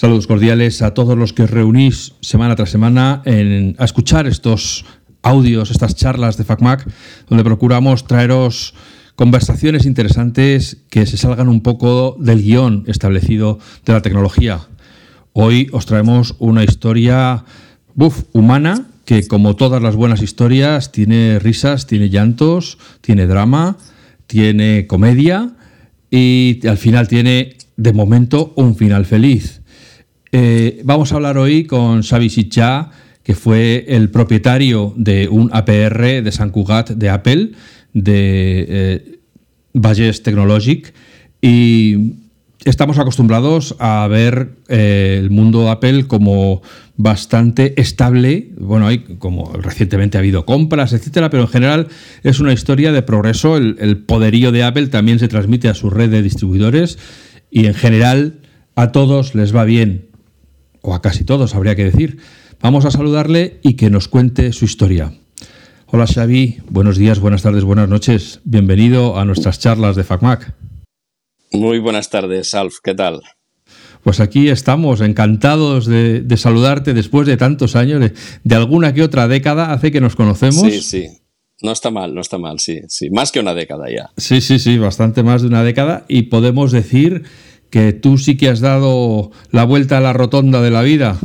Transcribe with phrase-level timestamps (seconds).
[0.00, 4.86] Saludos cordiales a todos los que os reunís semana tras semana en, a escuchar estos
[5.20, 6.88] audios, estas charlas de FacMac,
[7.28, 8.72] donde procuramos traeros
[9.14, 14.60] conversaciones interesantes que se salgan un poco del guion establecido de la tecnología.
[15.34, 17.44] Hoy os traemos una historia
[18.32, 23.76] humana que, como todas las buenas historias, tiene risas, tiene llantos, tiene drama,
[24.26, 25.50] tiene comedia
[26.10, 29.59] y al final tiene, de momento, un final feliz.
[30.32, 32.90] Eh, vamos a hablar hoy con Xavi Sitcha,
[33.24, 37.50] que fue el propietario de un APR de San Cugat de Apple,
[37.92, 39.18] de eh,
[39.72, 40.94] Bages Technologic,
[41.42, 42.14] y
[42.64, 46.62] estamos acostumbrados a ver eh, el mundo Apple como
[46.96, 48.50] bastante estable.
[48.56, 51.88] Bueno, hay como recientemente ha habido compras, etcétera, pero en general
[52.22, 53.56] es una historia de progreso.
[53.56, 56.98] el poderío de Apple también se transmite a su red de distribuidores
[57.50, 58.38] y en general
[58.76, 60.09] a todos les va bien
[60.82, 62.18] o a casi todos habría que decir.
[62.60, 65.12] Vamos a saludarle y que nos cuente su historia.
[65.86, 68.40] Hola Xavi, buenos días, buenas tardes, buenas noches.
[68.44, 70.54] Bienvenido a nuestras charlas de FacMac.
[71.52, 73.22] Muy buenas tardes, Alf, ¿qué tal?
[74.04, 78.12] Pues aquí estamos, encantados de, saludarte después de tantos años,
[78.44, 80.62] de, alguna que otra década hace que nos conocemos.
[80.62, 81.06] Sí, sí.
[81.62, 83.10] No está mal, no está mal, sí, sí.
[83.10, 84.10] Más que una década ya.
[84.16, 86.06] Sí, sí, sí, bastante más de una década.
[86.08, 87.24] Y podemos decir
[87.70, 91.18] que tú sí que has dado la vuelta a la rotonda de la vida.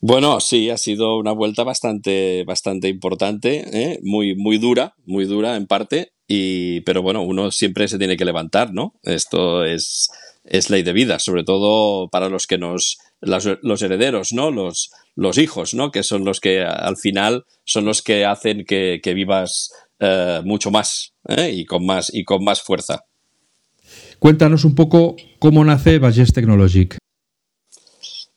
[0.00, 4.00] Bueno, sí, ha sido una vuelta bastante, bastante importante, ¿eh?
[4.02, 8.26] muy, muy dura, muy dura en parte, y, pero bueno, uno siempre se tiene que
[8.26, 8.92] levantar, ¿no?
[9.02, 10.10] Esto es,
[10.44, 14.50] es ley de vida, sobre todo para los que nos, los, herederos, ¿no?
[14.50, 15.90] Los, los hijos, ¿no?
[15.90, 21.14] Que son los que al final son los que hacen que, vivas eh, mucho más
[21.28, 21.50] ¿eh?
[21.50, 23.04] y con más y con más fuerza.
[24.24, 26.96] Cuéntanos un poco cómo nace Valles Technologic.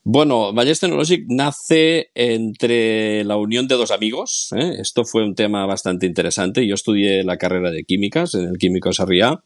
[0.03, 4.49] Bueno, Valles Technologic nace entre la unión de dos amigos.
[4.53, 4.73] ¿eh?
[4.79, 6.67] Esto fue un tema bastante interesante.
[6.67, 9.41] Yo estudié la carrera de químicas en el Químico Sarriá.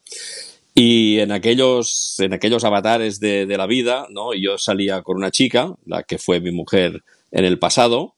[0.73, 4.33] Y en aquellos, en aquellos avatares de, la vida, ¿no?
[4.33, 8.15] yo salía con una chica, la que fue mi mujer en el pasado,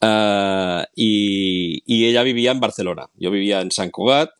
[0.00, 3.10] eh, y, y, ella vivía en Barcelona.
[3.16, 4.30] Yo vivía en San Cugat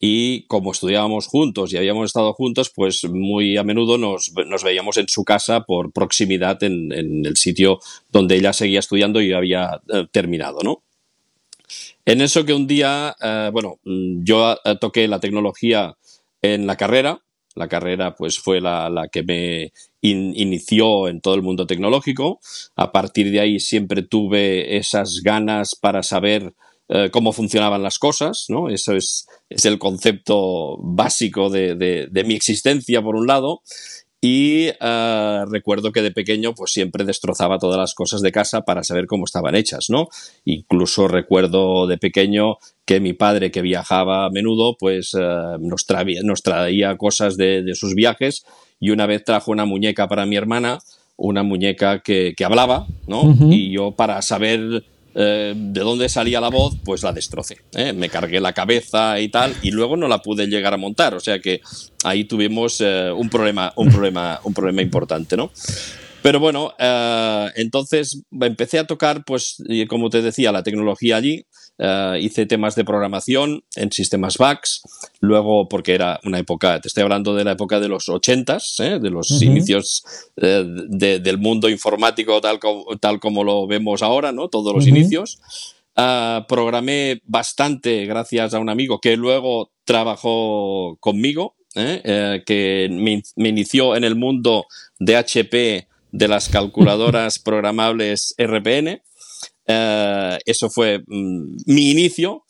[0.00, 4.32] y como estudiábamos juntos y habíamos estado juntos, pues muy a menudo nos,
[4.62, 6.92] veíamos en su casa por proximidad en,
[7.26, 10.82] el sitio donde ella seguía estudiando y había eh, terminado, ¿no?
[12.04, 15.96] En eso que un día, eh, bueno, yo eh, toqué la tecnología
[16.40, 17.20] en la carrera,
[17.54, 22.40] la carrera pues fue la que me inició en todo el mundo tecnológico,
[22.76, 26.54] a partir de ahí siempre tuve esas ganas para saber
[26.90, 28.70] eh, cómo funcionaban las cosas, ¿no?
[28.70, 33.60] Eso es, es el concepto básico de, de, mi existencia, por un lado.
[34.22, 38.82] Y uh, recuerdo que de pequeño, pues siempre destrozaba todas las cosas de casa para
[38.82, 40.08] saber cómo estaban hechas, ¿no?
[40.46, 42.56] Incluso recuerdo de pequeño
[42.86, 47.62] que mi padre, que viajaba a menudo, pues uh, nos, traía, nos, traía, cosas de,
[47.62, 48.44] de, sus viajes
[48.80, 50.78] y una vez trajo una muñeca para mi hermana,
[51.16, 53.22] una muñeca que, que hablaba, ¿no?
[53.22, 53.54] Uh -huh.
[53.54, 54.84] Y yo para saber
[55.20, 57.58] eh, de dónde salía la voz, pues la destrocé.
[57.72, 57.92] ¿eh?
[57.92, 61.12] Me cargué la cabeza y tal, y luego no la pude llegar a montar.
[61.14, 61.60] O sea que
[62.04, 65.50] ahí tuvimos eh, un, problema, un, problema, un problema importante, ¿no?
[66.22, 66.72] Pero bueno,
[67.54, 71.46] entonces empecé a tocar, pues, como te decía, la tecnología allí.
[71.80, 74.82] Uh, hice temas de programación en sistemas VAX,
[75.20, 78.98] luego porque era una época, te estoy hablando de la época de los 80 ¿eh?
[79.00, 79.44] de los uh -huh.
[79.44, 80.02] inicios
[80.38, 82.58] eh, de, del mundo informático tal,
[83.00, 84.48] tal como lo vemos ahora, ¿no?
[84.48, 84.96] Todos los uh -huh.
[84.96, 85.38] inicios.
[85.96, 92.42] Uh, programé bastante gracias a un amigo que luego trabajó conmigo, ¿eh?
[92.44, 94.66] que me, me inició en el mundo
[94.98, 99.00] de HP de las calculadoras programables RPN.
[99.68, 102.44] Uh, eso fue mm, mi inicio,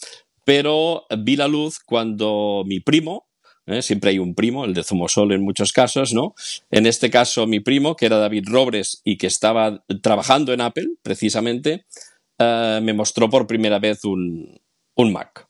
[0.45, 3.29] pero vi la luz cuando mi primo,
[3.67, 3.83] ¿eh?
[3.83, 6.35] siempre hay un primo, el de Zumosol en muchos casos, ¿no?
[6.71, 10.87] En este caso, mi primo, que era David Robres y que estaba trabajando en Apple,
[11.03, 11.87] precisamente,
[12.39, 14.61] uh, me mostró por primera vez un,
[14.95, 15.49] un Mac.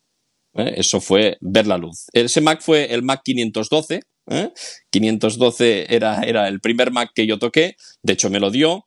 [0.54, 0.72] ¿eh?
[0.78, 2.06] Eso fue ver la luz.
[2.14, 4.02] Ese Mac fue el Mac 512.
[4.90, 8.84] 512 era, era el primer Mac que yo toqué, de hecho me lo dio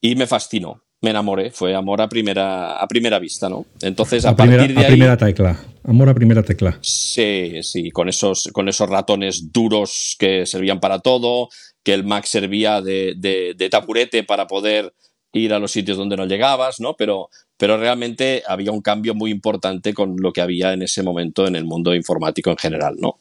[0.00, 3.64] y me fascinó me enamoré, fue amor a primera, a primera vista, ¿no?
[3.80, 5.58] Entonces, a, a primera, partir de a ahí, primera tecla.
[5.84, 6.78] Amor a primera tecla.
[6.82, 11.48] Sí, sí, con esos, con esos ratones duros que servían para todo,
[11.82, 14.92] que el Mac servía de, de, de tapurete para poder
[15.32, 16.94] ir a los sitios donde no llegabas, ¿no?
[16.98, 21.46] Pero, pero realmente había un cambio muy importante con lo que había en ese momento
[21.46, 23.18] en el mundo informático en general, ¿no?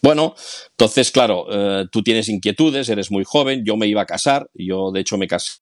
[0.00, 0.34] Bueno,
[0.70, 4.90] entonces, claro, eh, tú tienes inquietudes, eres muy joven, yo me iba a casar, yo
[4.92, 5.58] de hecho me casé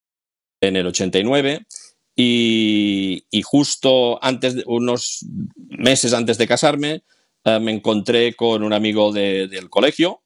[0.67, 1.67] en el 89
[2.17, 5.27] y, y justo antes, unos
[5.69, 7.03] meses antes de casarme,
[7.45, 10.23] eh, me encontré con un amigo de, del colegio.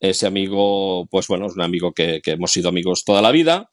[0.00, 3.70] Ese amigo, pues bueno, es un amigo que, que hemos sido amigos toda la vida.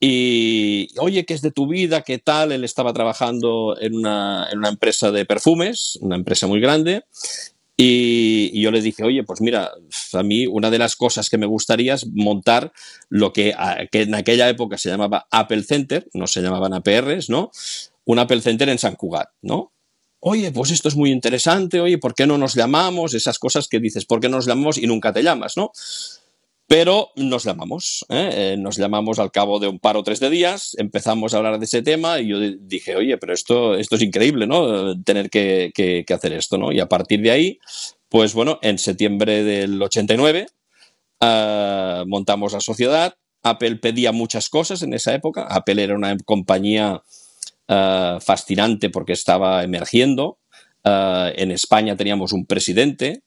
[0.00, 2.02] Y, oye, ¿qué es de tu vida?
[2.02, 2.52] ¿Qué tal?
[2.52, 7.04] Él estaba trabajando en una, en una empresa de perfumes, una empresa muy grande.
[7.76, 9.72] Y, yo le dije, oye, pues mira,
[10.12, 12.72] a mí una de las cosas que me gustaría es montar
[13.08, 13.54] lo que,
[13.90, 17.50] que en aquella época se llamaba Apple Center, no se llamaban APRs, ¿no?
[18.04, 19.72] Un Apple Center en San Cugat, ¿no?
[20.20, 23.12] Oye, pues esto es muy interesante, oye, ¿por qué no nos llamamos?
[23.12, 25.70] Esas cosas que dices, ¿por qué no nos llamamos y nunca te llamas, ¿no?
[26.66, 28.30] Pero nos llamamos, ¿eh?
[28.32, 31.58] Eh, nos llamamos al cabo de un par o tres de días, empezamos a hablar
[31.58, 34.98] de ese tema y yo dije, oye, pero esto, esto es increíble, ¿no?
[35.02, 36.72] Tener que, hacer esto, ¿no?
[36.72, 37.58] Y a partir de ahí,
[38.08, 43.14] pues bueno, en septiembre del 89 uh, eh, montamos la sociedad.
[43.42, 45.46] Apple pedía muchas cosas en esa época.
[45.50, 47.02] Apple era una compañía
[47.68, 50.38] uh, fascinante porque estaba emergiendo.
[50.82, 53.22] Uh, en España teníamos un presidente,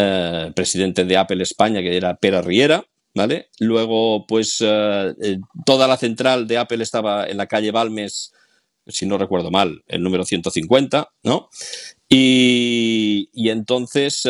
[0.00, 2.86] eh, presidente de Apple España, que era Pera Riera,
[3.16, 3.48] ¿vale?
[3.58, 8.32] Luego, pues eh, eh, toda la central de Apple estaba en la calle Balmes,
[8.86, 11.48] si no recuerdo mal, el número 150, ¿no?
[12.08, 14.22] Y, y entonces,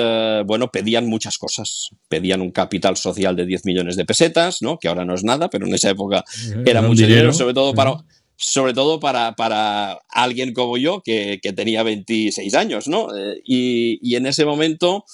[0.46, 1.90] bueno, pedían muchas cosas.
[2.08, 4.78] Pedían un capital social de 10 millones de pesetas, ¿no?
[4.78, 6.24] Que ahora no es nada, pero en esa época
[6.64, 8.02] era, mucho dinero, sobre todo para,
[8.36, 13.08] sobre todo para, para alguien como yo, que, que, tenía 26 años, ¿no?
[13.44, 15.04] Y, y en ese momento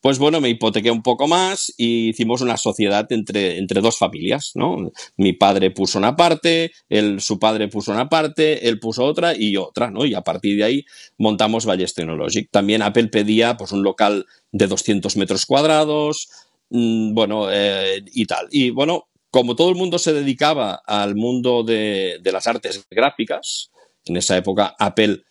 [0.00, 4.52] pues bueno, me hipotequé un poco más y hicimos una sociedad entre, entre dos familias,
[4.54, 4.90] ¿no?
[5.16, 6.72] Mi padre puso una parte,
[7.18, 10.06] su padre puso una parte, él puso otra y otra, ¿no?
[10.06, 10.84] Y a partir de ahí
[11.18, 12.48] montamos Valles Technologic.
[12.50, 16.28] También Apple pedía pues un local de 200 metros cuadrados,
[16.70, 18.48] mmm, bueno, eh, y tal.
[18.50, 23.70] Y bueno, como todo el mundo se dedicaba al mundo de, de las artes gráficas,
[24.06, 25.24] en esa época Apple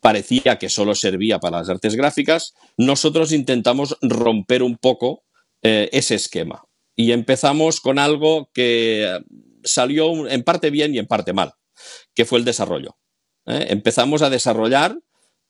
[0.00, 5.24] parecía que solo servía para las artes gráficas, nosotros intentamos romper un poco
[5.62, 6.64] eh, ese esquema.
[6.96, 9.20] Y empezamos con algo que
[9.62, 11.52] salió en parte bien y en parte mal,
[12.14, 12.96] que fue el desarrollo.
[13.46, 13.66] ¿eh?
[13.70, 14.96] Empezamos a desarrollar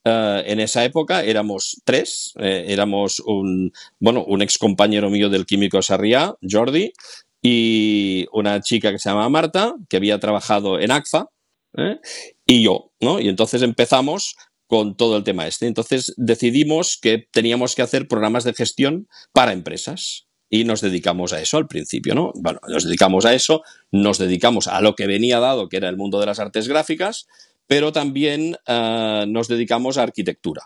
[0.03, 5.45] Uh, en esa época éramos tres, eh, éramos un, bueno, un ex compañero mío del
[5.45, 6.95] químico Sarriá, Jordi,
[7.43, 11.29] y una chica que se llama Marta, que había trabajado en ACFA,
[11.77, 11.99] ¿eh?
[12.47, 13.21] y yo, ¿no?
[13.21, 14.37] Y entonces empezamos
[14.67, 15.67] con todo el tema este.
[15.67, 21.41] Entonces decidimos que teníamos que hacer programas de gestión para empresas y nos dedicamos a
[21.41, 22.33] eso al principio, ¿no?
[22.37, 25.97] Bueno, nos dedicamos a eso, nos dedicamos a lo que venía dado, que era el
[25.97, 27.27] mundo de las artes gráficas,
[27.67, 30.63] pero también uh, nos dedicamos a arquitectura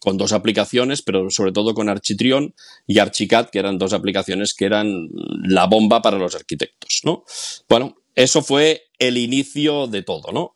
[0.00, 2.54] con dos aplicaciones, pero sobre todo con Architrion
[2.86, 5.08] y Archicad, que eran dos aplicaciones que eran
[5.44, 7.24] la bomba para los arquitectos, ¿no?
[7.68, 10.54] Bueno, eso fue el inicio de todo, ¿no?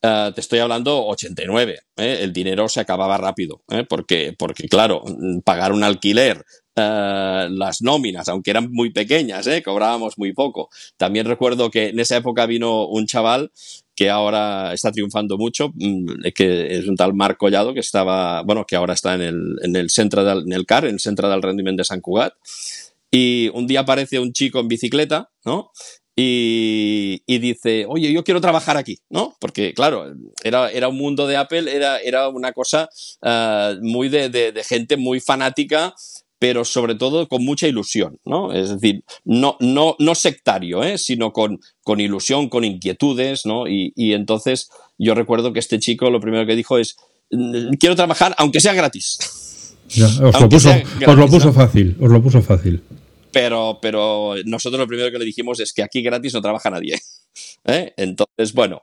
[0.00, 2.18] Uh, te estoy hablando 89, ¿eh?
[2.20, 3.84] el dinero se acababa rápido, ¿eh?
[3.88, 5.02] porque, porque claro,
[5.44, 6.44] pagar un alquiler,
[6.76, 9.60] uh, las nóminas, aunque eran muy pequeñas, ¿eh?
[9.60, 10.68] cobrábamos muy poco.
[10.96, 13.50] También recuerdo que en esa época vino un chaval
[13.96, 18.64] que ahora está triunfando mucho, mm, que es un tal Marc Collado, que estaba, bueno,
[18.64, 21.28] que ahora está en el, en el centro del, en el CAR, en el Centro
[21.28, 22.34] del Rendimiento de San Cugat,
[23.10, 25.72] y un día aparece un chico en bicicleta, ¿no?
[26.20, 29.36] Y, y, dice, oye, yo quiero trabajar aquí, ¿no?
[29.38, 32.88] Porque, claro, era, era un mundo de Apple, era, era una cosa
[33.22, 35.94] uh, muy de, de, de, gente muy fanática,
[36.40, 38.52] pero sobre todo con mucha ilusión, ¿no?
[38.52, 40.98] Es decir, no, no, no sectario, ¿eh?
[40.98, 43.68] sino con, con ilusión, con inquietudes, ¿no?
[43.68, 46.96] Y, y entonces yo recuerdo que este chico lo primero que dijo es,
[47.30, 49.20] mm, quiero trabajar aunque sea gratis.
[49.90, 51.52] Ya, os, lo puso, gratis, os lo puso ¿no?
[51.52, 52.82] fácil, os lo puso fácil
[53.32, 56.98] pero, pero nosotros lo primero que le dijimos es que aquí gratis no trabaja nadie.
[57.64, 57.92] ¿Eh?
[57.96, 58.82] Entonces, bueno,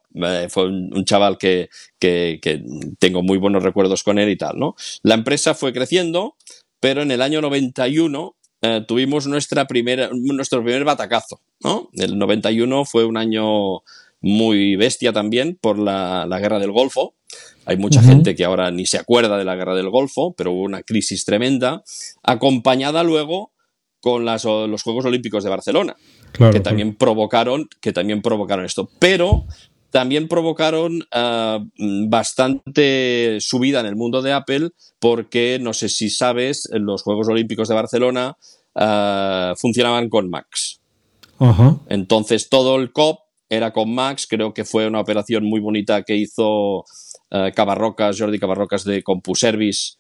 [0.49, 2.63] fue un, un chaval que, que, que,
[2.99, 4.75] tengo muy buenos recuerdos con él y tal, ¿no?
[5.03, 6.35] La empresa fue creciendo,
[6.79, 11.89] pero en el año 91 eh, tuvimos nuestra primera, nuestro primer batacazo, ¿no?
[11.93, 13.81] El 91 fue un año
[14.21, 17.13] muy bestia también por la, la guerra del Golfo.
[17.65, 18.07] Hay mucha uh -huh.
[18.07, 21.25] gente que ahora ni se acuerda de la guerra del Golfo, pero hubo una crisis
[21.25, 21.83] tremenda,
[22.23, 23.51] acompañada luego
[24.05, 25.95] con las, los Juegos Olímpicos de Barcelona,
[26.31, 26.99] claro, que también claro.
[26.99, 28.87] provocaron, que también provocaron esto.
[28.99, 29.45] Pero
[29.89, 34.69] también provocaron uh, bastante subida en el mundo de Apple,
[34.99, 38.37] porque no sé si sabes, los Juegos Olímpicos de Barcelona
[38.75, 40.81] uh, funcionaban con Max.
[41.89, 46.15] Entonces todo el COP era con Max, creo que fue una operación muy bonita que
[46.15, 46.83] hizo uh,
[47.55, 49.95] Cabarrocas, Jordi Cabarrocas de CompuService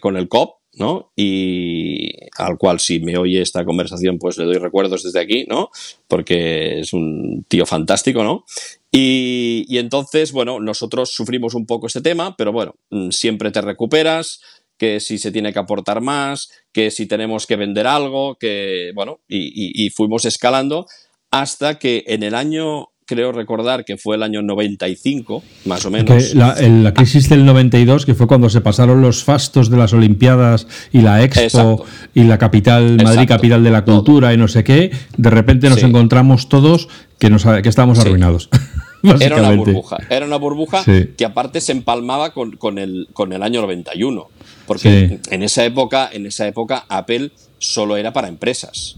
[0.00, 1.12] con el COP, ¿no?
[1.14, 5.70] Y al cual si me oye esta conversación, pues le doy recuerdos desde aquí, ¿no?
[6.08, 8.44] Porque es un tío fantástico, ¿no?
[8.90, 13.60] Y, y entonces, bueno, nosotros sufrimos un poco este tema, pero bueno, mm, siempre te
[13.60, 14.40] recuperas,
[14.80, 19.20] que si se tiene que aportar más, que si tenemos que vender algo, que bueno,
[19.28, 20.86] y, y, fuimos escalando
[21.30, 26.32] hasta que en el año creo recordar que fue el año 95, más o menos.
[26.32, 30.68] La, la, crisis del 92, que fue cuando se pasaron los fastos de las Olimpiadas
[30.92, 34.92] y la Expo y la capital, Madrid capital de la cultura y no sé qué,
[35.16, 36.88] de repente nos encontramos todos
[37.18, 38.48] que, nos, que estábamos arruinados.
[39.02, 43.42] Era una burbuja, era una burbuja que aparte se empalmaba con, con, el, con el
[43.42, 44.28] año 91.
[44.66, 48.96] Porque en, esa época, en esa época Apple solo era para empresas.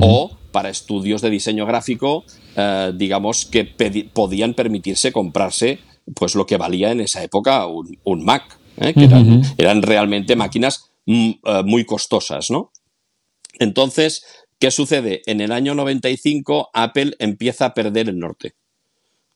[0.00, 2.24] O para estudios de diseño gráfico,
[2.56, 3.64] eh, digamos, que
[4.12, 5.80] podían permitirse comprarse
[6.14, 8.92] pues lo que valía en esa época un, Mac, ¿eh?
[8.94, 9.08] que
[9.58, 12.70] eran, realmente máquinas mm, eh, muy costosas, ¿no?
[13.58, 14.24] Entonces,
[14.58, 15.22] ¿qué sucede?
[15.26, 18.54] En el año 95 Apple empieza a perder el norte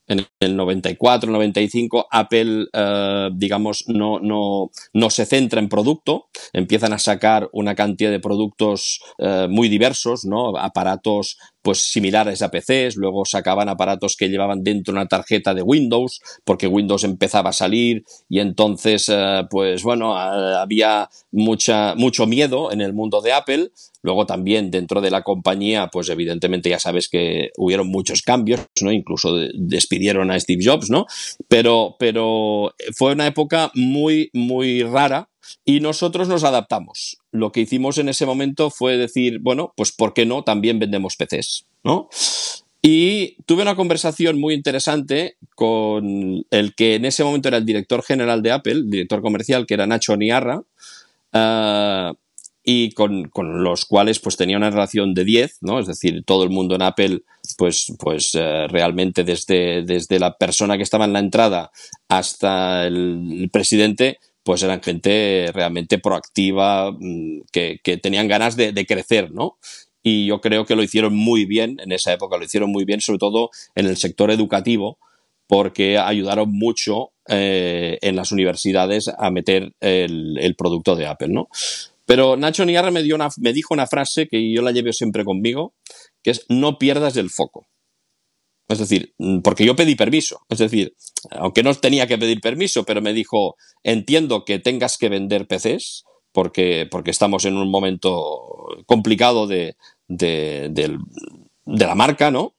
[0.07, 6.93] en el 94, 95, Apple, eh, digamos, no, no, no, se centra en producto, empiezan
[6.93, 10.57] a sacar una cantidad de productos eh, muy diversos, ¿no?
[10.57, 11.37] Aparatos
[11.67, 16.65] pues similares a PCs, luego sacaban aparatos que llevaban dentro una tarjeta de Windows, porque
[16.65, 22.93] Windows empezaba a salir y entonces, eh, pues bueno, había mucha, mucho miedo en el
[22.93, 23.71] mundo de Apple.
[24.01, 28.93] Luego también dentro de la compañía, pues evidentemente ya sabes que hubieron muchos cambios, ¿no?
[28.93, 31.05] Incluso despidieron a Steve Jobs, ¿no?
[31.49, 35.27] Pero, pero fue una época muy, muy rara
[35.65, 37.17] y nosotros nos adaptamos.
[37.37, 40.43] Lo que hicimos en ese momento fue decir, bueno, pues ¿por qué no?
[40.43, 42.09] También vendemos PCs, ¿no?
[42.81, 48.03] Y tuve una conversación muy interesante con el que en ese momento era el director
[48.03, 50.61] general de Apple, director comercial, que era Nacho Niarra,
[51.33, 52.11] eh,
[52.69, 53.31] y con,
[53.63, 55.79] los cuales pues tenía una relación de 10, ¿no?
[55.79, 57.21] Es decir, todo el mundo en Apple,
[57.57, 61.71] pues, pues eh, realmente desde, desde la persona que estaba en la entrada
[62.09, 69.57] hasta el presidente, pues eran gente realmente proactiva, mm, que, tenían ganas de, crecer, ¿no?
[70.01, 73.01] Y yo creo que lo hicieron muy bien en esa época, lo hicieron muy bien,
[73.01, 74.99] sobre todo en el sector educativo,
[75.47, 81.49] porque ayudaron mucho eh, en las universidades a meter el, producto de Apple, ¿no?
[82.05, 85.73] Pero Nacho Niarra me, dio me dijo una frase que yo la llevo siempre conmigo,
[86.23, 87.67] que es no pierdas el foco.
[88.67, 90.41] Es decir, mm, porque yo pedí permiso.
[90.49, 90.95] Es decir,
[91.31, 96.03] aunque no tenía que pedir permiso, pero me dijo, entiendo que tengas que vender PCs
[96.31, 99.75] porque, porque estamos en un momento complicado de,
[100.07, 100.99] de,
[101.65, 102.55] la marca, ¿no?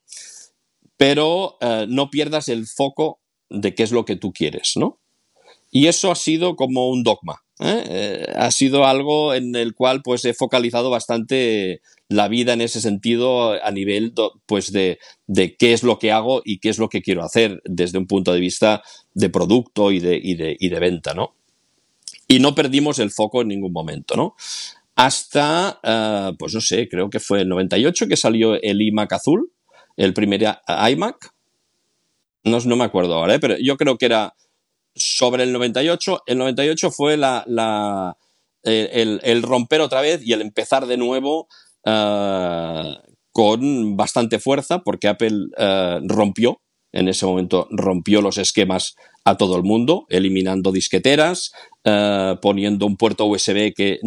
[0.97, 4.99] Pero eh, no pierdas el foco de qué es lo que tú quieres, ¿no?
[5.71, 7.43] Y eso ha sido como un dogma.
[7.59, 7.83] ¿eh?
[7.87, 12.81] Eh, ha sido algo en el cual pues he focalizado bastante la vida en ese
[12.81, 14.13] sentido a nivel
[14.45, 14.97] pues de,
[15.27, 18.07] de, qué es lo que hago y qué es lo que quiero hacer desde un
[18.07, 18.81] punto de vista
[19.13, 21.35] de producto y de, y de, y de venta, ¿no?
[22.27, 24.35] Y no perdimos el foco en ningún momento, ¿no?
[24.95, 29.51] Hasta, uh, pues no sé, creo que fue el 98 que salió el iMac azul,
[29.97, 30.41] el primer
[30.91, 31.33] iMac.
[32.43, 33.39] No, no me acuerdo ahora, ¿eh?
[33.39, 34.33] pero yo creo que era
[34.99, 36.23] sobre el 98.
[36.25, 37.43] El 98 fue la,
[38.63, 41.47] el, romper otra vez y el empezar de nuevo
[41.85, 42.95] uh,
[43.31, 49.55] con bastante fuerza, porque Apple uh, rompió, en ese momento rompió los esquemas a todo
[49.55, 51.51] el mundo, eliminando disqueteras,
[51.85, 53.99] uh, poniendo un puerto USB que,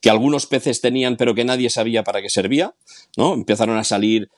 [0.00, 2.74] que, algunos PCs tenían, pero que nadie sabía para qué servía.
[3.16, 3.34] ¿no?
[3.34, 4.28] Empezaron a salir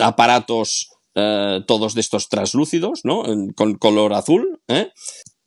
[0.00, 3.24] aparatos todos de estos translúcidos, ¿no?
[3.54, 4.60] con color azul.
[4.68, 4.88] ¿eh?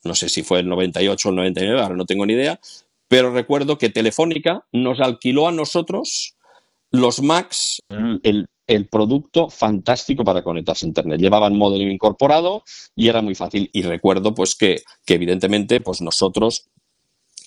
[0.06, 2.60] No sé si fue el 98 o el 99, ahora no tengo ni idea,
[3.08, 6.36] pero recuerdo que Telefónica nos alquiló a nosotros
[6.92, 8.16] los Macs, mm.
[8.24, 8.48] el,
[8.90, 11.20] producto fantástico para conectarse a Internet.
[11.20, 12.64] Llevaban modem incorporado
[12.96, 13.70] y era muy fácil.
[13.74, 16.70] Y recuerdo pues que, que evidentemente pues nosotros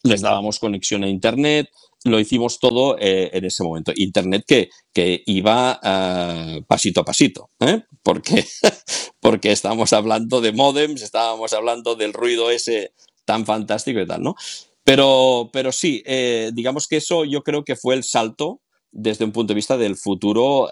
[0.04, 1.70] les dábamos conexión a Internet,
[2.04, 3.92] lo hicimos todo eh, en ese momento.
[3.96, 7.82] Internet que, que iba uh, pasito a pasito, ¿eh?
[8.02, 8.44] porque,
[9.28, 12.92] porque estábamos hablando de modems, estábamos hablando del ruido ese
[13.24, 14.34] tan fantástico y tal, ¿no?
[14.84, 19.32] Pero, pero sí, eh, digamos que eso yo creo que fue el salto desde un
[19.32, 20.70] punto de vista del futuro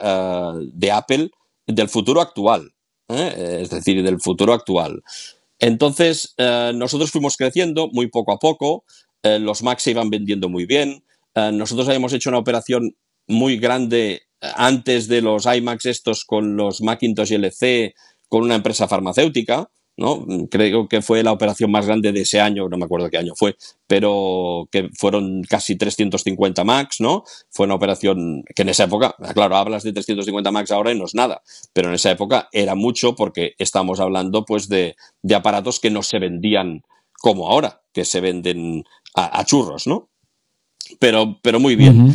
[0.73, 1.31] de Apple,
[1.67, 2.73] del futuro actual,
[3.09, 5.03] es decir, del futuro actual.
[5.59, 8.85] Entonces, nosotros fuimos creciendo muy poco a poco,
[9.23, 11.05] los Macs se iban vendiendo muy bien,
[11.37, 12.97] eh, nosotros habíamos hecho una operación
[13.29, 17.95] muy grande eh, antes de los iMacs estos con los Macintosh LC
[18.29, 20.27] con una empresa farmacéutica ¿no?
[20.51, 23.33] Creo que fue la operación más grande de ese año, no me acuerdo qué año
[23.35, 23.57] fue,
[23.87, 27.25] pero que fueron casi 350 Max, ¿no?
[27.51, 31.07] Fue una operación que en esa época, claro, hablas de 350 Max ahora y no
[31.07, 31.43] es nada,
[31.73, 34.97] pero en esa época era mucho porque estamos hablando pues de,
[35.35, 36.83] aparatos que no se vendían
[37.21, 40.11] como ahora, que se venden a, churros, ¿no?
[40.99, 42.15] Pero, pero muy bien.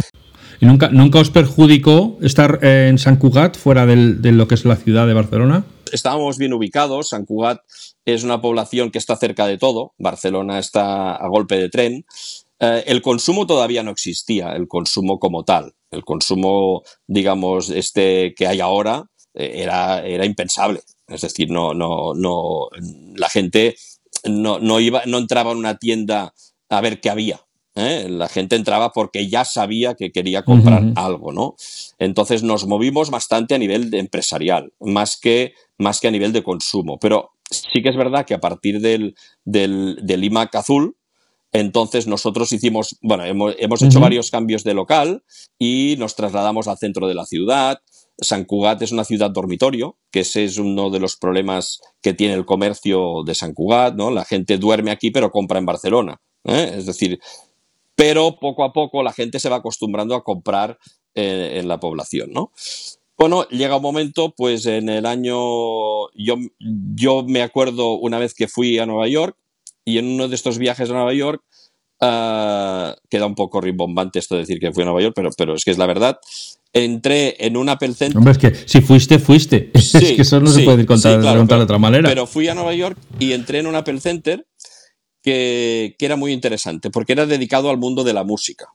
[0.59, 4.75] ¿Y nunca, nunca os perjudicó estar en San Cugat, fuera de lo que es la
[4.75, 5.65] ciudad de Barcelona?
[5.91, 7.09] Estábamos bien ubicados.
[7.09, 7.61] San Cugat
[8.05, 9.93] es una población que está cerca de todo.
[9.97, 12.05] Barcelona está a golpe de tren.
[12.59, 15.73] Eh, el consumo todavía no existía, el consumo como tal.
[15.89, 20.81] El consumo, digamos, este que hay ahora eh, era, era impensable.
[21.07, 22.69] Es decir, no, no, no,
[23.15, 23.75] la gente
[24.25, 26.33] no, no, iba, no entraba en una tienda
[26.69, 27.41] a ver qué había.
[27.75, 28.07] ¿eh?
[28.09, 31.55] La gente entraba porque ya sabía que quería comprar algo, ¿no?
[31.99, 36.97] Entonces nos movimos bastante a nivel empresarial, más que, más que a nivel de consumo.
[36.99, 40.95] Pero sí que es verdad que a partir del, del, IMAC azul,
[41.51, 45.23] entonces nosotros hicimos, bueno, hemos, hecho varios cambios de local
[45.59, 47.79] y nos trasladamos al centro de la ciudad.
[48.17, 52.35] San Cugat es una ciudad dormitorio, que ese es uno de los problemas que tiene
[52.35, 54.11] el comercio de San Cugat, ¿no?
[54.11, 56.21] La gente duerme aquí pero compra en Barcelona.
[56.45, 56.73] ¿eh?
[56.77, 57.19] Es decir,
[57.95, 60.77] pero poco a poco la gente se va acostumbrando a comprar
[61.15, 62.51] eh, en la población, ¿no?
[63.21, 65.35] Bueno, llega un momento, pues en el año,
[66.15, 69.37] yo, yo me acuerdo una vez que fui a Nueva York
[69.85, 71.43] y en uno de estos viajes a Nueva York,
[72.01, 75.53] uh, queda un poco rimbombante esto de decir que fui a Nueva York, pero, pero
[75.53, 76.19] es que es la verdad,
[76.73, 78.17] entré en un Apple Center.
[78.17, 79.69] Hombre, es que si fuiste, fuiste.
[79.75, 82.09] es que eso no se puede contar, de otra manera.
[82.09, 84.47] Pero fui a Nueva York y entré en un Apple Center
[85.21, 88.69] que, era muy interesante, porque era dedicado al mundo de la música.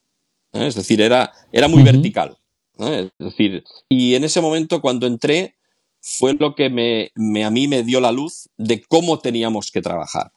[0.52, 0.68] ¿eh?
[0.68, 2.38] Es decir, era, era muy vertical.
[2.78, 5.56] Es decir, y en ese momento cuando entré
[6.00, 10.32] fue lo que me, a mí me dio la luz de cómo teníamos que trabajar.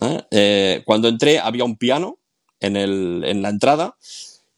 [0.00, 0.82] ¿eh?
[0.84, 2.18] cuando entré había un piano
[2.60, 3.96] en, el, en la entrada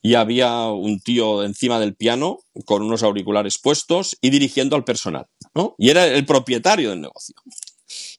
[0.01, 5.25] y había un tío encima del piano con unos auriculares puestos y dirigiendo al personal.
[5.55, 5.73] ¿no?
[5.79, 7.35] Y era el propietario del negocio.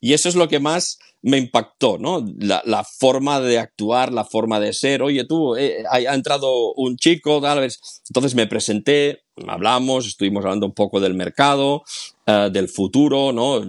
[0.01, 2.25] Y eso es lo que más me impactó, ¿no?
[2.39, 5.03] La, forma de actuar, la forma de ser.
[5.03, 7.81] Oye, tú, eh, ha, entrado un chico, tal vez.
[8.09, 11.83] Entonces me presenté, hablamos, estuvimos hablando un poco del mercado,
[12.27, 13.61] eh, del futuro, ¿no?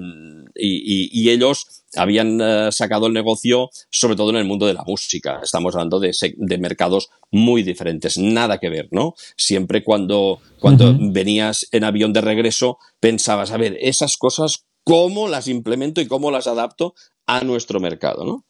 [0.54, 5.40] Y, ellos habían eh, sacado el negocio, sobre todo en el mundo de la música.
[5.42, 6.14] Estamos hablando de,
[6.60, 9.16] mercados muy diferentes, nada que ver, ¿no?
[9.36, 15.48] Siempre cuando, cuando venías en avión de regreso, pensabas, a ver, esas cosas, cómo las
[15.48, 16.94] implemento y cómo las adapto
[17.28, 18.46] a nuestro mercado, ¿no?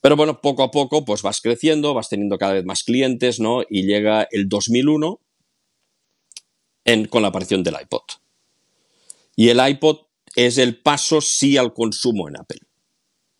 [0.00, 3.62] Pero bueno, poco a poco pues vas creciendo, vas teniendo cada vez más clientes, ¿no?
[3.68, 5.20] Y llega el 2001
[7.08, 8.02] con la aparición del iPod.
[9.36, 9.98] Y el iPod
[10.34, 12.60] es el paso sí al consumo en Apple.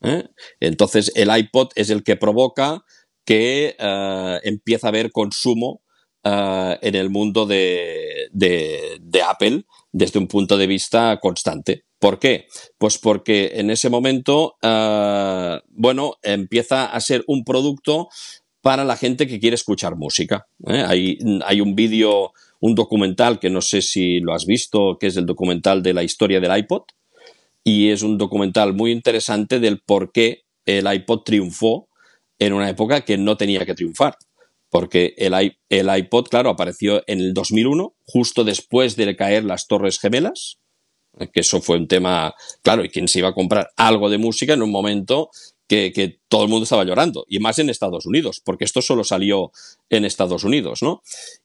[0.02, 0.28] ¿eh?
[0.60, 2.84] Entonces el iPod es el que provoca
[3.24, 5.82] que eh, empieza a haber consumo
[6.24, 11.84] eh, en el mundo de, de Apple desde un punto de vista constante.
[12.00, 12.48] ¿Por qué?
[12.78, 18.08] Pues porque en ese momento, ah, bueno, empieza a ser un producto
[18.62, 20.46] para la gente que quiere escuchar música.
[20.66, 20.82] ¿eh?
[20.86, 25.26] Hay, un vídeo, un documental que no sé si lo has visto, que es el
[25.26, 26.84] documental de la historia del iPod.
[27.62, 31.88] Y es un documental muy interesante del por qué el iPod triunfó
[32.38, 34.16] en una época que no tenía que triunfar.
[34.70, 35.34] Porque el,
[35.68, 40.59] el iPod, claro, apareció en el 2001, justo después de caer las Torres Gemelas
[41.32, 44.54] que eso fue un tema, claro, y quién se iba a comprar algo de música
[44.54, 45.30] en un momento
[45.70, 49.52] que, todo el mundo estaba llorando, y más en Estados Unidos, porque esto solo salió
[49.88, 51.02] en Estados Unidos, ¿no?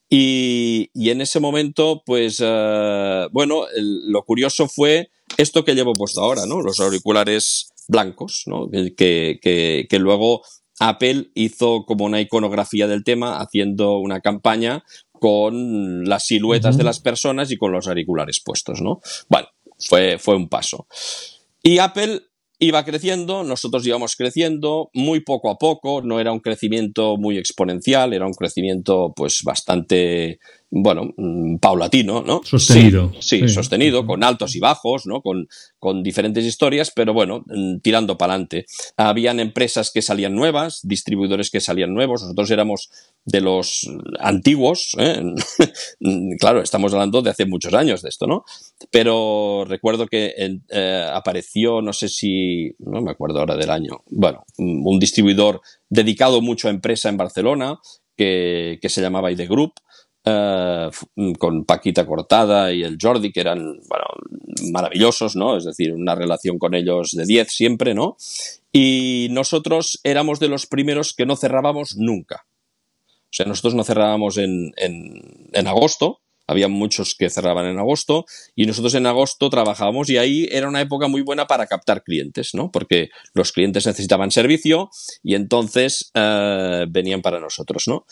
[0.09, 6.45] Y, en ese momento, pues, eh, bueno, lo curioso fue esto que llevo puesto ahora,
[6.47, 6.61] ¿no?
[6.61, 8.67] Los auriculares blancos, ¿no?
[8.69, 10.41] Que, que, luego
[10.79, 16.99] Apple hizo como una iconografía del tema, haciendo una campaña con las siluetas de las
[16.99, 19.01] personas y con los auriculares puestos, ¿no?
[19.29, 19.47] Bueno,
[19.79, 20.87] fue, fue un paso.
[21.61, 22.21] Y Apple
[22.59, 28.13] iba creciendo, nosotros íbamos creciendo muy poco a poco, no era un crecimiento muy exponencial,
[28.13, 30.39] era un crecimiento pues bastante
[30.77, 32.41] bueno, mm, paulatino, ¿no?
[32.43, 33.13] Sostenido.
[33.21, 35.21] Sí, sostenido, con altos y bajos, ¿no?
[35.21, 35.47] Con,
[35.79, 38.65] con diferentes historias, pero bueno, mm, tirando para adelante.
[38.97, 42.89] Habían empresas que salían nuevas, distribuidores que salían nuevos, nosotros éramos
[43.23, 45.23] de los antiguos, ¿eh?
[46.39, 48.43] claro, estamos hablando de hace muchos años de esto, ¿no?
[48.91, 54.43] Pero recuerdo que eh, apareció, no sé si, no me acuerdo ahora del año, bueno,
[54.57, 57.79] un distribuidor dedicado mucho a empresa en Barcelona,
[58.17, 59.73] que, que se llamaba ID Group,
[60.25, 60.89] eh,
[61.37, 64.05] con Paquita Cortada y el Jordi, que eran bueno,
[64.71, 65.57] maravillosos, ¿no?
[65.57, 68.17] Es decir, una relación con ellos de 10 siempre, ¿no?
[68.71, 72.45] Y nosotros éramos de los primeros que no cerrábamos nunca.
[73.07, 78.65] O sea, nosotros no cerrábamos en, en agosto, había muchos que cerraban en agosto y
[78.65, 82.71] nosotros en agosto trabajábamos y ahí era una época muy buena para captar clientes, ¿no?
[82.71, 84.89] Porque los clientes necesitaban servicio
[85.23, 88.05] y entonces eh, venían para nosotros, ¿no?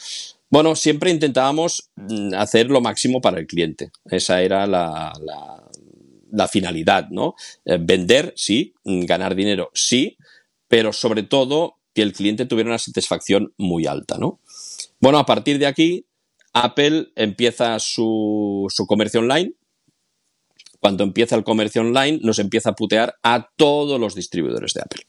[0.50, 3.92] Bueno, siempre intentábamos mm, hacer lo máximo para el cliente.
[4.06, 5.12] Esa era la,
[6.32, 7.36] la, finalidad, ¿no?
[7.66, 10.18] Eh, vender, sí, ganar dinero, sí,
[10.68, 14.40] pero sobre todo que el cliente tuviera una satisfacción muy alta, ¿no?
[15.00, 16.06] Bueno, a partir de aquí
[16.54, 19.54] Apple empieza su, comercio online.
[20.80, 25.04] Cuando empieza el comercio online, nos empieza a putear a todos los distribuidores de Apple.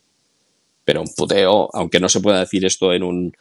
[0.84, 3.32] Pero un puteo, aunque no se pueda decir esto en un,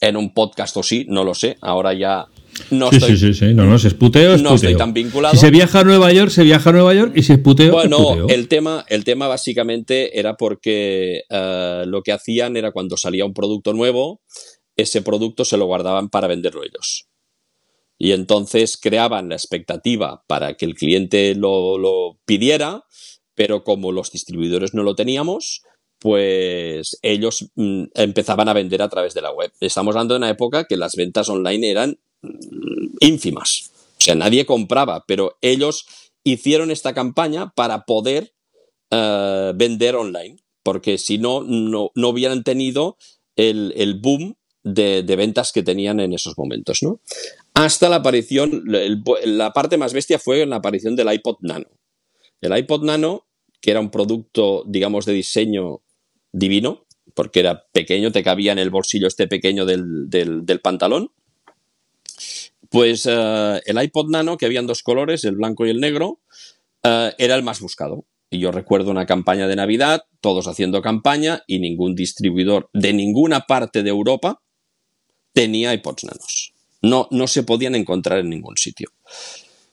[0.00, 1.56] en un podcast o sí, no lo sé.
[1.60, 2.26] Ahora ya
[2.70, 5.34] no sí, sí, sí, sí, no, no, si es puteo, es no estoy tan vinculado.
[5.34, 7.72] Si se viaja a Nueva York, se viaja a Nueva York y si es puteo,
[7.72, 13.24] bueno, el tema, el tema básicamente era porque eh, lo que hacían era cuando salía
[13.24, 14.20] un producto nuevo,
[14.76, 17.07] ese producto se lo guardaban para venderlo ellos.
[17.98, 22.84] Y entonces creaban la expectativa para que el cliente lo, pidiera,
[23.34, 25.62] pero como los distribuidores no lo teníamos,
[25.98, 29.52] pues ellos mm, empezaban a vender a través de la web.
[29.60, 33.72] Estamos hablando de una época que las ventas online eran mm, ínfimas.
[33.98, 35.86] O sea, nadie compraba, pero ellos
[36.22, 38.32] hicieron esta campaña para poder
[38.90, 42.96] eh, vender online, porque si no, no, hubieran tenido
[43.34, 47.00] el, el boom de, de, ventas que tenían en esos momentos, ¿no?
[47.64, 51.66] Hasta la aparición, la parte más bestia fue en la aparición del iPod Nano.
[52.40, 53.26] El iPod Nano,
[53.60, 55.82] que era un producto, digamos, de diseño
[56.30, 61.10] divino, porque era pequeño, te cabía en el bolsillo este pequeño del, pantalón.
[62.70, 66.20] Pues eh, el iPod Nano, que habían dos colores, el blanco y el negro,
[66.84, 68.06] eh, era el más buscado.
[68.30, 73.46] Y yo recuerdo una campaña de Navidad, todos haciendo campaña y ningún distribuidor de ninguna
[73.46, 74.42] parte de Europa
[75.32, 76.52] tenía iPods nanos.
[76.82, 78.90] No, no se podían encontrar en ningún sitio.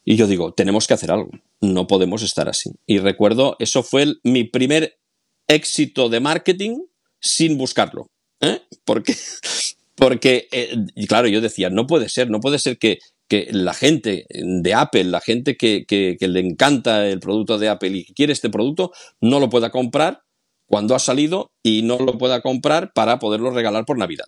[0.03, 2.71] Y yo digo, tenemos que hacer algo, no podemos estar así.
[2.85, 4.99] Y recuerdo, eso fue mi primer
[5.47, 6.77] éxito de marketing
[7.19, 8.11] sin buscarlo.
[8.41, 8.61] ¿eh?
[8.85, 9.15] Porque,
[9.95, 10.75] porque eh,
[11.07, 15.19] claro, yo decía, no puede ser, no puede ser que, la gente de Apple, la
[15.19, 19.39] gente que, que, le encanta el producto de Apple y que quiere este producto, no
[19.39, 20.21] lo pueda comprar
[20.67, 24.27] cuando ha salido y no lo pueda comprar para poderlo regalar por Navidad.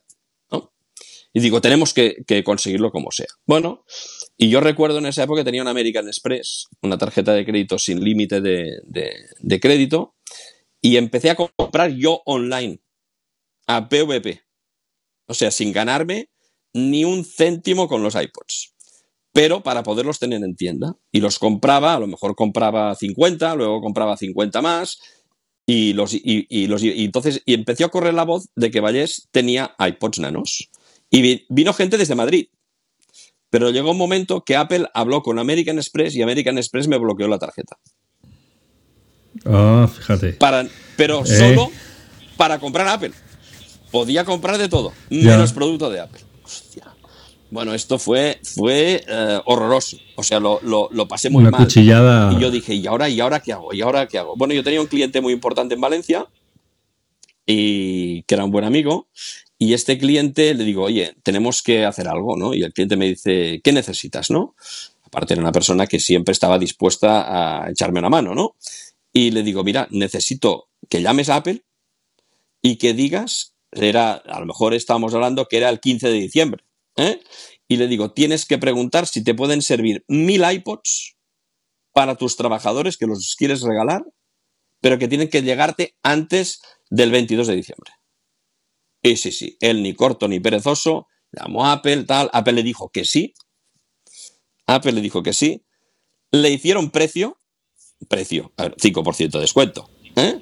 [1.38, 3.28] Y digo, tenemos que, conseguirlo como sea.
[3.46, 3.86] Bueno,
[4.38, 7.78] y yo recuerdo en esa época que tenía una American Express, una tarjeta de crédito
[7.78, 10.16] sin límite de, crédito,
[10.82, 12.82] y empecé a comprar yo online,
[13.68, 14.42] a PVP.
[15.28, 16.32] O sea, sin ganarme
[16.74, 18.74] ni un céntimo con los iPods.
[19.32, 20.96] Pero para poderlos tener en tienda.
[21.12, 24.98] Y los compraba, a lo mejor compraba 50, luego compraba 50 más.
[25.68, 29.28] Y, los, y, los, y entonces y empezó a correr la voz de que Vallés
[29.32, 30.72] tenía iPods nanos.
[31.10, 32.48] Y vino gente desde Madrid.
[33.50, 37.28] Pero llegó un momento que Apple habló con American Express y American Express me bloqueó
[37.28, 37.78] la tarjeta.
[39.46, 40.34] Ah, fíjate.
[40.34, 40.68] Para,
[40.98, 41.26] pero eh.
[41.26, 41.72] solo
[42.36, 43.12] para comprar Apple.
[43.92, 46.22] Podía comprar de todo, menos producto de Apple.
[46.44, 46.94] Hostia.
[47.50, 49.98] Bueno, esto fue, fue eh, horroroso.
[50.16, 50.60] O sea, lo,
[51.08, 51.68] pasé muy mal.
[51.74, 53.74] Y yo dije, ¿y ahora, ¿y ahora qué hago?
[53.74, 54.36] ¿Y ahora qué hago?
[54.36, 56.28] Bueno, yo tenía un cliente muy importante en Valencia
[57.46, 59.08] y que era un buen amigo
[59.60, 62.54] y este cliente le digo, oye, tenemos que hacer algo, ¿no?
[62.54, 64.56] Y el cliente me dice, ¿qué necesitas, no?
[65.04, 68.56] Aparte era una persona que siempre estaba dispuesta a echarme una mano, ¿no?
[69.12, 71.64] Y le digo, mira, necesito que llames a Apple
[72.62, 76.64] y que digas, era, a lo mejor estábamos hablando que era el 15 de diciembre,
[76.96, 77.20] ¿eh?
[77.68, 81.16] Y le digo, tienes que preguntar si te pueden servir mil iPods
[81.94, 84.06] para tus trabajadores que los quieres regalar,
[84.82, 87.97] pero que tienen que llegarte antes del 22 de diciembre.
[89.04, 89.58] Sí, sí, sí.
[89.60, 91.08] Él ni corto ni perezoso.
[91.32, 92.30] Llamó a Apple, tal.
[92.34, 93.34] Apple le dijo que sí.
[94.66, 95.66] Apple le dijo que sí.
[96.32, 97.38] Le hicieron precio.
[98.10, 98.54] Precio.
[98.58, 99.90] A ver, 5% de descuento.
[100.16, 100.40] ¿eh?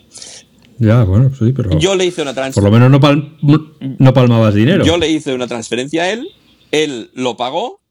[0.79, 1.77] Ya, bueno, sí, pero.
[1.79, 2.61] Yo le hice una transferencia.
[2.61, 4.83] Por lo menos no, no palmabas dinero.
[4.83, 6.27] Yo le hice una transferencia a él.
[6.71, 7.81] Él lo pagó.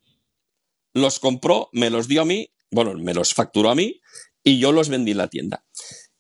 [0.93, 2.51] Los compró, me los dio a mí.
[2.71, 4.01] Bueno, me los facturó a mí.
[4.43, 5.65] Y yo los vendí en la tienda.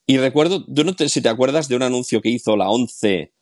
[0.07, 3.34] Y recuerdo, tú no si te acuerdas de un anuncio que hizo la 11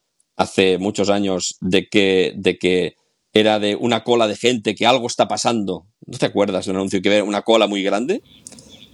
[0.43, 2.97] hace muchos años de que, de que
[3.33, 5.87] era de una cola de gente, que algo está pasando.
[6.07, 8.23] ¿No te acuerdas de un anuncio que era una cola muy grande?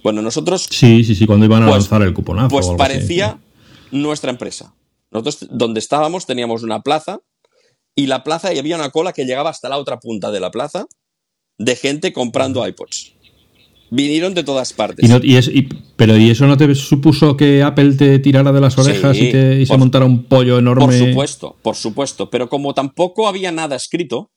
[0.03, 0.67] Bueno, nosotros...
[0.69, 2.49] Sí, sí, sí, cuando iban a pues, lanzar el cuponazo.
[2.49, 3.39] Pues parecía
[3.91, 4.73] nuestra empresa.
[5.11, 7.19] Nosotros donde estábamos teníamos una plaza
[7.95, 10.51] y la plaza y había una cola que llegaba hasta la otra punta de la
[10.51, 10.85] plaza
[11.57, 13.13] de gente comprando iPods.
[13.91, 15.09] Vinieron de todas partes.
[15.95, 19.77] pero ¿y eso no te supuso que Apple te tirara de las orejas y, se
[19.77, 20.85] montara un pollo enorme?
[20.85, 22.29] Por supuesto, por supuesto.
[22.29, 24.31] Pero como tampoco había nada escrito,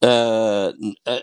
[0.00, 0.72] eh,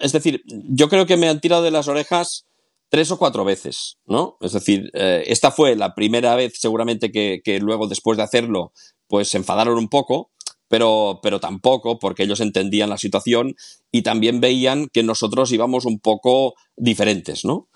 [0.01, 2.45] es decir, yo creo que me han tirado de las orejas
[2.89, 4.37] tres o cuatro veces, ¿no?
[4.41, 8.73] Es decir, eh, esta fue la primera vez seguramente que, que, luego después de hacerlo,
[9.07, 10.31] pues se enfadaron un poco,
[10.67, 13.55] pero, pero tampoco porque ellos entendían la situación
[13.91, 17.69] y también veían que nosotros íbamos un poco diferentes, ¿no?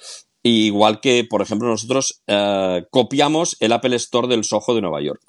[0.43, 5.21] igual que, por ejemplo, nosotros eh, copiamos el Apple Store del Soho de Nueva York.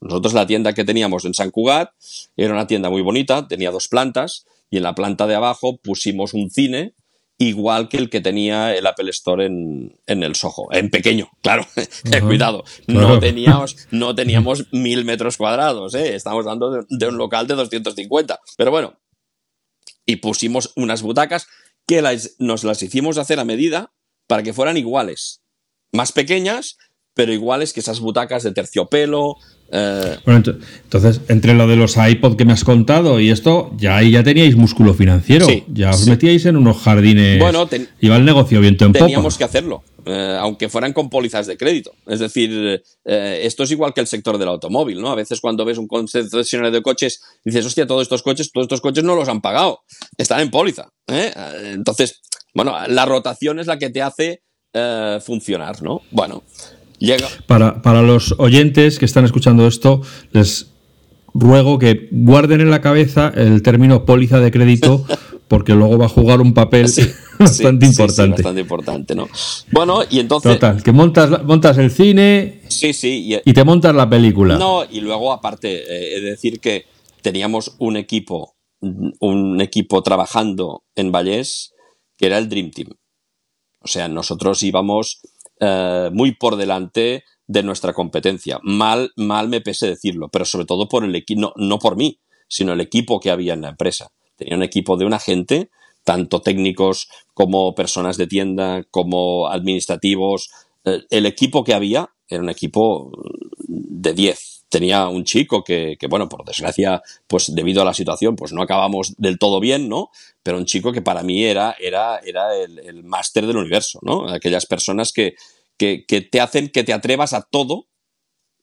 [0.00, 1.90] Nosotros la tienda que teníamos en San Cugat
[2.36, 6.34] era una tienda muy bonita, tenía dos plantas y en la planta de abajo pusimos
[6.34, 6.94] un cine
[7.38, 11.66] igual que el que tenía el Apple Store en, el Soho, en pequeño, claro,
[12.26, 16.16] cuidado, no teníamos, no teníamos mil metros cuadrados, ¿eh?
[16.16, 18.98] estamos hablando de, un local de 250, pero bueno,
[20.04, 21.46] y pusimos unas butacas
[21.86, 22.02] que
[22.38, 23.92] nos las hicimos hacer a medida
[24.26, 25.42] para que fueran iguales,
[25.92, 26.76] más pequeñas,
[27.18, 29.38] pero iguales que esas butacas de terciopelo,
[29.72, 30.40] eh, bueno,
[30.84, 34.22] entonces, entre lo de los iPod que me has contado y esto, ya ahí ya
[34.22, 35.44] teníais músculo financiero.
[35.66, 37.40] ya os metíais en unos jardines.
[37.40, 41.56] Bueno, iba el negocio viento en Teníamos que hacerlo, eh, aunque fueran con pólizas de
[41.56, 41.90] crédito.
[42.06, 45.10] Es decir, eh, esto es igual que el sector del automóvil, ¿no?
[45.10, 48.80] A veces cuando ves un concesionario de coches, dices, hostia, todos estos coches, todos estos
[48.80, 49.80] coches no los han pagado,
[50.16, 50.90] están en póliza.
[51.08, 52.20] Entonces,
[52.54, 54.44] bueno, la rotación es la que te hace
[55.20, 56.02] funcionar, ¿no?
[56.12, 56.44] Bueno.
[57.46, 60.68] Para, para los oyentes que están escuchando esto, les
[61.34, 65.04] ruego que guarden en la cabeza el término póliza de crédito
[65.48, 66.86] porque luego va a jugar un papel
[67.38, 68.42] bastante importante.
[68.42, 69.28] bastante importante, ¿no?
[69.72, 70.52] Bueno, y entonces...
[70.52, 74.58] Total, que montas, montas el cine sí, sí, y, te montas la película.
[74.58, 76.84] No, y luego aparte, eh, he de decir que
[77.22, 81.72] teníamos un equipo, un equipo trabajando en Vallés
[82.18, 82.88] que era el Dream Team.
[83.80, 85.20] O sea, nosotros íbamos
[85.60, 88.60] eh, muy por delante de nuestra competencia.
[88.62, 92.74] Mal, mal me pese decirlo, pero sobre todo por el equipo, no, por mí, sino
[92.74, 94.10] el equipo que había en la empresa.
[94.36, 95.70] Tenía un equipo de una gente,
[96.04, 100.50] tanto técnicos como personas de tienda, como administrativos.
[100.84, 103.10] Eh, el equipo que había era un equipo
[103.66, 104.57] de 10.
[104.68, 108.62] Tenía un chico que, que, bueno, por desgracia, pues debido a la situación, pues no
[108.62, 110.10] acabamos del todo bien, ¿no?
[110.48, 114.30] pero un chico que para mí era, era, era el, máster del universo, ¿no?
[114.30, 115.34] Aquellas personas que,
[115.76, 117.84] que, te hacen que te atrevas a todo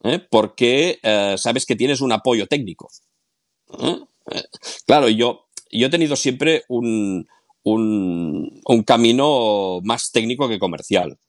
[0.04, 0.18] ¿eh?
[0.18, 2.90] porque eh, sabes que tienes un apoyo técnico.
[3.80, 4.00] ¿eh?
[4.88, 7.28] Claro, yo, yo he tenido siempre un,
[7.62, 11.20] un, un camino más técnico que comercial.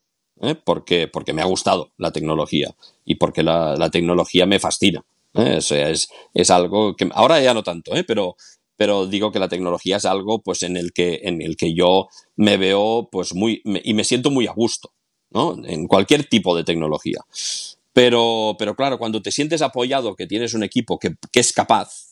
[0.65, 5.05] Porque, porque me ha gustado la tecnología y porque la, la tecnología me fascina.
[5.33, 8.37] O sea, es, es, algo que ahora ya no tanto, pero,
[8.77, 12.09] pero digo que la tecnología es algo pues en el que, en el que yo
[12.37, 14.93] me veo pues muy, y me siento muy a gusto,
[15.31, 15.57] ¿no?
[15.67, 17.21] En cualquier tipo de tecnología.
[17.93, 22.06] Pero, pero claro, cuando te sientes apoyado, que tienes un equipo que, que es capaz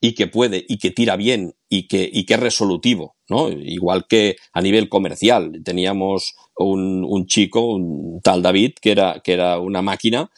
[0.00, 3.50] y que puede y que tira bien y que, y que es resolutivo, ¿no?
[3.50, 5.52] Igual que a nivel comercial.
[5.64, 10.30] Teníamos un, un chico, un tal David, que era, que era una máquina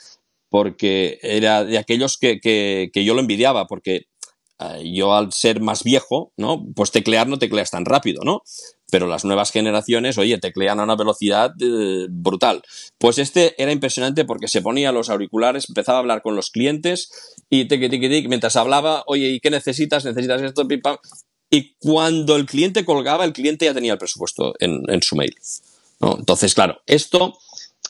[0.50, 4.06] porque era de aquellos que, que, que yo lo envidiaba, porque
[4.58, 6.62] eh, yo al ser más viejo, ¿no?
[6.74, 8.42] Pues teclear no tecleas tan rápido, ¿no?
[8.90, 12.62] Pero las nuevas generaciones, oye, teclean a una velocidad eh, brutal.
[12.98, 17.10] Pues este era impresionante porque se ponía los auriculares, empezaba a hablar con los clientes
[17.48, 20.04] y tic, tic, tic, mientras hablaba, oye, ¿y qué necesitas?
[20.04, 20.66] ¿Necesitas esto?
[21.50, 25.34] Y cuando el cliente colgaba, el cliente ya tenía el presupuesto en, en su mail.
[26.00, 27.38] Entonces, claro, esto,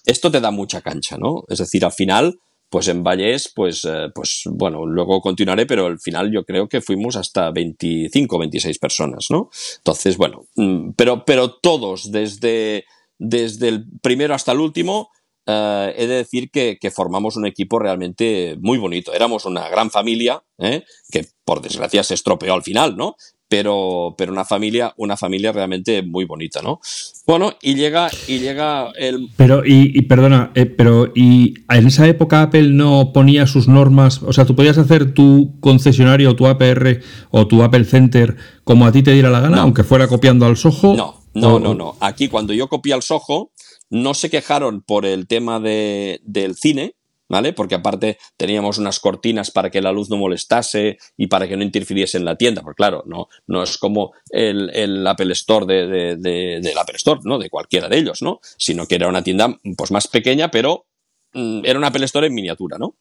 [0.06, 1.44] esto te da mucha cancha, ¿no?
[1.48, 5.98] Es decir, al final, pues en Vallés, pues, eh, pues bueno, luego continuaré, pero al
[5.98, 9.50] final yo creo que fuimos hasta 25, 26 personas, ¿no?
[9.78, 12.85] Entonces, bueno, mm, pero, pero todos, desde,
[13.18, 15.11] desde el primero hasta el último,
[15.46, 19.12] eh, he de decir que, que, formamos un equipo realmente muy bonito.
[19.12, 20.85] Éramos una gran familia, ¿eh?
[21.11, 23.16] que por desgracia se estropeó al final, ¿no?
[23.50, 26.80] Pero, pero una familia, una familia realmente muy bonita, ¿no?
[27.26, 29.28] Bueno, y llega, y llega el.
[29.36, 34.32] Pero, y, perdona, eh, pero y en esa época Apple no ponía sus normas, o
[34.32, 37.00] sea, tú podías hacer tu concesionario, tu APR
[37.32, 40.56] o tu Apple Center como a ti te diera la gana, aunque fuera copiando al
[40.56, 40.94] Soho.
[40.94, 41.96] No, no, no, no.
[41.98, 43.50] Aquí cuando yo copié al Soho,
[43.90, 46.94] no se quejaron por el tema de, del cine,
[47.31, 47.53] ¿vale?
[47.53, 51.62] Porque aparte teníamos unas cortinas para que la luz no molestase y para que no
[51.62, 56.79] interfiriese en la tienda, porque claro, no, no es como el, Apple Store de, del
[56.79, 57.38] Apple Store, ¿no?
[57.38, 58.40] De cualquiera de ellos, ¿no?
[58.59, 60.87] Sino que era una tienda pues más pequeña, pero
[61.33, 62.97] mm, era un Apple Store en miniatura, ¿no?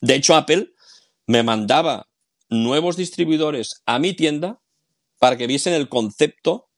[0.00, 0.72] De hecho, Apple
[1.26, 2.08] me mandaba
[2.48, 4.60] nuevos distribuidores a mi tienda
[5.20, 6.68] para que viesen el concepto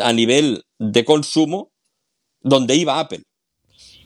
[0.00, 1.72] a nivel de consumo
[2.42, 3.22] donde iba Apple.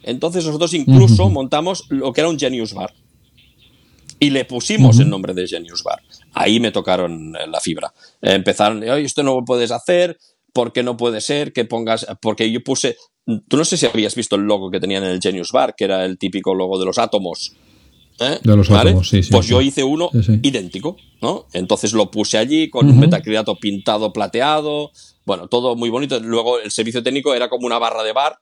[0.07, 2.93] Entonces nosotros incluso montamos lo que era un Genius Bar.
[4.21, 6.01] Y le pusimos el nombre de Genius Bar.
[6.33, 7.93] Ahí me tocaron eh, la fibra.
[8.23, 10.19] Empezaron, esto no lo puedes hacer,
[10.53, 12.07] ¿por qué no puede ser que pongas?
[12.23, 12.97] Porque yo puse,
[13.49, 15.85] tú no sé si habías visto el logo que tenían en el Genius Bar, que
[15.85, 17.55] era el típico logo de los átomos.
[18.21, 18.39] ¿eh?
[18.43, 19.31] De los átomos, sí, sí.
[19.31, 20.11] Pues yo hice uno
[20.43, 21.47] idéntico, ¿no?
[21.53, 24.93] Entonces lo puse allí con un metacrilato pintado plateado,
[25.27, 26.21] bueno, todo muy bonito.
[26.21, 28.39] Luego el servicio técnico era como una barra de bar,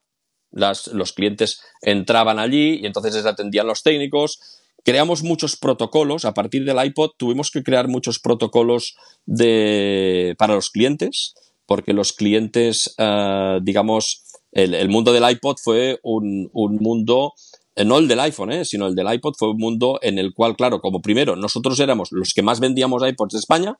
[0.52, 4.40] las, los clientes entraban allí y entonces les atendían los técnicos.
[4.84, 10.70] Creamos muchos protocolos, a partir del iPod tuvimos que crear muchos protocolos de, para los
[10.70, 11.34] clientes,
[11.66, 17.32] porque los clientes, eh, digamos, el, mundo del iPod fue un, un mundo
[17.74, 20.34] eh, no el del iPhone, eh, sino el del iPod, fue un mundo en el
[20.34, 23.78] cual, claro, como primero nosotros éramos los que más vendíamos iPods de España,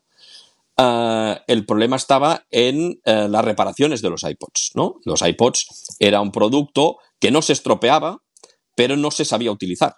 [0.82, 4.96] eh, el problema estaba en las reparaciones de los iPods, ¿no?
[5.04, 8.18] Los iPods era un producto que no se estropeaba,
[8.74, 9.94] pero no se sabía utilizar.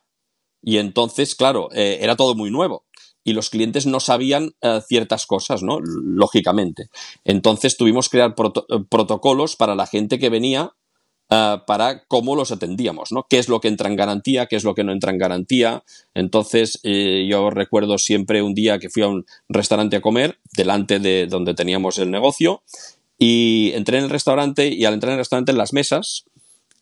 [0.62, 2.86] Y entonces, claro, era todo muy nuevo.
[3.22, 4.52] Y los clientes no sabían
[4.86, 5.78] ciertas cosas, ¿no?
[5.82, 6.88] Lógicamente.
[7.24, 10.72] Entonces tuvimos que crear protocolos para la gente que venía
[11.30, 13.26] eh, para cómo los atendíamos, ¿no?
[13.28, 14.46] ¿Qué es lo que entra en garantía?
[14.46, 15.82] ¿Qué es lo que no entra en garantía?
[16.12, 20.98] Entonces, eh, yo recuerdo siempre un día que fui a un restaurante a comer, delante
[20.98, 22.62] de donde teníamos el negocio,
[23.18, 26.24] y entré en el restaurante y al entrar en el restaurante en las mesas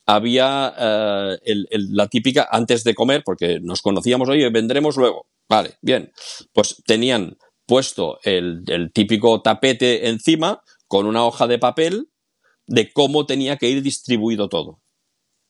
[0.07, 1.39] había eh,
[1.71, 5.27] la típica antes de comer, porque nos conocíamos, oye, vendremos luego.
[5.49, 6.11] Vale, bien.
[6.53, 12.12] Pues tenían puesto el típico tapete encima con una hoja de papel
[12.73, 14.81] de cómo tenía que ir distribuido todo.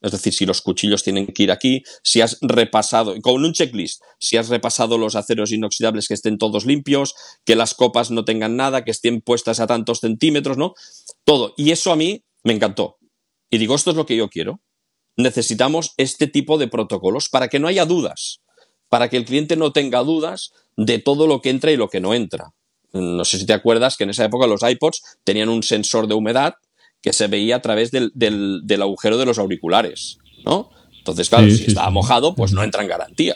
[0.00, 4.02] Es decir, si los cuchillos tienen que ir aquí, si has repasado, con un checklist,
[4.18, 8.56] si has repasado los aceros inoxidables que estén todos limpios, que las copas no tengan
[8.56, 10.74] nada, que estén puestas a tantos centímetros, ¿no?
[11.22, 11.54] Todo.
[11.56, 12.98] Y eso a mí me encantó.
[13.48, 14.60] Y digo, esto es lo que yo quiero.
[15.16, 18.40] Necesitamos este tipo de protocolos para que no haya dudas,
[18.88, 22.00] para que el cliente no tenga dudas de todo lo que entra y lo que
[22.00, 22.52] no entra.
[22.92, 26.14] No sé si te acuerdas que en esa época los iPods tenían un sensor de
[26.14, 26.54] humedad
[27.02, 30.70] que se veía a través del, del, agujero de los auriculares, ¿no?
[30.96, 33.34] Entonces, claro, si estaba mojado, pues no entra en garantía.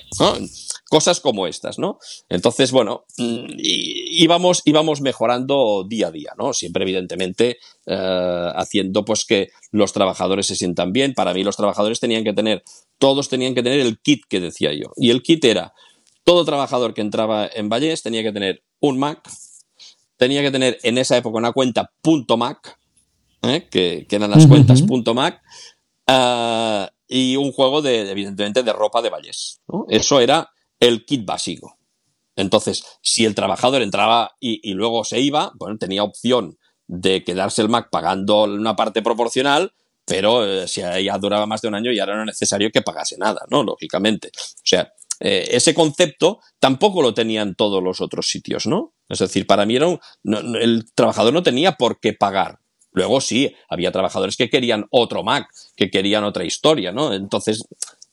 [0.88, 1.98] Cosas como estas, ¿no?
[2.29, 6.52] Entonces, bueno, mm, íbamos, íbamos mejorando día a día, ¿no?
[6.52, 11.12] Siempre, evidentemente, eh, haciendo pues que los trabajadores se sientan bien.
[11.12, 12.62] Para mí, los trabajadores tenían que tener,
[12.98, 14.92] todos tenían que tener el kit que decía yo.
[14.96, 15.74] Y el kit era,
[16.22, 19.29] todo trabajador que entraba en Vallés tenía que tener un Mac,
[20.16, 21.90] tenía que tener en esa época una cuenta
[22.37, 22.79] .mac,
[23.42, 23.68] ¿eh?
[23.70, 24.83] que, eran las cuentas
[25.14, 25.42] .mac,
[26.07, 29.61] ah, y un juego de, evidentemente, de ropa de Valles.
[29.88, 31.79] Eso era el kit básico.
[32.37, 37.68] Entonces, si el trabajador entraba y, luego se iba, bueno, tenía opción de quedarse el
[37.68, 39.72] Mac pagando una parte proporcional,
[40.05, 43.40] pero eh, si ya duraba más de un año ya era necesario que pagase nada,
[43.51, 43.64] ¿no?
[43.64, 44.29] Lógicamente.
[44.29, 48.94] O sea, eh, ese concepto tampoco lo tenían todos los otros sitios, ¿no?
[49.09, 49.99] Es decir, para mí era un,
[50.57, 52.61] el trabajador no tenía por qué pagar
[52.97, 57.13] Luego sí, había trabajadores que querían otro Mac, que querían otra historia, ¿no?
[57.13, 57.63] Entonces,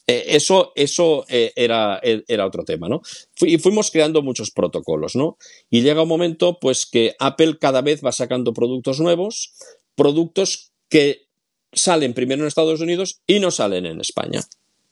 [0.08, 3.02] eh, eso, eso eh, era, eh, era, otro tema, ¿no?
[3.40, 5.38] y fuimos creando muchos protocolos, ¿no?
[5.70, 9.54] Y llega un momento, pues, que Apple cada vez va sacando productos nuevos,
[9.96, 11.28] productos que
[11.72, 14.42] salen primero en Estados Unidos y no salen en España.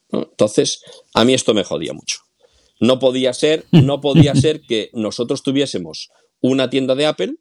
[0.10, 0.82] Entonces,
[1.14, 2.20] a mí esto me jodía mucho.
[2.80, 7.36] No podía ser, no podía ser que nosotros tuviésemos una tienda de Apple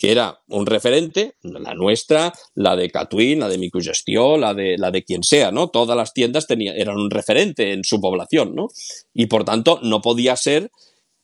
[0.00, 4.90] que era un referente, la nuestra, la de Catwin, la de Microgestión, la de, la
[4.90, 5.68] de quien sea, ¿no?
[5.68, 8.68] Todas las tiendas eran un referente en su población, ¿no?
[9.12, 10.70] Y por tanto, no podía ser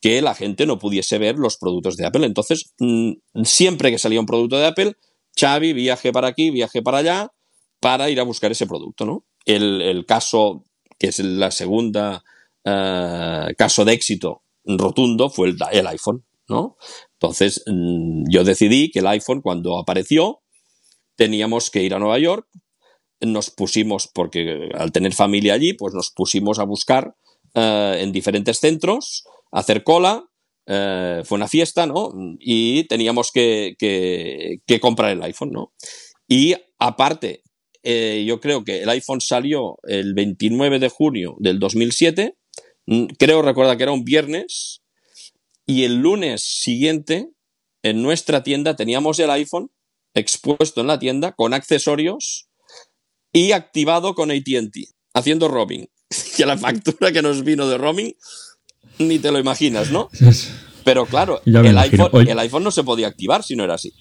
[0.02, 2.26] que la gente no pudiese ver los productos de Apple.
[2.26, 3.12] Entonces, mm,
[3.44, 4.92] siempre que salía un producto de Apple,
[5.40, 7.32] Xavi viaje para aquí, viaje para allá,
[7.80, 9.24] para ir a buscar ese producto, ¿no?
[9.46, 10.64] El, caso,
[10.98, 12.24] que es la segunda
[12.62, 16.76] eh, caso de éxito rotundo, fue el, el iPhone, ¿no?
[17.20, 20.42] Entonces, mm, yo decidí que el iPhone, cuando apareció,
[21.16, 22.46] teníamos que ir a Nueva York,
[23.20, 27.14] nos pusimos, porque al tener familia allí, pues nos pusimos a buscar
[27.54, 30.26] eh, en diferentes centros, hacer cola,
[30.66, 32.12] eh, fue una fiesta, ¿no?
[32.38, 35.72] Y teníamos que, que, comprar el iPhone, ¿no?
[36.28, 37.42] Y aparte,
[37.82, 42.36] eh, yo creo que el iPhone salió el 29 de junio del 2007,
[42.86, 44.82] mm, creo recuerda que era un viernes,
[45.66, 47.28] y el lunes siguiente,
[47.82, 49.70] en nuestra tienda, teníamos el iPhone
[50.14, 52.48] expuesto en la tienda con accesorios
[53.32, 54.76] y activado con ATT,
[55.12, 55.86] haciendo roaming.
[56.36, 58.14] Que la factura que nos vino de roaming,
[58.98, 60.08] ni te lo imaginas, ¿no?
[60.84, 63.92] Pero claro, el iPhone, el iPhone no se podía activar si no era así.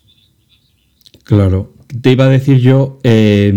[1.24, 1.74] Claro.
[2.02, 3.52] Te iba a decir yo, eh,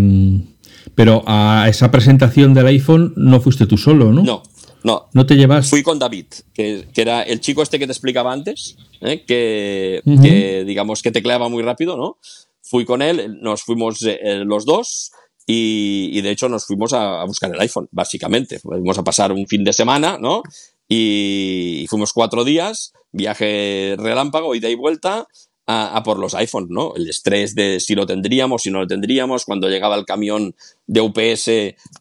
[0.95, 4.23] pero a esa presentación del iPhone no fuiste tú solo, ¿no?
[4.23, 4.43] No,
[4.83, 5.09] no.
[5.13, 5.69] No te llevas.
[5.69, 9.25] Fui con David, que, que era el chico este que te explicaba antes, ¿eh?
[9.25, 10.21] que, Ujú.
[10.21, 12.17] que, digamos que tecleaba muy rápido, ¿no?
[12.61, 15.11] Fui con él, nos fuimos eh, eh, los dos
[15.47, 18.59] y, y de hecho nos fuimos a, a buscar el iPhone, básicamente.
[18.59, 20.43] Fuimos a pasar un fin de semana, ¿no?
[20.87, 25.27] Y, y fuimos cuatro días, viaje relámpago, ida y vuelta.
[25.71, 26.95] A, a por los iPhones, ¿no?
[26.95, 30.55] El estrés de si lo tendríamos, si no lo tendríamos, cuando llegaba el camión
[30.87, 31.51] de UPS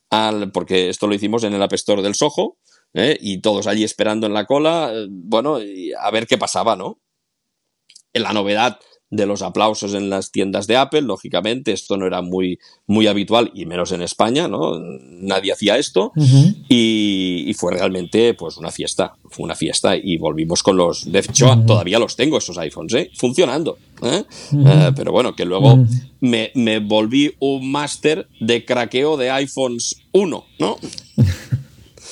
[0.09, 2.57] al, porque esto lo hicimos en el App Store del Soho,
[2.99, 3.16] ¿eh?
[3.20, 5.59] y todos allí esperando en la cola, eh, bueno,
[6.01, 7.01] a ver qué pasaba, ¿no?
[8.12, 8.78] En la novedad
[9.11, 13.51] de los aplausos en las tiendas de Apple, lógicamente, esto no era muy, muy habitual,
[13.55, 14.78] y menos en España, ¿no?
[14.78, 16.12] Nadie hacía esto,
[16.68, 21.20] y, y fue realmente pues una fiesta, fue una fiesta, y volvimos con los, de
[21.20, 23.11] hecho, todavía los tengo esos iPhones, ¿eh?
[23.16, 24.24] Funcionando, ¿eh?
[24.94, 25.86] Pero bueno, que luego
[26.20, 30.76] me, me volví un máster de craqueo de iPhones 1, ¿no?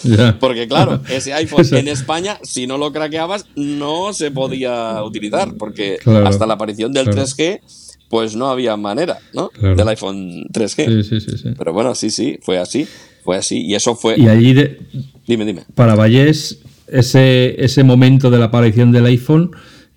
[0.40, 5.98] Porque claro, ese iPhone en España, si no lo craqueabas, no se podía utilizar, porque
[6.02, 7.22] Claro, hasta la aparición del claro.
[7.22, 7.60] 3G,
[8.08, 9.48] pues no había manera, ¿no?
[9.48, 9.74] Claro.
[9.76, 11.02] Del iPhone 3G.
[11.02, 11.48] Sí, sí, sí, sí.
[11.56, 12.86] Pero bueno, sí, sí, fue así,
[13.24, 13.62] fue así.
[13.66, 14.16] Y eso fue...
[14.18, 14.78] Y allí, de-
[15.26, 15.64] Dime, dime.
[15.74, 19.50] para Vallés, ese, ese momento de la aparición del iPhone,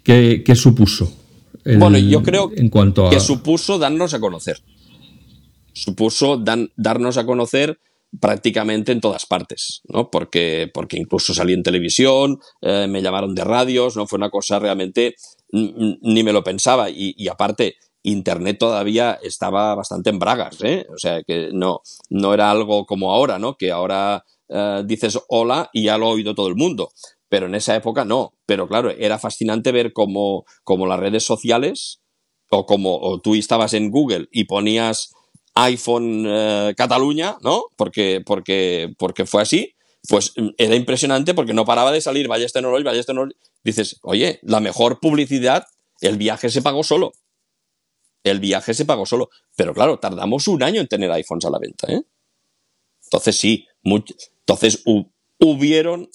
[0.03, 1.11] ¿qué, qué supuso?
[1.65, 4.59] El- Bueno, yo creo en cuanto a, que supuso darnos a conocer.
[5.73, 7.79] Supuso dan- darnos a conocer
[8.19, 10.09] prácticamente en todas partes, ¿no?
[10.09, 14.07] Porque, porque incluso salí en televisión, eh, me llamaron de radios, ¿no?
[14.07, 15.15] Fue una cosa realmente,
[15.51, 16.89] ni me lo pensaba.
[16.89, 20.85] Y, y aparte, Internet todavía estaba bastante en bragas, ¿eh?
[20.93, 23.55] O sea, que no, no era algo como ahora, ¿no?
[23.55, 26.91] Que ahora eh, dices hola y ya lo ha oído todo el mundo.
[27.27, 28.33] Pero en esa época no.
[28.45, 32.01] Pero claro, era fascinante ver cómo, cómo las redes sociales
[32.49, 35.13] o como o tú estabas en Google y ponías
[35.63, 37.63] iPhone eh, Cataluña, ¿no?
[37.75, 39.75] Porque, porque, porque fue así,
[40.07, 43.35] pues mm, era impresionante porque no paraba de salir Ballester Norol, Ballester Norol.
[43.63, 45.65] Dices, oye, la mejor publicidad,
[46.01, 47.11] el viaje se pagó solo.
[48.23, 49.29] El viaje se pagó solo.
[49.55, 52.01] Pero claro, tardamos un año en tener iPhones a la venta, ¿eh?
[53.05, 56.09] Entonces sí, entonces hu- hubieron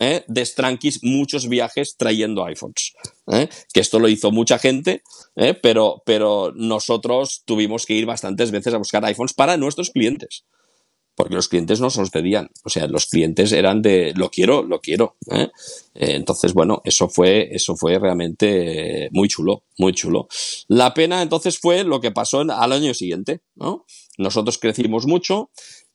[0.00, 0.24] ¿eh?
[0.26, 2.94] destranquis muchos viajes trayendo iPhones.
[3.30, 3.48] ¿eh?
[3.72, 5.02] Que esto lo hizo mucha gente,
[5.36, 5.54] ¿eh?
[5.54, 10.44] pero, pero nosotros tuvimos que ir bastantes veces a buscar iPhones para nuestros clientes.
[11.14, 12.48] Porque los clientes no se los pedían.
[12.64, 15.16] O sea, los clientes eran de lo quiero, lo quiero.
[15.30, 15.50] ¿eh?
[15.92, 20.28] Entonces, bueno, eso fue, eso fue realmente muy chulo, muy chulo.
[20.68, 23.84] La pena entonces fue lo que pasó al año siguiente, ¿no?
[24.16, 25.50] Nosotros crecimos mucho.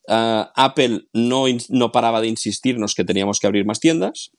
[0.08, 4.30] Ah, Apple no, no paraba de insistirnos que teníamos que abrir más tiendas.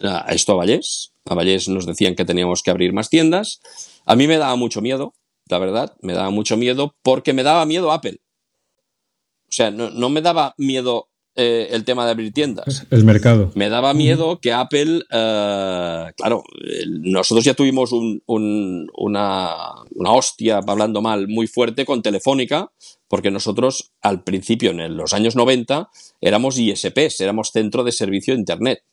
[0.00, 1.12] Ah, esto a Vallés.
[1.26, 3.60] A Vallés nos decían que teníamos que abrir más tiendas.
[4.06, 5.14] A mí me daba mucho miedo,
[5.48, 5.94] la verdad.
[6.02, 8.20] Me daba mucho miedo porque me daba miedo Apple.
[9.48, 12.86] O sea, no, no me daba miedo eh, el tema de abrir tiendas.
[12.90, 13.50] el mercado.
[13.54, 16.42] Me daba miedo que Apple, eh, claro,
[16.88, 19.50] nosotros ya tuvimos un- un- una,
[19.94, 22.70] una hostia, hablando mal, muy fuerte con Telefónica,
[23.08, 25.88] porque nosotros al principio, en los años 90,
[26.20, 28.84] éramos ISPs, éramos centro de servicio de Internet.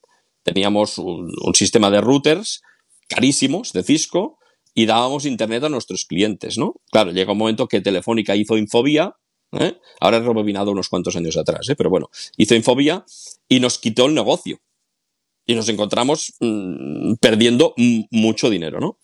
[0.43, 2.62] Teníamos un, sistema de routers
[3.07, 4.38] carísimos de Cisco
[4.74, 6.76] y dábamos Internet a nuestros clientes, ¿no?
[6.91, 9.16] Claro, llega un momento que Telefónica hizo Infobía,
[9.51, 9.78] ¿eh?
[9.99, 11.76] ahora he rebobinado unos cuantos años atrás, ¿eh?
[11.76, 13.05] pero bueno, hizo Infobía
[13.47, 14.59] y nos quitó el negocio.
[15.45, 17.74] Y nos encontramos mm, perdiendo
[18.12, 18.99] mucho dinero, ¿no?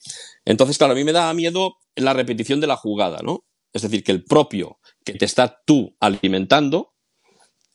[0.45, 3.43] Entonces, claro, a mí me daba miedo la repetición de la jugada, ¿no?
[3.73, 6.93] Es decir, que el propio que te está tú alimentando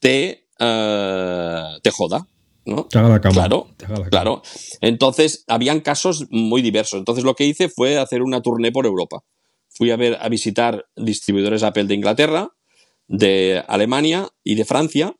[0.01, 2.27] te, eh, te joda,
[2.65, 2.87] ¿no?
[2.87, 3.35] Te haga la cama.
[3.35, 4.11] Claro, Te haga la cama.
[4.11, 4.43] Claro.
[4.81, 6.99] Entonces, habían casos muy diversos.
[6.99, 9.25] Entonces, lo que hice fue hacer una tournée por Europa.
[9.69, 12.51] Fui a ver, a visitar distribuidores Apple de Inglaterra,
[13.09, 15.15] de Alemania y de Francia.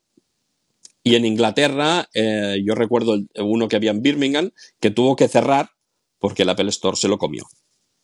[1.05, 4.51] Y en Inglaterra, eh, yo recuerdo uno que había en Birmingham,
[4.81, 5.71] que tuvo que cerrar
[6.19, 7.45] porque el Apple Store se lo comió.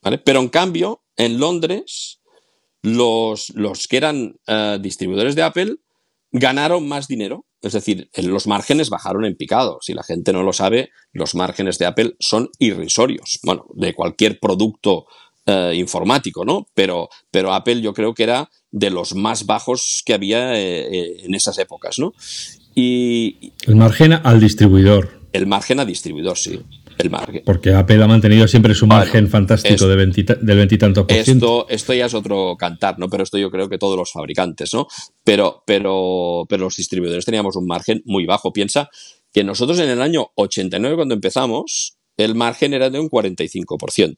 [0.03, 0.19] ¿vale?
[0.19, 2.18] Pero en cambio, en Londres,
[2.83, 5.76] los, los que eran eh, distribuidores de Apple
[6.33, 7.45] ganaron más dinero.
[7.61, 9.79] Es decir, los márgenes bajaron en picado.
[9.81, 13.41] Si la gente no lo sabe, los márgenes de Apple son irrisorios.
[13.43, 15.07] Bueno, de cualquier producto
[15.45, 16.66] eh, informático, ¿no?
[16.74, 21.16] Pero, pero Apple yo creo que era de los más bajos que había eh, eh,
[21.24, 22.12] en esas épocas, ¿no?
[22.74, 25.22] Y El margen al distribuidor.
[25.33, 26.61] el margen a distribuidor, sí.
[26.99, 27.42] El margen.
[27.44, 31.16] Porque Apple ha mantenido siempre su Bueno, margen fantástico es- de 20 del veintitantos por
[31.24, 31.62] ciento.
[31.62, 33.09] Esto, esto ya es otro cantar, ¿no?
[33.09, 34.86] Pero esto yo creo que todos los fabricantes, ¿no?
[35.24, 38.53] Pero, pero, pero los distribuidores teníamos un margen muy bajo.
[38.53, 38.90] Piensa
[39.32, 44.14] que nosotros en el año 89, cuando empezamos, el margen era de un 45%.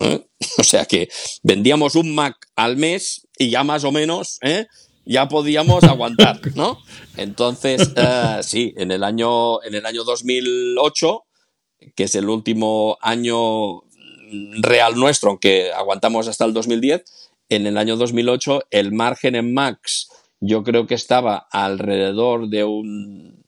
[0.00, 0.26] ¿Eh?
[0.58, 1.08] O sea que
[1.42, 4.66] vendíamos un Mac al mes y ya más o menos ¿eh?
[5.10, 6.78] Ya podíamos aguantar, ¿no?
[7.16, 11.24] Entonces, eh, sí, en el, año, en el año 2008,
[11.96, 13.82] que es el último año
[14.62, 17.02] real nuestro, aunque aguantamos hasta el 2010,
[17.48, 20.08] en el año 2008 el margen en Max
[20.38, 23.44] yo creo que estaba alrededor de un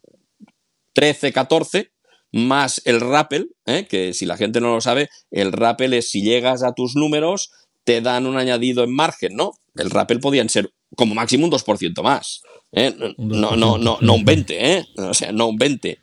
[0.95, 1.93] 13, 14,
[2.33, 3.87] más el rappel, ¿eh?
[3.89, 7.53] que si la gente no lo sabe, el rappel es si llegas a tus números,
[7.85, 9.53] te dan un añadido en margen, ¿no?
[9.77, 12.43] El rappel podían ser como máximo un 2% más.
[12.73, 12.95] ¿eh?
[13.19, 14.87] No, no, no, no un 20, ¿eh?
[14.97, 15.99] O sea, no un 20.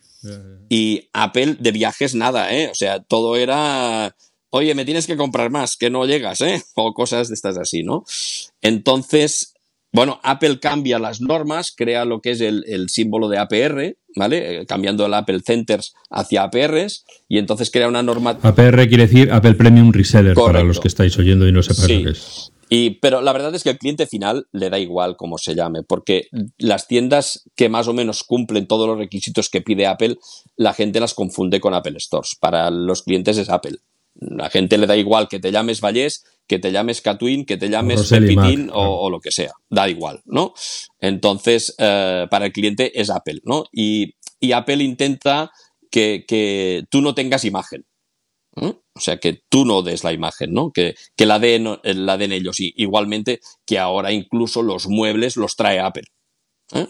[0.70, 2.70] Y Apple de viajes nada, ¿eh?
[2.72, 4.16] O sea, todo era,
[4.50, 6.62] oye, me tienes que comprar más, que no llegas, ¿eh?
[6.76, 8.04] O cosas de estas así, ¿no?
[8.62, 9.54] Entonces,
[9.92, 14.62] bueno, Apple cambia las normas, crea lo que es el, símbolo de APR, ¿vale?
[14.62, 18.38] Eh, cambiando el Apple Centers hacia APRs y entonces crea una norma.
[18.42, 22.04] APR quiere decir Apple Premium Reseller para los que estáis oyendo y no sepáis lo
[22.04, 22.52] que es.
[22.70, 25.84] Y, pero la verdad es que al cliente final le da igual cómo se llame,
[25.84, 30.18] porque las tiendas que más o menos cumplen todos los requisitos que pide Apple,
[30.56, 32.36] la gente las confunde con Apple Stores.
[32.40, 33.78] Para los clientes es Apple.
[34.16, 37.70] La gente le da igual que te llames Vallés que te llames Catwin, que te
[37.70, 40.54] llames Pepitín o, lo que sea, da igual, ¿no?
[41.00, 43.66] Entonces, eh, para el cliente es Apple, ¿no?
[43.72, 44.16] Y,
[44.52, 45.52] Apple intenta
[45.92, 47.86] que, tú no tengas imagen.
[48.56, 50.72] O sea, que tú no des la imagen, ¿no?
[50.72, 52.60] Que, que la, den, la den ellos.
[52.60, 56.06] Y igualmente que ahora incluso los muebles los trae Apple.
[56.74, 56.88] ¿eh?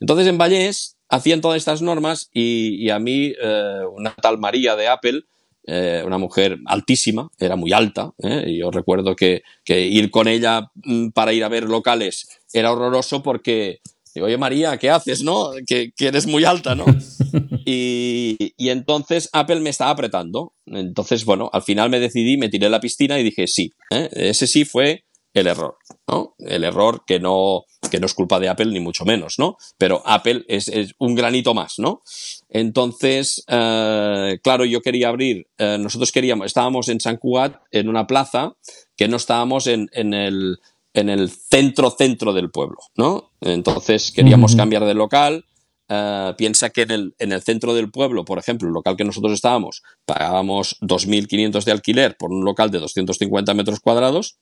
[0.00, 4.88] Entonces, en Vallés hacían todas estas normas y, a mí, eh, una tal María de
[4.88, 5.22] Apple,
[5.66, 11.08] eh, una mujer altísima, era muy alta, y yo recuerdo que, ir con ella mm,
[11.10, 13.80] para ir a ver locales era horroroso porque
[14.14, 15.50] digo, oye María, ¿qué haces, no?
[15.66, 16.84] Que, eres muy alta, ¿no?
[17.64, 20.54] y, entonces Apple me estaba apretando.
[20.66, 23.72] Entonces, bueno, al final me decidí, me tiré a la piscina y dije sí.
[23.90, 24.08] ¿eh?
[24.12, 25.04] Ese sí fue
[25.34, 25.76] el error,
[26.08, 26.34] ¿no?
[26.38, 29.56] El error que no, que no es culpa de Apple ni mucho menos, ¿no?
[29.76, 32.02] Pero Apple es, un granito más, ¿no?
[32.48, 38.06] Entonces, eh, claro, yo quería abrir, eh, nosotros queríamos, estábamos en San Cugat, en una
[38.06, 38.54] plaza,
[38.96, 40.58] que no estábamos en, el,
[41.00, 43.32] en el centro, centro del pueblo, ¿no?
[43.40, 45.44] Entonces queríamos cambiar de local,
[45.90, 49.04] Uh, piensa que en el, en el, centro del pueblo, por ejemplo, el local que
[49.04, 54.36] nosotros estábamos, pagábamos 2.500 de alquiler por un local de 250 metros cuadrados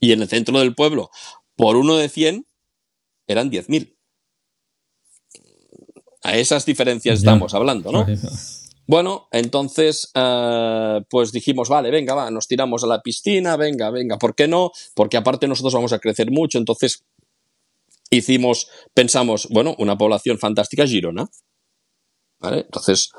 [0.00, 1.10] y en el centro del pueblo,
[1.54, 2.44] por uno de 100,
[3.28, 3.94] eran 10.000.
[6.24, 8.04] A esas diferencias estamos hablando, ¿no?
[8.88, 14.16] Bueno, entonces, eh, pues dijimos, vale, venga, va, nos tiramos a la piscina, venga, venga,
[14.16, 14.72] ¿por qué no?
[14.94, 17.04] Porque aparte nosotros vamos a crecer mucho, entonces
[18.08, 21.28] hicimos, pensamos, bueno, una población fantástica, Girona.
[22.40, 22.60] ¿Vale?
[22.60, 23.10] Entonces,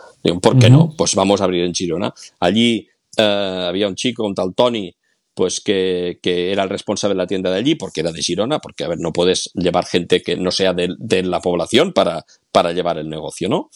[0.42, 0.96] ¿por qué no?
[0.98, 2.16] Pues vamos a abrir en Girona.
[2.40, 4.96] Allí eh, había un chico, un tal Tony,
[5.36, 8.86] pues que, era el responsable de la tienda de allí, porque era de Girona, porque,
[8.86, 12.98] a ver, no puedes llevar gente que no sea de, la población para, para llevar
[12.98, 13.70] el negocio, ¿no?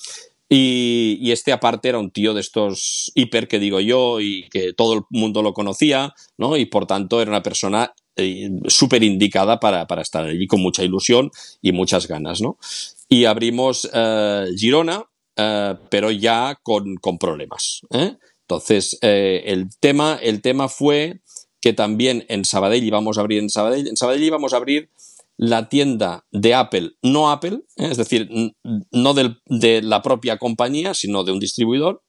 [0.55, 4.93] Y, este aparte era un tío de estos hiper que digo yo y que todo
[4.93, 6.57] el mundo lo conocía, ¿no?
[6.57, 11.31] Y por tanto era una persona eh, súper indicada para, estar allí con mucha ilusión
[11.59, 12.59] y muchas ganas, ¿no?
[13.09, 15.03] Y abrimos eh, Girona,
[15.35, 17.81] eh, pero ya con, con problemas.
[18.41, 21.21] Entonces, el, tema, el tema fue
[21.61, 23.87] que también en Sabadell íbamos a abrir en Sabadell.
[23.87, 24.91] En Sabadell íbamos a abrir
[25.37, 27.87] la tienda de Apple, no Apple, ¿eh?
[27.91, 28.29] es decir,
[28.91, 32.03] no de la propia compañía, sino de un distribuidor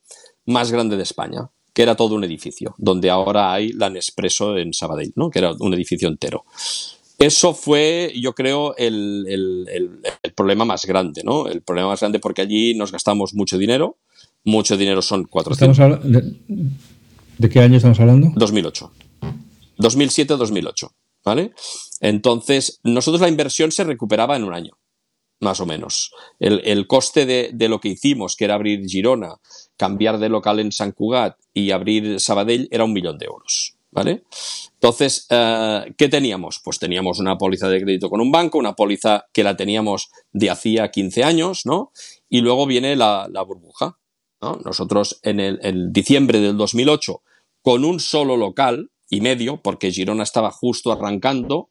[0.47, 4.72] más grande de España, que era todo un edificio, donde ahora hay la Nespresso en
[4.72, 5.31] Sabadell, ¿no?
[5.31, 6.45] que era un edificio entero.
[7.18, 10.01] Eso fue, yo creo, el,
[10.35, 11.47] problema más grande, ¿no?
[11.47, 13.99] El problema más grande porque allí nos gastamos mucho dinero,
[14.45, 16.03] mucho dinero son 400.
[16.03, 16.35] de,
[17.39, 18.33] ¿De qué año estamos hablando?
[18.35, 18.93] 2008.
[19.79, 20.91] 2007-2008,
[21.25, 21.53] ¿vale?
[22.01, 24.79] Entonces, nosotros la inversión se recuperaba en un año,
[25.41, 26.12] más o menos.
[26.39, 29.37] El, coste de, lo que hicimos, que era abrir Girona,
[29.77, 34.25] cambiar de local en San Cugat y abrir Sabadell, era un millón de euros, ¿vale?
[34.75, 36.61] Entonces, eh, ¿qué teníamos?
[36.62, 40.51] Pues teníamos una póliza de crédito con un banco, una póliza que la teníamos de
[40.51, 41.91] hacía 15 años, ¿no?
[42.29, 43.99] Y luego viene la, burbuja,
[44.43, 44.61] ¿no?
[44.62, 47.22] Nosotros en el en diciembre del 2008,
[47.62, 51.71] con un solo local, y medio, porque Girona estaba justo arrancando,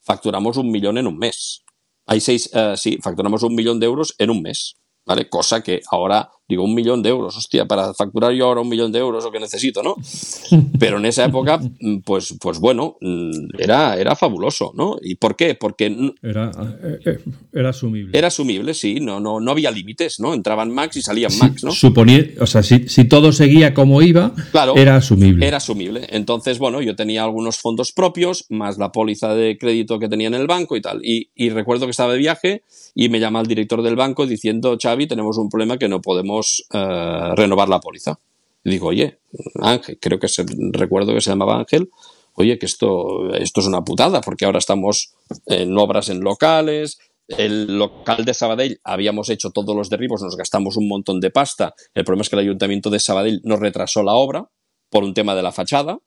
[0.00, 1.64] facturamos un millón en un mes.
[2.06, 5.28] Hay seis, eh, sí, facturamos un millón de euros en un mes, ¿vale?
[5.28, 8.90] Cosa que ahora Digo, un millón de euros, hostia, para facturar yo ahora un millón
[8.90, 9.96] de euros lo que necesito, ¿no?
[10.80, 14.96] Pero en esa época, mm, pues, pues bueno, mm, era, era fabuloso, ¿no?
[15.02, 15.56] ¿Y por qué?
[15.56, 15.94] Porque...
[16.22, 16.50] Era,
[16.82, 17.18] eh, eh,
[17.52, 18.16] era asumible.
[18.16, 20.32] Era asumible, sí, no, no, no había límites, ¿no?
[20.32, 21.70] Entraban max y salían max, ¿no?
[21.70, 24.32] Suponía, o sea, si, si, todo seguía como iba,
[24.74, 25.46] era asumible.
[25.46, 26.06] Era asumible.
[26.08, 30.34] Entonces, bueno, yo tenía algunos fondos propios, más la póliza de crédito que tenía en
[30.34, 31.04] el banco y tal.
[31.04, 32.62] Y, y recuerdo que estaba de viaje
[32.94, 36.37] y me llama el director del banco diciendo, Xavi, tenemos un problema que no podemos
[36.72, 38.18] eh, renovar la póliza.
[38.64, 39.18] Digo, oye,
[39.60, 41.90] Ángel, creo que se, recuerdo que se llamaba Ángel,
[42.34, 45.14] oye, que esto, esto es una putada, porque ahora estamos
[45.46, 50.76] en obras en locales, el local de Sabadell habíamos hecho todos los derribos, nos gastamos
[50.76, 51.74] un montón de pasta.
[51.94, 54.48] El problema es que el ayuntamiento de Sabadell nos retrasó la obra
[54.88, 55.98] por un tema de la fachada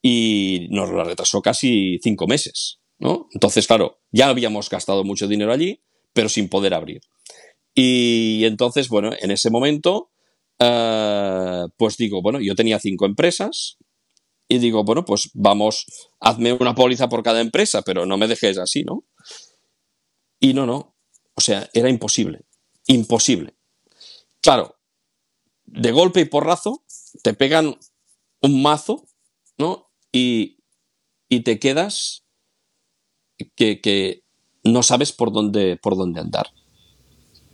[0.00, 2.78] y nos la retrasó casi cinco meses.
[2.98, 3.28] ¿no?
[3.32, 5.82] Entonces, claro, ya habíamos gastado mucho dinero allí,
[6.12, 7.00] pero sin poder abrir.
[7.74, 10.10] Y entonces, bueno, en ese momento,
[10.58, 13.78] eh, pues digo, bueno, yo tenía cinco empresas
[14.48, 15.86] y digo, bueno, pues vamos,
[16.20, 19.04] hazme una póliza por cada empresa, pero no me dejes así, ¿no?
[20.38, 20.94] Y no, no.
[21.34, 22.42] O sea, era imposible.
[22.86, 23.54] Imposible.
[24.40, 24.76] Claro,
[25.64, 26.84] de golpe y porrazo
[27.22, 27.78] te pegan
[28.42, 29.06] un mazo,
[29.58, 29.90] ¿no?
[30.12, 30.58] Y,
[31.28, 32.24] y te quedas
[33.56, 34.22] que, que,
[34.62, 36.50] no sabes por dónde, por dónde andar.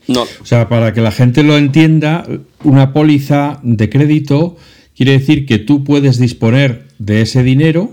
[0.09, 2.27] O sea, para que la gente lo entienda,
[2.65, 4.57] una póliza de crédito
[4.97, 7.93] quiere decir que tú puedes disponer de ese dinero,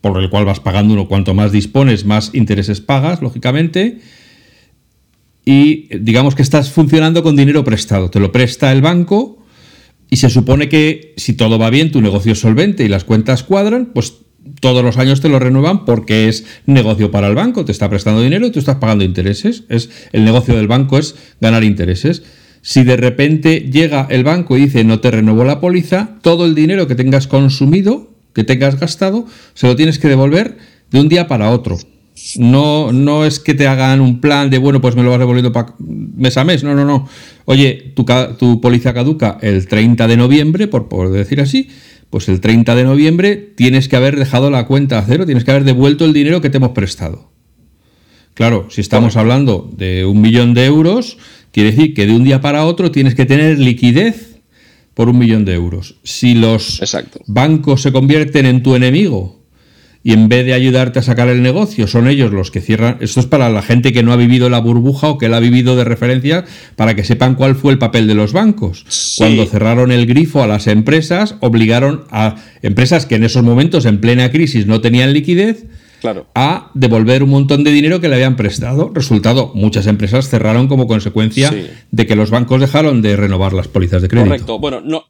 [0.00, 3.98] por el cual vas pagando uno, cuanto más dispones, más intereses pagas, lógicamente,
[5.44, 8.10] y digamos que estás funcionando con dinero prestado.
[8.10, 9.38] Te lo presta el banco
[10.10, 13.42] y se supone que si todo va bien, tu negocio es solvente y las cuentas
[13.42, 14.14] cuadran, pues
[14.60, 18.22] todos los años te lo renuevan porque es negocio para el banco, te está prestando
[18.22, 19.64] dinero y tú estás pagando intereses.
[19.68, 22.22] Es, el negocio del banco es ganar intereses.
[22.62, 26.54] Si de repente llega el banco y dice no te renuevo la póliza, todo el
[26.54, 30.56] dinero que tengas consumido, que tengas gastado, se lo tienes que devolver
[30.90, 31.78] de un día para otro.
[32.36, 35.52] No, no es que te hagan un plan de, bueno, pues me lo vas devolviendo
[35.78, 36.64] mes a mes.
[36.64, 37.08] No, no, no.
[37.44, 38.04] Oye, tu,
[38.36, 41.68] tu póliza caduca el 30 de noviembre, por, por decir así,
[42.10, 45.50] pues el 30 de noviembre tienes que haber dejado la cuenta a cero, tienes que
[45.50, 47.30] haber devuelto el dinero que te hemos prestado.
[48.34, 51.18] Claro, si estamos hablando de un millón de euros,
[51.50, 54.40] quiere decir que de un día para otro tienes que tener liquidez
[54.94, 55.96] por un millón de euros.
[56.04, 56.80] Si los
[57.26, 59.37] bancos se convierten en tu enemigo
[60.08, 62.96] y en vez de ayudarte a sacar el negocio, son ellos los que cierran.
[63.00, 65.40] Esto es para la gente que no ha vivido la burbuja o que la ha
[65.40, 66.46] vivido de referencia,
[66.76, 68.86] para que sepan cuál fue el papel de los bancos.
[69.18, 74.00] Cuando cerraron el grifo a las empresas, obligaron a empresas que en esos momentos, en
[74.00, 75.66] plena crisis, no tenían liquidez,
[76.00, 76.26] claro.
[76.34, 78.90] a devolver un montón de dinero que le habían prestado.
[78.92, 81.52] Resultado, muchas empresas cerraron como consecuencia
[81.90, 84.30] de que los bancos dejaron de renovar las pólizas de crédito.
[84.30, 84.58] Correcto.
[84.58, 85.04] Bueno, no,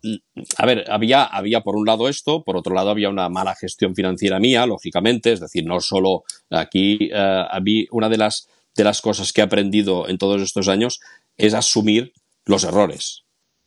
[0.56, 3.94] a ver, había, había por un lado esto, por otro lado había una mala gestión
[3.94, 9.00] financiera mía, lógicamente, es decir, no solo aquí, a mí una de las, de las
[9.00, 11.00] cosas que he aprendido en todos estos años
[11.36, 12.12] es asumir
[12.44, 13.24] los errores.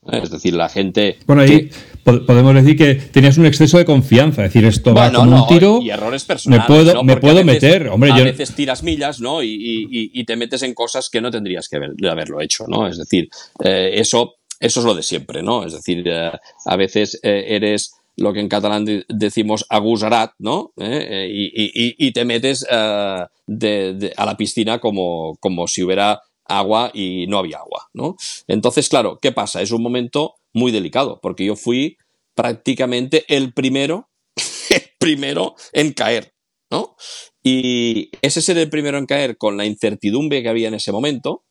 [0.09, 1.17] Es decir, la gente.
[1.27, 1.69] Bueno, ahí
[2.03, 4.43] podemos decir que tenías un exceso de confianza.
[4.45, 5.79] Es decir, esto va como un tiro.
[5.79, 6.67] Y errores personales.
[6.67, 7.87] Me puedo, me puedo meter.
[7.87, 9.43] Hombre, a veces tiras millas, ¿no?
[9.43, 11.77] Y, te metes en cosas que no tendrías que
[12.07, 12.87] haberlo hecho, ¿no?
[12.87, 13.29] Es decir,
[13.63, 15.65] eh, eso, eso es lo de siempre, ¿no?
[15.65, 16.31] Es decir, eh,
[16.65, 20.73] a veces eh, eres lo que en catalán decimos agusarat, ¿no?
[20.77, 26.21] Y, te metes a la piscina como, como si hubiera
[26.59, 28.15] agua y no había agua, ¿no?
[28.47, 29.61] Entonces, claro, ¿qué pasa?
[29.61, 31.97] Es un momento muy delicado, porque yo fui
[32.35, 34.09] prácticamente el primero,
[34.99, 36.33] primero en caer,
[36.69, 36.95] ¿no?
[37.43, 41.45] Y ese ser el primero en caer con la incertidumbre que había en ese momento,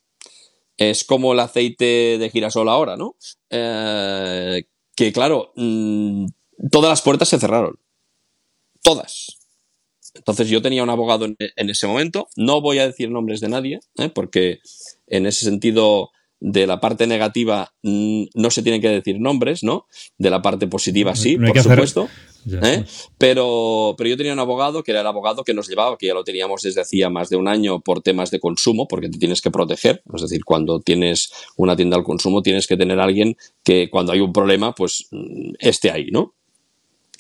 [0.76, 3.16] es como el aceite de girasol ahora, ¿no?
[3.50, 4.64] Eh,
[4.96, 6.26] que claro, mm,
[6.70, 7.78] todas las puertas se cerraron.
[8.82, 9.39] Todas.
[10.14, 11.36] Entonces yo tenía un abogado en,
[11.70, 14.08] ese momento, no voy a decir nombres de nadie, ¿eh?
[14.08, 14.60] porque
[15.06, 19.86] en ese sentido de la parte negativa mm, no se tienen que decir nombres, ¿no?
[20.16, 22.08] De la parte positiva sí, por supuesto.
[22.62, 22.84] ¿eh?
[23.18, 26.14] Pero, pero yo tenía un abogado que era el abogado que nos llevaba, que ya
[26.14, 29.42] lo teníamos desde hacía más de un año por temas de consumo, porque te tienes
[29.42, 30.02] que proteger.
[30.14, 34.12] Es decir, cuando tienes una tienda al consumo, tienes que tener a alguien que cuando
[34.12, 36.34] hay un problema, pues mm, esté ahí, ¿no?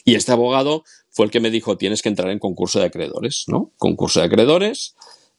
[0.04, 3.44] Y este abogado fue el que me dijo, tienes que entrar en concurso de acreedores,
[3.48, 3.72] ¿no?
[3.76, 4.94] Concurso de acreedores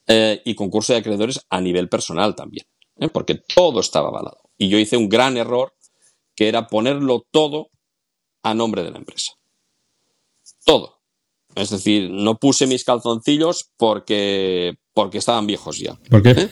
[0.08, 2.66] eh, y concurso de acreedores a nivel personal también,
[2.98, 3.08] ¿eh?
[3.10, 4.42] porque todo estaba avalado.
[4.58, 5.74] Y yo hice un gran error
[6.36, 7.70] que era ponerlo todo
[8.44, 9.34] a nombre de la empresa.
[10.66, 11.00] Todo.
[11.56, 15.96] Es decir, no puse mis calzoncillos porque, porque estaban viejos ya.
[16.10, 16.32] ¿Por qué?
[16.32, 16.50] ¿Eh?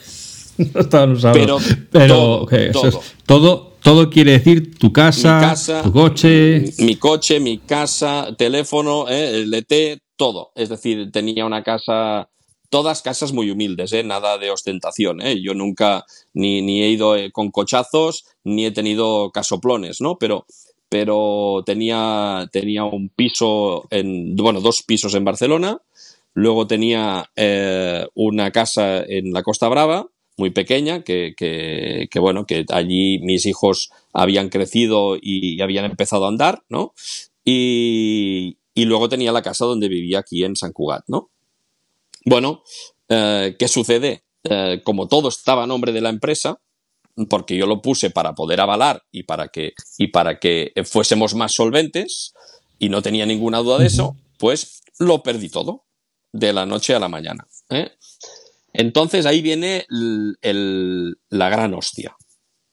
[0.74, 1.36] no estaban usados.
[1.38, 1.58] Pero,
[1.90, 3.69] Pero todo, eso es- todo.
[3.82, 6.72] Todo, quiere decir tu casa, tu coche.
[6.78, 10.52] mi coche, mi casa, teléfono, eh, el ET, todo.
[10.54, 12.28] Es decir, tenía una casa,
[12.68, 15.22] todas casas muy humildes, eh, nada de ostentación.
[15.22, 15.40] Eh.
[15.42, 16.04] Yo nunca
[16.34, 20.18] ni, ni he ido eh, con cochazos, ni he tenido casoplones, ¿no?
[20.18, 20.44] Pero,
[20.90, 25.78] pero tenía, tenía un piso, en, bueno, dos pisos en Barcelona.
[26.34, 30.06] Luego tenía eh, una casa en la Costa Brava,
[30.40, 36.24] muy pequeña, que, que, que, bueno, que allí mis hijos habían crecido y habían empezado
[36.24, 36.94] a andar, ¿no?
[37.44, 41.30] Y, y luego tenía la casa donde vivía aquí en San Cugat, ¿no?
[42.24, 42.62] Bueno,
[43.08, 44.24] eh, ¿qué sucede?
[44.44, 46.58] Eh, como todo estaba a nombre de la empresa,
[47.28, 51.52] porque yo lo puse para poder avalar y para que, y para que fuésemos más
[51.52, 52.32] solventes,
[52.78, 55.84] y no tenía ninguna duda de eso, pues lo perdí todo,
[56.32, 57.46] de la noche a la mañana.
[57.68, 57.90] ¿eh?
[58.72, 62.14] Entonces ahí viene el- el- la gran hostia,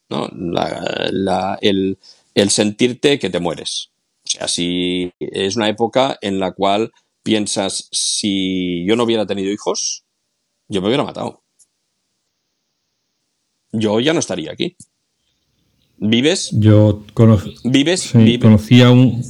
[0.09, 0.29] ¿no?
[0.33, 1.97] La- la- el,
[2.35, 3.89] el sentirte que te mueres.
[4.25, 6.91] O sea, si es una época en la cual
[7.23, 10.03] piensas, si yo no hubiera tenido hijos,
[10.67, 11.43] yo me hubiera matado.
[13.71, 14.75] Yo ya no estaría aquí.
[15.97, 16.49] ¿Vives?
[16.51, 18.01] Yo cono- ¿Vives?
[18.01, 19.21] sí, vive- conocía un.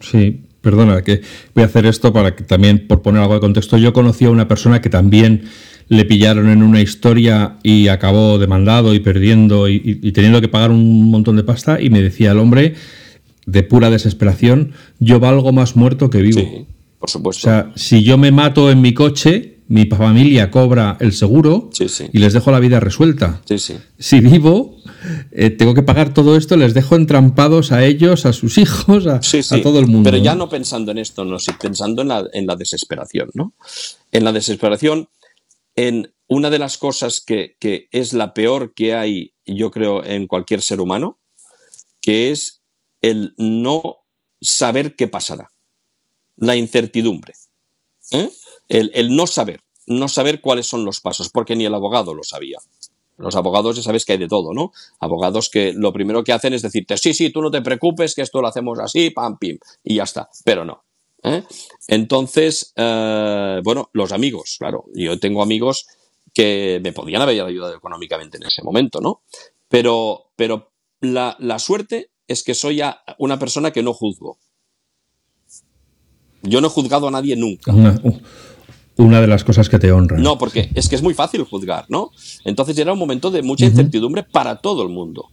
[0.00, 1.22] Sí, perdona, que
[1.54, 4.32] voy a hacer esto para que también, por poner algo de contexto, yo conocía a
[4.32, 5.48] una persona que también
[5.92, 10.48] le pillaron en una historia y acabó demandado y perdiendo y, y- y teniendo que
[10.48, 12.74] pagar un montón de pasta y me decía el hombre,
[13.44, 16.40] de pura desesperación, yo valgo más muerto que vivo.
[16.40, 16.66] Sí,
[16.98, 17.42] por O supuesto.
[17.42, 22.04] sea, si yo me mato en mi coche, mi familia cobra el seguro Sí, sí.
[22.12, 23.42] y les dejo la vida resuelta.
[23.44, 23.74] sí, sí.
[23.98, 24.76] Si vivo,
[25.32, 29.20] eh, tengo que pagar todo esto, les dejo entrampados a ellos, a sus hijos, a,
[29.62, 30.10] todo el mundo.
[30.10, 33.52] Pero ya no pensando en esto, no, sí, pensando en la, en la desesperación, ¿no?
[34.10, 35.08] En la desesperación,
[35.76, 37.56] en una de las cosas que,
[37.90, 41.18] es la peor que hay, yo creo, en cualquier ser humano,
[42.00, 42.62] que es
[43.00, 43.98] el no
[44.40, 45.50] saber qué pasará.
[46.36, 47.34] La incertidumbre.
[48.10, 48.30] ¿eh?
[48.68, 52.24] El, el no saber, no saber cuáles son los pasos, porque ni el abogado lo
[52.24, 52.58] sabía.
[53.18, 54.72] Los abogados ya sabes que hay de todo, ¿no?
[54.98, 58.22] Abogados que lo primero que hacen es decirte, sí, sí, tú no te preocupes, que
[58.22, 60.28] esto lo hacemos así, pam, pim, y ya está.
[60.44, 60.82] Pero no.
[61.22, 61.44] ¿Eh?
[61.88, 64.84] Entonces, eh, bueno, los amigos, claro.
[64.94, 65.86] Yo tengo amigos
[66.34, 69.22] que me podían haber ayudado económicamente en ese momento, ¿no?
[69.68, 72.80] Pero, pero la, la suerte es que soy
[73.18, 74.38] una persona que no juzgo.
[76.42, 77.72] Yo no he juzgado a nadie nunca.
[77.72, 78.00] Una,
[78.96, 80.22] una de las cosas que te honran.
[80.22, 82.10] No, porque es que es muy fácil juzgar, ¿no?
[82.44, 85.28] Entonces era un momento de mucha incertidumbre para todo el mundo.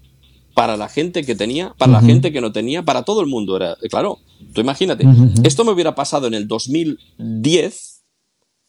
[0.53, 3.55] Para la gente que tenía, para la gente que no tenía, para todo el mundo.
[3.55, 4.19] Era, claro,
[4.53, 5.05] tú imagínate,
[5.43, 8.01] esto me hubiera pasado en el 2010,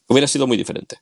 [0.09, 0.99] hubiera sido muy diferente.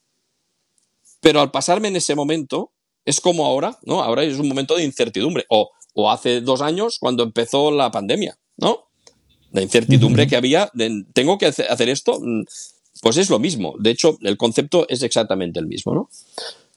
[1.21, 2.73] Pero al pasarme en ese momento,
[3.05, 4.03] es como ahora, ¿no?
[4.03, 5.45] Ahora es un momento de incertidumbre.
[5.49, 8.85] O, o hace dos años cuando empezó la pandemia, ¿no?
[9.53, 12.19] La incertidumbre que había, de, ¿tengo que hace- hacer esto?
[12.21, 12.43] Mm,
[13.01, 13.75] Pues es lo mismo.
[13.79, 16.11] De hecho, el concepto es exactamente el mismo, ¿no?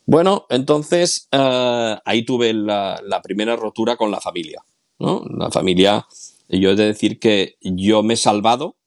[0.05, 4.63] Bueno, entonces eh, ahí tuve la, la primera rotura con la familia,
[4.99, 5.23] ¿no?
[5.37, 6.05] La familia,
[6.59, 8.77] yo he de decir que yo me he salvado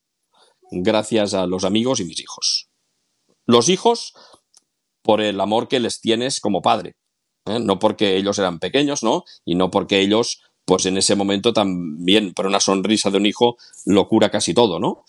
[0.71, 2.69] gracias a los amigos y mis hijos.
[3.47, 4.15] Los hijos
[5.03, 6.97] por el amor que les tienes como padre,
[7.47, 7.59] ¿eh?
[7.61, 9.25] no porque ellos eran pequeños, ¿no?
[9.45, 13.57] Y no porque ellos, pues en ese momento también, por una sonrisa de un hijo,
[13.85, 15.05] lo cura casi todo, ¿no?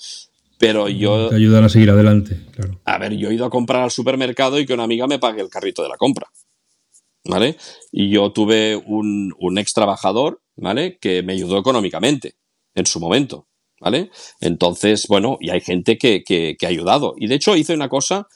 [0.58, 2.80] Pero yo, Te ayudan a seguir adelante, claro.
[2.86, 5.42] a ver, yo he ido a comprar al supermercado y que una amiga me pague
[5.42, 6.28] el carrito de la compra.
[7.28, 7.58] ¿Vale?
[7.92, 11.00] Y yo tuve un, un ex trabajador, ¿vale?
[11.00, 12.36] Que me ayudó económicamente
[12.76, 13.48] en su momento,
[13.80, 14.12] ¿vale?
[14.42, 17.16] Entonces, bueno, y hay gente que, que, que ha ayudado.
[17.18, 18.28] Y de hecho hice una cosa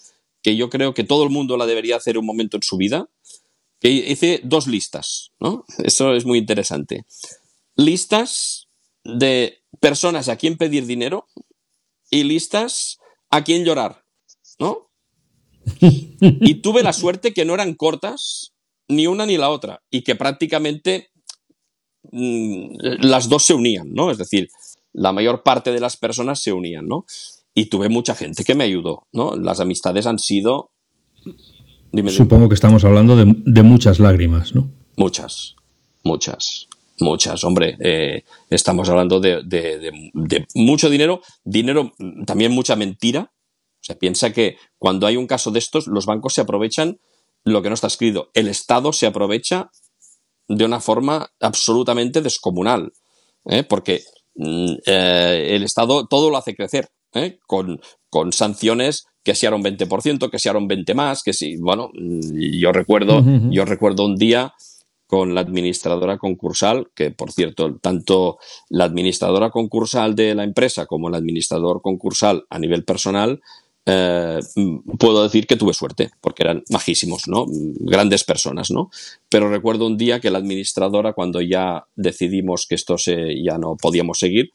[0.42, 3.10] que yo creo que todo el mundo la debería hacer un momento en su vida,
[3.80, 5.66] que hice dos listas, ¿no?
[5.84, 7.06] Eso es muy interesante.
[7.76, 8.68] Listas
[9.04, 11.28] de personas a quien pedir dinero
[12.10, 12.98] y listas
[13.30, 14.04] a quien llorar,
[14.60, 14.90] ¿no?
[15.82, 18.54] Y tuve la suerte que no eran cortas,
[18.88, 21.12] ni una ni la otra, y que prácticamente
[22.12, 24.12] las dos se unían, ¿no?
[24.12, 24.50] Es decir,
[24.94, 27.06] la mayor parte de las personas se unían, ¿no?
[27.54, 29.36] Y tuve mucha gente que me ayudó, ¿no?
[29.36, 30.72] Las amistades han sido...
[31.26, 31.38] Dime,
[31.92, 32.12] dime.
[32.12, 34.70] Supongo que estamos hablando de, de muchas lágrimas, ¿no?
[34.96, 35.56] Muchas,
[36.04, 36.68] muchas,
[37.00, 37.44] muchas.
[37.44, 43.32] Hombre, eh, estamos hablando de, de- de- de mucho dinero, dinero, mm, también mucha mentira.
[43.82, 47.00] O sea, piensa que cuando hay un caso de estos, los bancos se aprovechan
[47.44, 48.30] lo que no está escrito.
[48.34, 49.72] El Estado se aprovecha
[50.50, 52.92] de una forma absolutamente descomunal.
[53.46, 53.64] ¿eh?
[53.64, 54.02] Porque
[54.36, 57.38] mm, eh, el Estado todo lo hace crecer, ¿eh?
[57.48, 57.80] con,
[58.10, 61.58] con sanciones que si era un 20%, que si era un 20 más, que si,
[61.58, 64.54] bueno, yo recuerdo, yo recuerdo un día
[65.06, 68.38] con la administradora concursal, que por cierto, tanto
[68.70, 73.42] la administradora concursal de la empresa como el administrador concursal a nivel personal,
[73.86, 74.40] eh,
[74.98, 77.46] puedo decir que tuve suerte, porque eran majísimos, ¿no?
[77.48, 78.90] Grandes personas, ¿no?
[79.30, 83.78] Pero recuerdo un día que la administradora, cuando ya decidimos que esto se, ya no
[83.78, 84.52] podíamos seguir,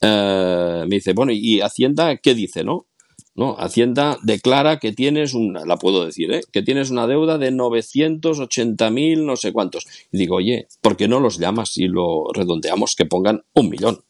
[0.00, 2.86] eh, me dice, bueno, ¿y Hacienda qué dice, no?
[3.34, 3.56] ¿no?
[3.58, 6.42] Hacienda declara que tienes una, la puedo decir, ¿eh?
[6.52, 9.86] que tienes una deuda de 980 mil, no sé cuántos.
[10.12, 14.00] Y digo, oye, ¿por qué no los llamas y lo redondeamos que pongan un millón?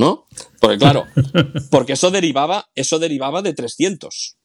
[0.00, 0.26] ¿No?
[0.60, 1.04] Porque claro,
[1.70, 4.38] porque eso derivaba, eso derivaba de 300.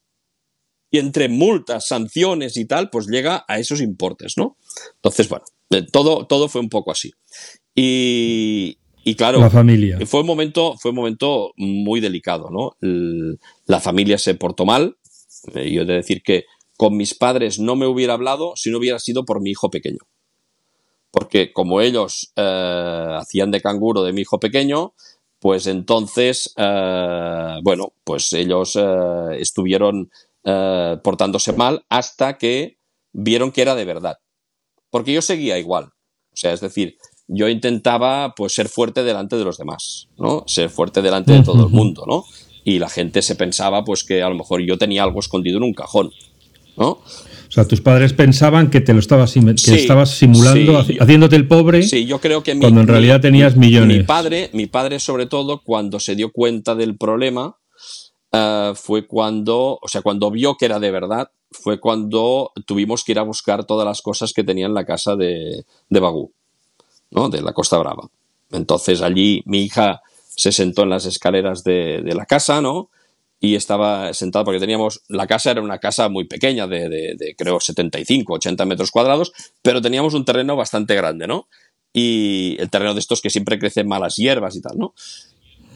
[0.91, 4.57] Y entre multas, sanciones y tal, pues llega a esos importes, ¿no?
[4.95, 7.13] Entonces, bueno, eh, todo, todo fue un poco así.
[7.73, 9.97] Y, y claro, la familia.
[10.05, 12.75] Fue un momento, fue un momento muy delicado, ¿no?
[13.65, 14.97] La familia se portó mal.
[15.53, 16.43] Eh, yo he de decir que
[16.75, 19.99] con mis padres no me hubiera hablado si no hubiera sido por mi hijo pequeño.
[21.11, 24.93] Porque como ellos eh, hacían de canguro de mi hijo pequeño,
[25.39, 28.77] pues entonces, eh, bueno, pues ellos
[29.31, 30.09] estuvieron
[30.43, 32.77] portándose mal hasta que
[33.13, 34.17] vieron que era de verdad.
[34.89, 35.85] Porque yo seguía igual.
[35.85, 40.43] O sea, es decir, yo intentaba pues ser fuerte delante de los demás, ¿no?
[40.47, 42.25] Ser fuerte delante de todo el mundo, ¿no?
[42.63, 45.63] Y la gente se pensaba pues que a lo mejor yo tenía algo escondido en
[45.63, 46.11] un cajón,
[46.77, 47.01] ¿no?
[47.55, 51.83] O sea, tus padres pensaban que te lo estabas, que estabas simulando, haciéndote el pobre.
[51.83, 53.97] Sí, yo creo que cuando en realidad tenías millones.
[53.97, 57.55] Mi padre, mi padre sobre todo, cuando se dio cuenta del problema,
[58.31, 63.13] eh, fue cuando, o sea, cuando vio que era de verdad, fue cuando tuvimos que
[63.13, 66.31] ir a buscar todas las cosas que tenía en la casa de, de Bagú.
[67.11, 67.29] ¿no?
[67.29, 68.09] de la Costa Brava.
[68.51, 72.89] Entonces allí mi hija se sentó en las escaleras de, la casa, ¿no?
[73.39, 77.59] Y estaba sentada porque teníamos, la casa era una casa muy pequeña, de, de, creo
[77.59, 81.47] 75, 80 metros cuadrados, pero teníamos un terreno bastante grande, ¿no?
[81.93, 84.93] Y el terreno de estos que siempre crecen malas hierbas y tal, ¿no?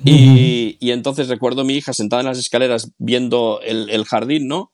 [0.05, 4.47] Y, y, entonces recuerdo a mi hija sentada en las escaleras viendo el, el jardín,
[4.47, 4.72] ¿no?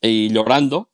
[0.00, 0.90] Y llorando,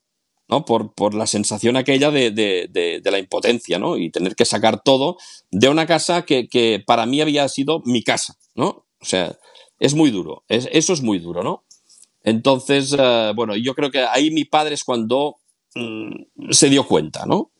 [0.60, 2.68] por, por la sensación aquella de, de,
[3.02, 3.96] de, la impotencia, ¿no?
[3.96, 5.16] Y tener que sacar todo
[5.50, 8.86] de una casa que, que, para mí había sido mi casa, ¿no?
[9.00, 9.36] O sea,
[9.82, 11.64] es muy duro, eso es muy duro, ¿no?
[12.22, 15.38] Entonces, eh, bueno, yo creo que ahí mi padre es cuando
[15.74, 17.50] mm, se dio cuenta, ¿no?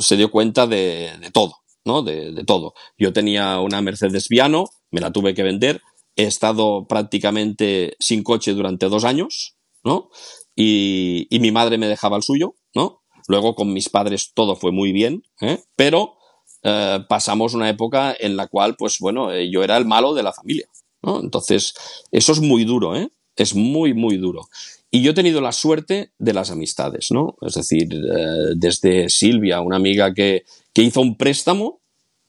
[0.00, 2.02] Se dio cuenta de, todo, ¿no?
[2.02, 2.74] De, todo.
[2.98, 5.80] Yo tenía una Mercedes Viano, me la tuve que vender,
[6.16, 10.10] he estado prácticamente sin coche durante dos años, ¿no?
[10.56, 13.02] y, mi madre me dejaba el suyo, ¿no?
[13.28, 15.62] Luego con mis padres todo fue muy bien, ¿eh?
[15.76, 16.16] pero
[16.64, 20.32] eh, pasamos una época en la cual, pues bueno, yo era el malo de la
[20.32, 20.68] familia,
[21.04, 21.20] ¿no?
[21.20, 21.74] Entonces,
[22.10, 23.10] eso es muy duro, ¿eh?
[23.36, 24.48] Es muy, muy duro.
[24.90, 27.36] Y yo he tenido la suerte de las amistades, ¿no?
[27.42, 31.80] Es decir, eh, desde Silvia, una amiga que, que hizo un préstamo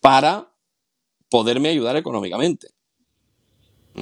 [0.02, 0.52] para
[1.30, 2.70] poderme ayudar económicamente.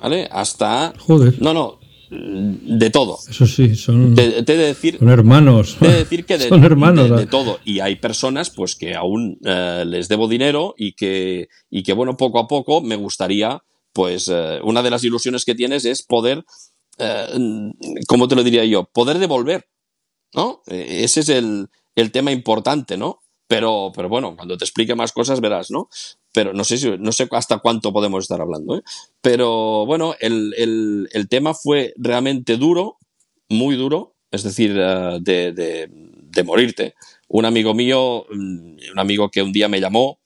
[0.02, 0.28] ¿Vale?
[0.32, 0.94] Hasta...
[0.98, 1.42] Joder.
[1.42, 1.80] No, no,
[2.14, 3.18] de todo.
[3.28, 5.78] Eso sí, son, te, de decir, son hermanos.
[5.80, 7.60] Te de decir que de, son hermanos, de, todo.
[7.66, 12.18] Y hay personas pues que aún eh, les debo dinero y que, y que, bueno,
[12.18, 13.64] poco a poco me gustaría,
[13.94, 16.46] pues, eh, una de las ilusiones que tienes es poder,
[16.98, 17.72] eh,
[18.08, 18.86] ¿cómo te lo diría yo?
[18.86, 19.68] Poder devolver,
[20.34, 20.62] ¿no?
[20.68, 23.20] Ese es el, el tema importante, ¿no?
[23.48, 25.90] Pero, pero bueno, cuando te explique más cosas verás, ¿no?
[26.32, 28.82] Pero no sé, si, no sé hasta cuánto podemos estar hablando, ¿eh?
[29.22, 32.98] Pero bueno, el, el, el tema fue realmente duro,
[33.50, 36.96] muy duro, es decir, eh, de, de, morirte.
[37.28, 40.20] Un amigo mío, mm, un amigo que un día me llamó,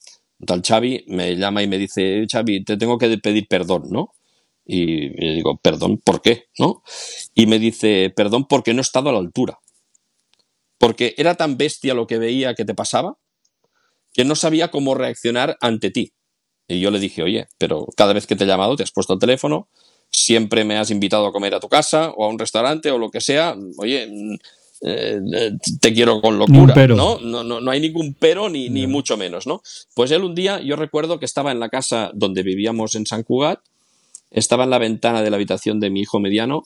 [0.46, 4.14] tal Xavi, me llama y me dice, Xavi, te tengo que pedir perdón, ¿no?
[4.66, 6.46] Y le digo, perdón, ¿por qué?
[6.60, 6.84] ¿No?
[7.34, 9.60] Y me dice, perdón porque no he estado a la altura
[10.78, 13.18] porque era tan bestia lo que veía que te pasaba
[14.14, 16.14] que no sabía cómo reaccionar ante ti.
[16.68, 19.14] Y yo le dije, oye, pero cada vez que te he llamado te has puesto
[19.14, 19.70] el teléfono,
[20.10, 23.12] siempre me has invitado a comer a tu casa o a un restaurante o lo
[23.12, 24.10] que sea, oye,
[24.82, 25.20] eh,
[25.80, 27.20] te quiero con locura, ¿no?
[27.20, 27.62] No, ¿no?
[27.62, 29.62] no, hay ningún pero ni, ni mucho menos, ¿no?
[29.94, 33.24] Pues él un día, yo recuerdo que estaba en la casa donde vivíamos en San
[33.24, 33.60] Cugat,
[34.32, 36.64] estaba en la ventana de la habitación de mi hijo mediano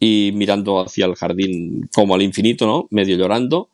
[0.00, 2.86] y mirando hacia el jardín como al infinito, ¿no?
[2.90, 3.70] Medio llorando.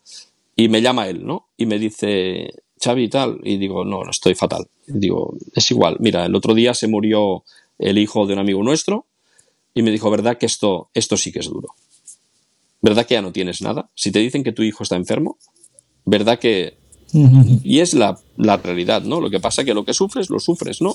[0.56, 1.48] Y me llama él, ¿no?
[1.56, 2.50] Y me dice,
[2.82, 3.40] Xavi y tal.
[3.42, 4.66] Y digo, no, no estoy fatal.
[4.86, 5.96] digo, es igual.
[6.00, 7.44] Mira, el otro día se murió
[7.78, 9.06] el hijo de un amigo nuestro
[9.74, 11.68] y me dijo, ¿verdad que esto, esto sí que es duro?
[12.84, 13.90] ¿Verdad que ya no tienes nada?
[13.94, 15.38] Si te dicen que tu hijo está enfermo,
[16.04, 16.76] ¿verdad que...
[17.62, 19.20] Y es la, la realidad, ¿no?
[19.20, 20.94] Lo que pasa es que lo que sufres, lo sufres, ¿no?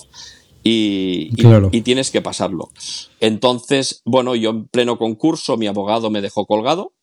[0.64, 1.32] y,
[1.72, 2.70] y, tienes que pasarlo.
[3.20, 6.94] Entonces, bueno, yo en pleno concurso, mi abogado me dejó colgado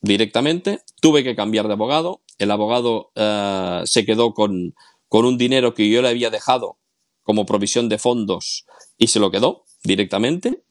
[0.00, 4.74] directamente, tuve que cambiar de abogado, el abogado eh, se quedó con,
[5.08, 6.78] con un dinero que yo le había dejado
[7.24, 8.64] como provisión de fondos
[8.96, 10.62] y se lo quedó directamente.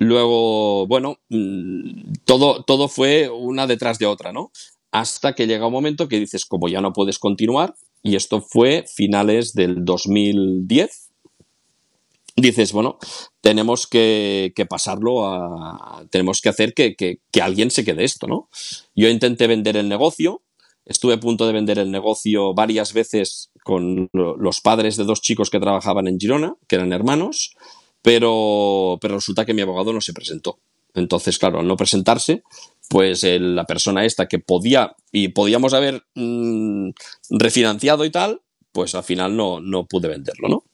[0.00, 4.50] Luego, bueno, mm, todo, todo fue una detrás de otra, ¿no?
[4.90, 8.86] Hasta que llega un momento que dices, como ya no puedes continuar, y esto fue
[8.88, 11.10] finales del 2010,
[12.34, 12.96] dices, bueno,
[13.42, 16.06] tenemos que, pasarlo a.
[16.10, 18.48] Tenemos que hacer que, que, alguien se quede esto, ¿no?
[18.94, 20.40] Yo intenté vender el negocio,
[20.86, 25.50] estuve a punto de vender el negocio varias veces con los padres de dos chicos
[25.50, 27.54] que trabajaban en Girona, que eran hermanos,
[28.02, 30.58] pero, pero resulta que mi abogado no se presentó.
[30.94, 32.42] Entonces, claro, al no presentarse,
[32.88, 36.90] pues la persona esta que podía y podíamos haber mm,
[37.30, 38.42] refinanciado y tal,
[38.72, 40.64] pues al final no, no pude venderlo, ¿no?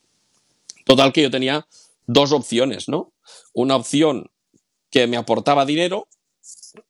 [0.84, 1.66] Total que yo tenía
[2.06, 3.12] dos opciones, ¿no?
[3.52, 4.30] Una opción
[4.90, 6.08] que me aportaba dinero,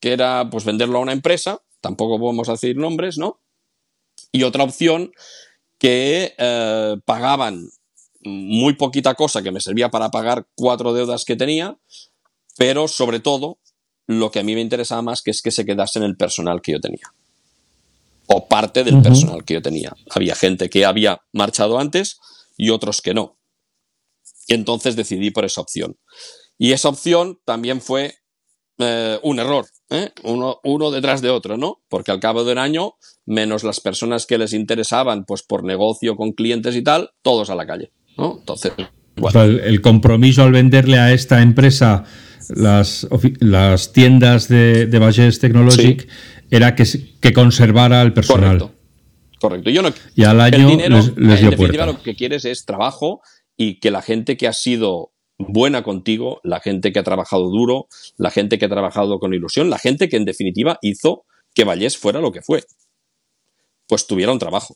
[0.01, 3.41] que era pues venderlo a una empresa, tampoco podemos decir nombres, ¿no?
[4.33, 5.13] Y otra opción
[5.79, 7.69] que eh, pagaban
[8.27, 11.79] muy poquita cosa que me servía para pagar cuatro deudas que tenía,
[12.59, 13.59] pero sobre todo
[14.07, 16.61] lo que a mí me interesaba más que es que se quedase en el personal
[16.61, 17.13] que yo tenía.
[18.27, 19.95] O parte del personal que yo tenía.
[20.11, 22.19] Había gente que había marchado antes
[22.57, 23.39] y otros que no.
[24.49, 25.97] Y entonces decidí por esa opción.
[26.59, 28.17] Y esa opción también fue
[28.79, 30.11] eh, un error, ¿eh?
[30.25, 31.83] uno, uno, detrás de otro, ¿no?
[31.89, 36.17] Porque al cabo de un año, menos las personas que les interesaban, pues por negocio
[36.17, 37.93] con clientes y tal, todos a la calle.
[38.19, 38.73] Entonces,
[39.35, 42.05] el, compromiso al venderle a esta empresa
[42.49, 43.07] las,
[43.41, 46.09] las tiendas de, de Bages Technologic
[46.51, 46.85] era que,
[47.21, 48.59] que conservara el personal.
[48.59, 48.77] Correcto.
[49.39, 49.71] Correcto.
[49.71, 53.21] Yo no, y al año el dinero, les, en definitiva, lo que quieres es trabajo
[53.57, 57.89] y que la gente que ha sido buena contigo, la gente que ha trabajado duro,
[58.17, 61.99] la gente que ha trabajado con ilusión, la gente que en definitiva hizo que Vallés
[61.99, 62.65] fuera lo que fue,
[63.87, 64.75] pues tuviera un trabajo.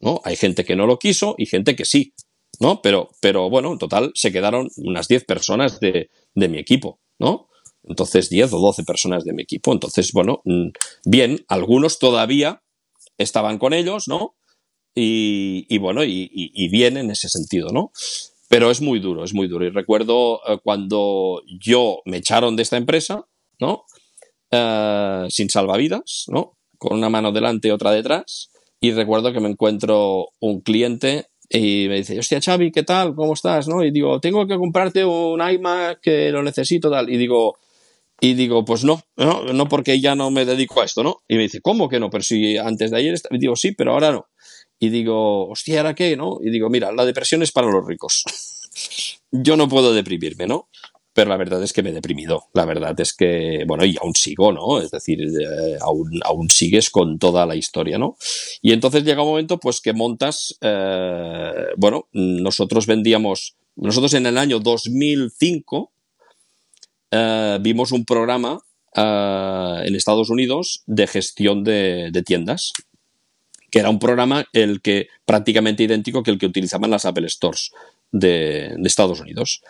[0.00, 0.20] ¿no?
[0.24, 2.14] Hay gente que no lo quiso y gente que sí.
[2.60, 2.80] ¿No?
[2.82, 7.48] Pero, pero bueno, en total se quedaron unas 10 personas de, mi equipo, ¿no?
[7.84, 9.72] Entonces 10 o 12 personas de mi equipo.
[9.72, 10.68] Entonces, bueno, mm,
[11.04, 12.62] bien, algunos todavía
[13.18, 14.36] estaban con ellos, ¿no?
[14.98, 17.92] Y, bueno, y, bien en ese sentido, ¿no?
[18.48, 19.66] Pero es muy duro, es muy duro.
[19.66, 23.26] Y recuerdo eh, cuando yo me echaron de esta empresa,
[23.60, 23.84] ¿no?
[24.50, 26.56] Eh, sin salvavidas, ¿no?
[26.78, 28.50] Con una mano delante y otra detrás.
[28.80, 33.14] Y recuerdo que me encuentro un cliente y me dice, hostia, Xavi, ¿qué tal?
[33.14, 33.68] ¿Cómo estás?
[33.68, 33.84] ¿No?
[33.84, 37.08] Y digo, tengo que comprarte un iMac que lo necesito, tal.
[37.08, 37.58] Y digo,
[38.20, 41.22] y digo, pues no, no, no porque ya no me dedico a esto, ¿no?
[41.28, 42.10] Y me dice, ¿cómo que no?
[42.10, 44.28] Pero si antes de ayer, y digo, sí, pero ahora no.
[44.78, 46.16] Y digo, hostia, ¿ahora qué?
[46.16, 46.38] ¿No?
[46.42, 48.24] Y digo, mira, la depresión es para los ricos.
[49.30, 50.68] Yo no puedo deprimirme, ¿no?
[51.16, 52.44] Pero la verdad es que me he deprimido.
[52.52, 54.82] La verdad es que, bueno, y aún sigo, ¿no?
[54.82, 58.18] Es decir, eh, aún, aún, sigues con toda la historia, ¿no?
[58.60, 64.36] Y entonces llega un momento, pues, que montas, eh, bueno, nosotros vendíamos, nosotros en el
[64.36, 65.90] año 2005
[67.12, 68.60] eh, vimos un programa
[68.94, 72.72] en Estados Unidos de gestión de, tiendas,
[73.70, 77.72] que era un programa el que prácticamente idéntico que el que utilizaban las Apple Stores
[78.12, 79.62] de, de Estados Unidos.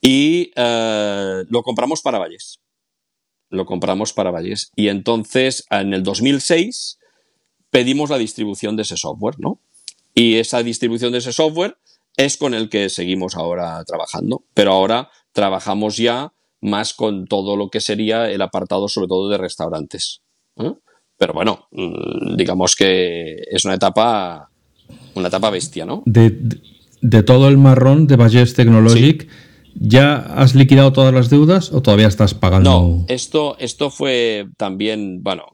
[0.00, 2.60] Y eh, lo compramos para Valles.
[3.50, 4.70] Lo compramos para Valles.
[4.76, 6.98] Y entonces, en el 2006,
[7.70, 9.60] pedimos la distribución de ese software, ¿no?
[10.14, 11.76] Y esa distribución de ese software
[12.16, 14.44] es con el que seguimos ahora trabajando.
[14.54, 19.38] Pero ahora trabajamos ya más con todo lo que sería el apartado, sobre todo de
[19.38, 20.22] restaurantes.
[20.56, 20.74] ¿eh?
[21.16, 24.50] Pero bueno, mm, digamos que es una etapa,
[25.14, 26.02] una etapa bestia, ¿no?
[26.06, 26.30] De,
[27.22, 29.28] todo el marrón de Valles Technologic.
[29.74, 32.70] ¿Ya has liquidado todas las deudas o todavía estás pagando?
[32.70, 35.46] No, esto, esto fue también, bueno,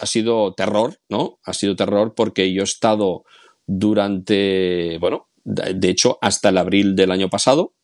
[0.00, 1.38] ha sido terror, ¿no?
[1.44, 3.24] Ha sido terror porque yo he estado
[3.66, 7.74] durante, bueno, de hecho, hasta el abril del año pasado,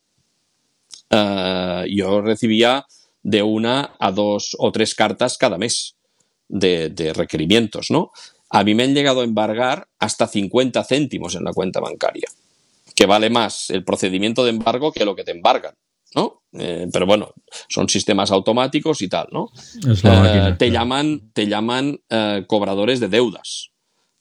[1.10, 2.86] eh, yo recibía
[3.22, 5.96] de una a dos o tres cartas cada mes
[6.48, 8.10] de, de, requerimientos, ¿no?
[8.50, 12.28] A mí me han llegado a embargar hasta 50 céntimos en la cuenta bancaria
[12.96, 15.74] que vale más el procedimiento de embargo que lo que te embargan.
[16.14, 16.42] ¿no?
[16.52, 17.34] Eh, pero bueno,
[17.68, 19.50] son sistemas automáticos y tal, ¿no?
[19.84, 23.70] Eh, te, llaman, te llaman eh, cobradores de deudas.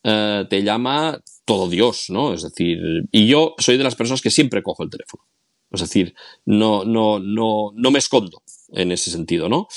[0.03, 2.34] te llama todo Dios, ¿no?
[2.34, 2.78] Es decir,
[3.11, 5.23] y yo soy de las personas que siempre cojo el teléfono.
[5.71, 6.13] Es decir,
[6.45, 9.67] no, no, no, no me escondo en ese sentido, ¿no?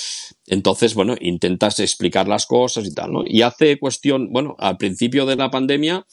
[0.47, 3.23] Entonces, bueno, intentas explicar las cosas y tal, ¿no?
[3.25, 6.07] Y hace cuestión, bueno, al principio de la pandemia,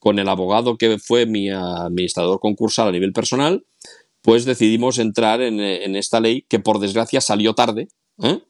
[0.00, 3.64] con el abogado que fue mi administrador concursal a nivel personal,
[4.22, 5.60] pues decidimos entrar en,
[5.94, 7.88] esta ley que por desgracia salió tarde,
[8.22, 8.40] ¿eh?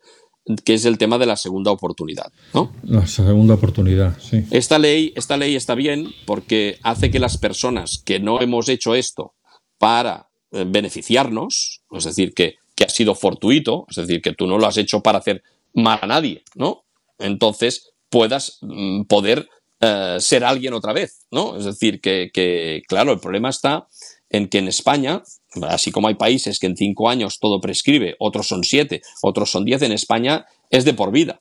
[0.65, 2.33] que es el tema de la segunda oportunidad.
[2.55, 2.73] ¿no?
[2.83, 4.45] La segunda oportunidad, sí.
[4.51, 8.95] Esta ley, esta ley está bien porque hace que las personas que no hemos hecho
[8.95, 9.35] esto
[9.79, 14.59] para eh, beneficiarnos, es decir, que, que ha sido fortuito, es decir, que tú no
[14.59, 15.43] lo has hecho para hacer
[15.75, 16.85] mal a nadie, ¿no?
[17.19, 19.49] Entonces puedas mm, poder
[19.81, 21.57] eh, ser alguien otra vez, ¿no?
[21.57, 23.89] Es decir, que, que, claro, el problema está
[24.29, 25.23] en que en España,
[25.69, 29.65] así como hay países que en cinco años todo prescribe, otros son siete, otros son
[29.65, 31.41] diez, en España es de por vida,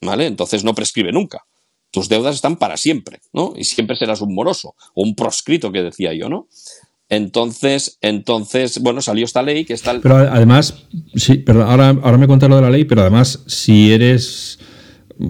[0.00, 0.26] ¿vale?
[0.26, 1.44] Entonces no prescribe nunca.
[1.90, 3.52] Tus deudas están para siempre, ¿no?
[3.56, 6.48] Y siempre serás un moroso o un proscrito que decía yo, ¿no?
[7.08, 10.00] Entonces, entonces, bueno, salió esta ley que está.
[10.00, 14.58] Pero además, sí, ahora, ahora me cuentas lo de la ley, pero además, si eres.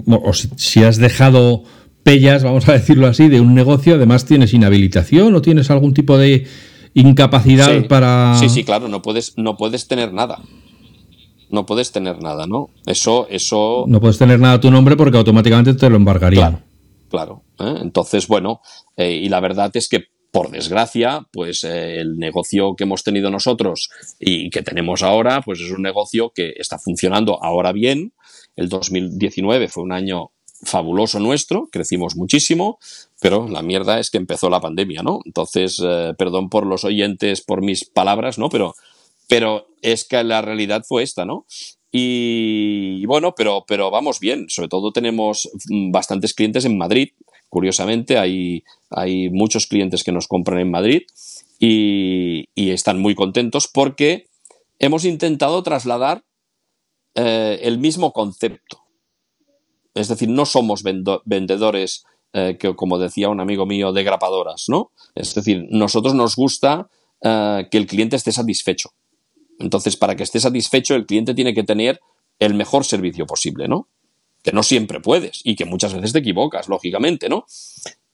[0.07, 1.63] O si, has dejado
[2.05, 6.19] pellas, vamos a decirlo así, de un negocio, además tienes inhabilitación o tienes algún tipo
[6.19, 6.45] de
[6.93, 8.37] incapacidad para.
[8.39, 10.39] Sí, sí, claro, no puedes, no puedes tener nada.
[11.49, 12.69] No puedes tener nada, ¿no?
[12.85, 13.85] Eso, eso.
[13.87, 16.63] No puedes tener nada a tu nombre porque automáticamente te lo embargarían.
[17.09, 17.75] Claro, ¿eh?
[17.81, 18.61] Entonces, bueno,
[18.97, 23.31] eh, y la verdad es que por desgracia, pues eh, el negocio que hemos tenido
[23.31, 23.89] nosotros
[24.19, 28.13] y que tenemos ahora, pues es un negocio que está funcionando ahora bien.
[28.55, 30.31] El 2019 fue un año
[30.65, 32.79] fabuloso nuestro, crecimos muchísimo,
[33.21, 35.19] pero la mierda es que empezó la pandemia, ¿no?
[35.25, 38.49] Entonces, eh, perdón por los oyentes, por mis palabras, ¿no?
[38.49, 38.75] Pero,
[39.27, 41.45] pero es que la realidad fue esta, ¿no?
[41.91, 47.09] Y, bueno, pero, pero vamos bien, sobre todo tenemos mm, bastantes clientes en Madrid,
[47.55, 51.03] Curiosamente, hay, hay muchos clientes que nos compran en Madrid
[51.57, 54.27] y, están muy contentos porque
[54.79, 56.25] hemos intentado trasladar
[57.13, 58.84] eh, el mismo concepto.
[59.95, 64.91] Es decir, no somos vendedores, eh, que, como decía un amigo mío, de grapadoras, ¿no?
[65.15, 66.89] Es decir, nosotros nos gusta
[67.23, 68.91] eh, que el cliente esté satisfecho.
[69.57, 71.99] Entonces, para que esté satisfecho, el cliente tiene que tener
[72.37, 73.87] el mejor servicio posible, ¿no?
[74.45, 77.47] que no siempre puedes y que muchas veces te equivocas, lógicamente, ¿no?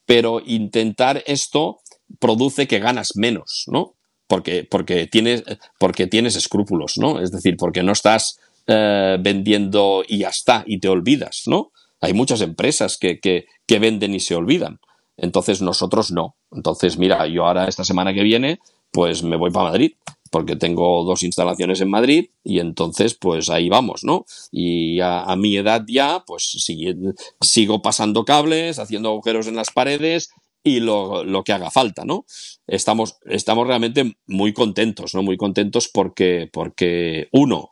[0.05, 1.81] Pero intentar esto
[2.19, 3.95] produce que ganas menos, ¿no?
[4.27, 5.43] Porque, porque, tienes,
[5.77, 7.19] porque tienes escrúpulos, ¿no?
[7.19, 11.71] Es decir, porque no estás eh, vendiendo y ya está, y te olvidas, ¿no?
[11.99, 13.45] Hay muchas empresas que, que,
[13.79, 14.79] venden y se olvidan.
[15.17, 16.35] Entonces nosotros no.
[16.51, 18.59] Entonces, mira, yo ahora esta semana que viene,
[18.91, 19.93] pues me voy para Madrid
[20.31, 24.25] porque tengo dos instalaciones en Madrid y entonces pues ahí vamos, ¿no?
[24.49, 26.65] Y a, mi edad ya pues
[27.41, 30.31] sigo pasando cables, haciendo agujeros en las paredes
[30.63, 32.25] y lo, lo, que haga falta, ¿no?
[32.65, 35.21] Estamos, estamos realmente muy contentos, ¿no?
[35.21, 37.69] Muy contentos porque, porque uno,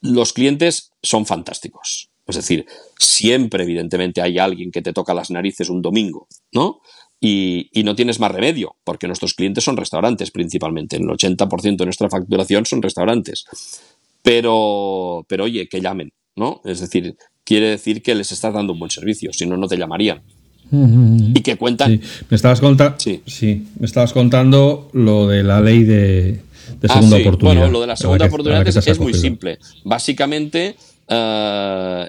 [0.00, 2.10] los clientes son fantásticos.
[2.26, 2.66] Es decir,
[2.98, 6.80] siempre evidentemente hay alguien que te toca las narices un domingo, ¿no?
[7.20, 10.96] y, no tienes más remedio, porque nuestros clientes son restaurantes principalmente.
[10.96, 13.44] El 80% de nuestra facturación son restaurantes.
[14.22, 16.60] Pero, pero oye, que llamen, ¿no?
[16.64, 19.76] Es decir, quiere decir que les estás dando un buen servicio, si no, no te
[19.76, 20.22] llamarían.
[20.72, 22.00] Y que cuentan.
[22.28, 22.60] Me, estabas
[22.96, 23.66] sí.
[23.78, 26.40] me estabas contando lo de la ley de,
[26.88, 27.56] ah, segunda oportunidad.
[27.56, 29.58] Bueno, lo de la segunda oportunidad es, muy simple.
[29.84, 30.76] Básicamente,
[31.08, 32.08] eh,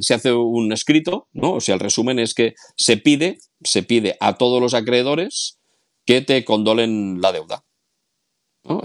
[0.00, 1.54] se hace un escrito, ¿no?
[1.54, 5.58] O sea, el resumen es que se pide, se pide a todos los acreedores
[6.04, 7.64] que te condolen la deuda.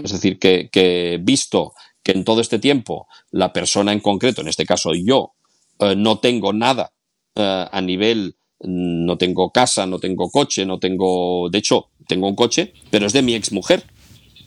[0.02, 4.66] Es decir, que, visto que en todo este tiempo la persona en concreto, en este
[4.66, 5.34] caso yo,
[5.78, 6.92] eh, no tengo nada
[7.34, 12.34] eh, a nivel, no tengo casa, no tengo coche, no tengo, de hecho, tengo un
[12.34, 13.84] coche, pero es de mi exmujer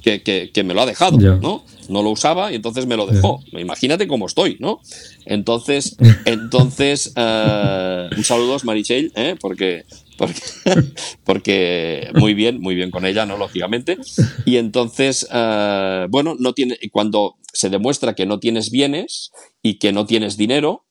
[0.02, 1.64] que, me lo ha dejado, ¿no?
[1.90, 3.44] No lo usaba y entonces me lo dejó.
[3.54, 4.80] Imagínate cómo estoy, ¿no?
[5.26, 9.36] Entonces, entonces uh, un saludo a Marichel, ¿eh?
[9.40, 9.84] porque,
[10.18, 10.42] porque,
[11.24, 13.38] porque, muy bien, muy bien con ella, ¿no?
[13.38, 13.98] Lógicamente.
[14.46, 19.32] Y entonces, uh, bueno, no tiene, cuando se demuestra que no tienes bienes
[19.62, 20.86] y que no tienes dinero,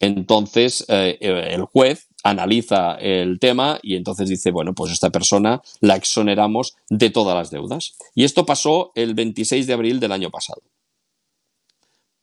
[0.00, 5.96] entonces eh, el juez analiza el tema y entonces dice, bueno, pues esta persona la
[5.96, 7.94] exoneramos de todas las deudas.
[8.14, 10.62] Y esto pasó el 26 de abril del año pasado.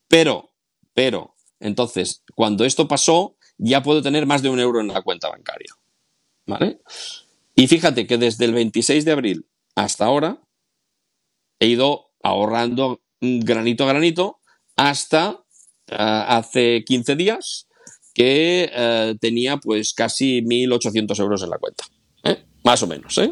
[0.07, 0.51] Pero,
[0.93, 5.29] pero, entonces, cuando esto pasó, ya puedo tener más de un euro en la cuenta
[5.29, 5.73] bancaria.
[6.45, 6.79] ¿Vale?
[7.55, 9.45] Y fíjate que desde el 26 de abril
[9.75, 10.41] hasta ahora
[11.59, 14.39] he ido ahorrando granito a granito
[14.75, 15.43] hasta
[15.87, 17.68] eh, hace 15 días
[18.19, 21.85] que eh, tenía pues casi 1.800 euros en la cuenta.
[22.25, 22.43] ¿eh?
[22.65, 23.31] Más o menos, ¿eh?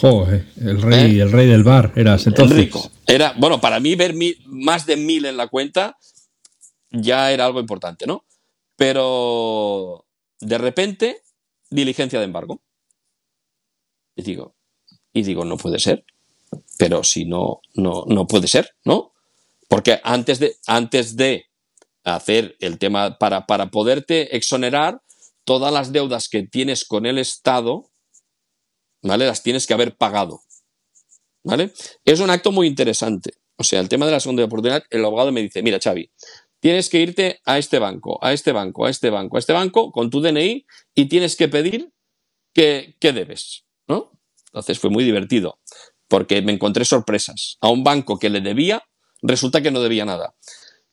[0.00, 2.58] Joder, el rey, el rey del bar eras entonces.
[2.58, 2.90] rico.
[3.06, 4.16] Era, bueno, para mí ver
[4.46, 5.96] más de 1.000 en la cuenta
[6.90, 8.24] ya era algo importante, ¿no?
[8.74, 10.04] Pero
[10.40, 11.22] de repente,
[11.70, 12.60] diligencia de embargo.
[14.16, 14.56] Y digo,
[15.12, 16.04] y digo, no puede ser.
[16.78, 19.12] Pero si no, no, no puede ser, ¿no?
[19.68, 21.45] Porque antes de, antes de
[22.14, 25.02] hacer el tema, para, para poderte exonerar,
[25.44, 27.90] todas las deudas que tienes con el Estado,
[29.02, 29.26] ¿vale?
[29.26, 30.40] Las tienes que haber pagado.
[31.44, 31.72] ¿Vale?
[32.04, 33.34] Es un acto muy interesante.
[33.56, 36.10] O sea, el tema de la segunda oportunidad, el abogado me dice, mira, Xavi,
[36.60, 39.92] tienes que irte a este banco, a este banco, a este banco, a este banco,
[39.92, 41.92] con tu DNI, y tienes que pedir
[42.52, 44.12] que, que debes, ¿no?
[44.46, 45.60] Entonces fue muy divertido,
[46.08, 47.56] porque me encontré sorpresas.
[47.60, 48.82] A un banco que le debía,
[49.22, 50.34] resulta que no debía nada.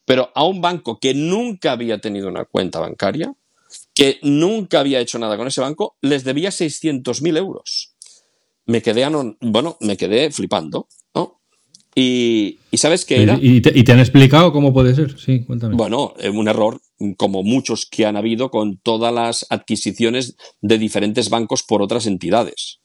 [0.05, 3.33] Pero a un banco que nunca había tenido una cuenta bancaria,
[3.93, 7.93] que nunca había hecho nada con ese banco, les debía 600.000 euros.
[8.65, 9.07] Me quedé,
[9.41, 11.39] bueno, me quedé flipando, ¿no?
[11.95, 13.37] Y, ¿sabes qué era?
[13.39, 15.17] ¿Y te, han explicado cómo puede ser?
[15.19, 15.75] Sí, cuéntame.
[15.75, 16.81] Bueno, eh, un error,
[17.17, 22.79] como muchos que han habido con todas las adquisiciones de diferentes bancos por otras entidades.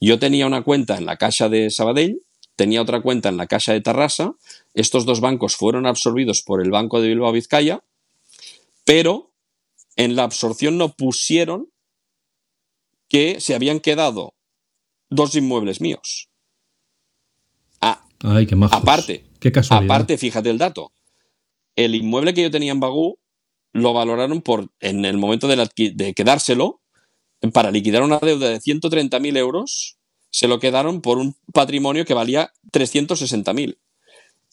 [0.00, 2.20] Yo tenía una cuenta en la Caixa de Sabadell,
[2.56, 4.34] tenía otra cuenta en la Caixa de Tarrasa,
[4.74, 7.84] estos dos bancos fueron absorbidos por el Banco de Bilbao Vizcaya,
[8.84, 9.32] pero
[9.96, 11.70] en la absorción no pusieron
[13.08, 14.34] que se habían quedado
[15.10, 16.28] dos inmuebles míos.
[17.80, 20.92] Ah, Ay, qué Aparte, qué aparte, fíjate el dato.
[21.76, 23.18] El inmueble que yo tenía en Bagú
[23.72, 26.80] lo valoraron por, en el momento de, de quedárselo,
[27.52, 29.98] para liquidar una deuda de 130.000 euros,
[30.30, 33.78] se lo quedaron por un patrimonio que valía 360.000.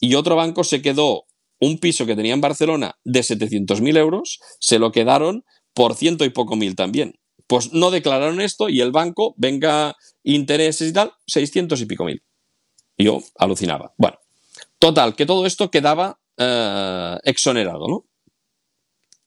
[0.00, 1.26] Y otro banco se quedó
[1.60, 5.44] un piso que tenía en Barcelona de 700.000 euros, se lo quedaron
[5.74, 7.20] por ciento y poco mil también.
[7.46, 12.22] Pues no declararon esto y el banco, venga intereses y tal, 600 y pico mil.
[12.96, 13.94] Yo alucinaba.
[13.96, 14.18] Bueno,
[14.78, 18.04] total, que todo esto quedaba eh, exonerado, ¿no?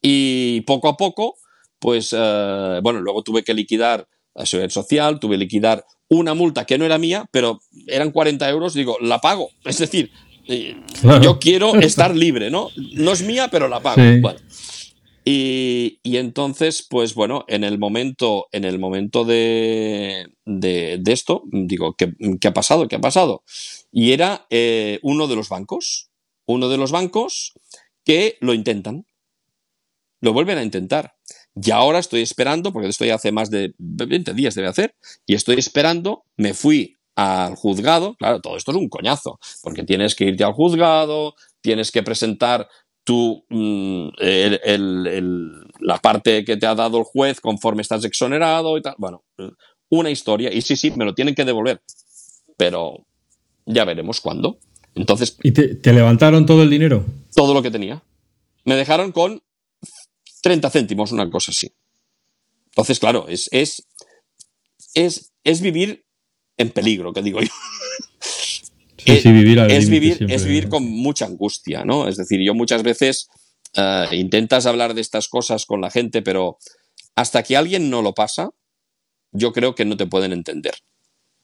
[0.02, 1.38] Y poco a poco,
[1.80, 6.66] pues, eh, bueno, luego tuve que liquidar la seguridad social, tuve que liquidar una multa
[6.66, 9.50] que no era mía, pero eran 40 euros, digo, la pago.
[9.66, 10.12] Es decir,
[10.46, 12.70] yo quiero estar libre, ¿no?
[12.94, 14.02] No es mía, pero la pago.
[14.22, 14.40] Bueno.
[15.26, 22.14] Y, entonces, pues bueno, en el momento, en el momento de, de, esto, digo, ¿qué,
[22.46, 22.88] ha pasado?
[22.88, 23.44] ¿Qué ha pasado?
[23.92, 26.10] Y era eh, uno de los bancos,
[26.46, 27.54] uno de los bancos
[28.04, 29.06] que lo intentan,
[30.20, 31.16] lo vuelven a intentar.
[31.56, 34.96] Y ahora estoy esperando, porque esto ya hace más de 20 días debe hacer,
[35.26, 40.16] y estoy esperando, me fui al juzgado, claro, todo esto es un coñazo, porque tienes
[40.16, 42.68] que irte al juzgado, tienes que presentar
[43.04, 44.10] tu, mm,
[45.80, 48.96] la parte que te ha dado el juez conforme estás exonerado y tal.
[48.98, 49.24] Bueno,
[49.90, 50.52] una historia.
[50.54, 51.82] Y sí, sí, me lo tienen que devolver.
[52.58, 53.06] Pero
[53.66, 54.58] ya veremos cuándo.
[54.96, 55.38] Entonces.
[55.44, 57.06] ¿Y te, levantaron todo el dinero?
[57.36, 58.04] Todo lo que tenía.
[58.64, 59.42] Me dejaron con
[60.42, 61.74] 30 céntimos, una cosa así.
[62.68, 63.88] Entonces, claro, es, es,
[64.94, 66.03] es, es vivir
[66.58, 67.50] en peligro, que digo yo.
[69.06, 72.08] es, vivir, es, vivir, es vivir con mucha angustia, ¿no?
[72.08, 73.28] Es decir, yo muchas veces
[73.76, 76.58] eh, intentas hablar de estas cosas con la gente, pero
[77.16, 78.52] hasta que alguien no lo pasa,
[79.32, 80.76] yo creo que no te pueden entender.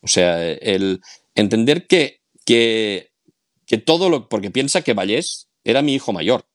[0.02, 1.02] O sea, el
[1.36, 3.12] entender que, que,
[3.66, 4.30] que todo lo.
[4.30, 6.48] Porque piensa que Vallés era mi hijo mayor.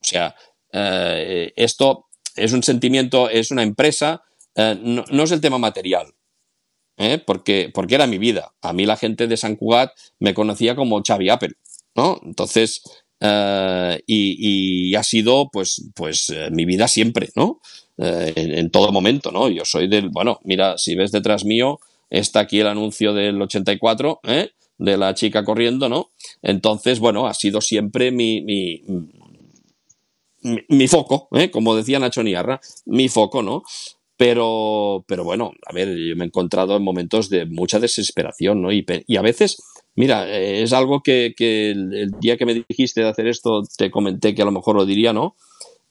[0.00, 0.34] O sea,
[0.72, 2.06] eh, esto
[2.36, 4.22] es un sentimiento, es una empresa,
[4.54, 6.14] eh, no, es el tema material.
[6.98, 7.22] ¿Eh?
[7.24, 8.52] porque, porque era mi vida.
[8.60, 11.54] A mí la gente de San Cugat me conocía como Xavi Apple,
[11.94, 12.20] ¿no?
[12.22, 12.82] Entonces,
[13.20, 17.60] eh, y, ha sido pues, pues eh, mi vida siempre, ¿no?
[18.00, 19.48] En, todo momento, ¿no?
[19.48, 21.80] Yo soy del, bueno, mira, si ves detrás mío,
[22.10, 24.50] está aquí el anuncio del 84, ¿eh?
[24.76, 26.12] De la chica corriendo, ¿no?
[26.40, 28.84] Entonces, bueno, ha sido siempre mi, mi,
[30.68, 33.64] mi, foco, como decía Nacho Niarra, mi foco, ¿no?
[34.18, 38.72] Pero, pero bueno, a ver, yo me he encontrado en momentos de mucha desesperación, ¿no?
[38.72, 38.84] Y,
[39.16, 39.62] a veces,
[39.94, 44.42] mira, es algo que, el, día que me dijiste de hacer esto, te comenté que
[44.42, 45.36] a lo mejor lo diría, ¿no?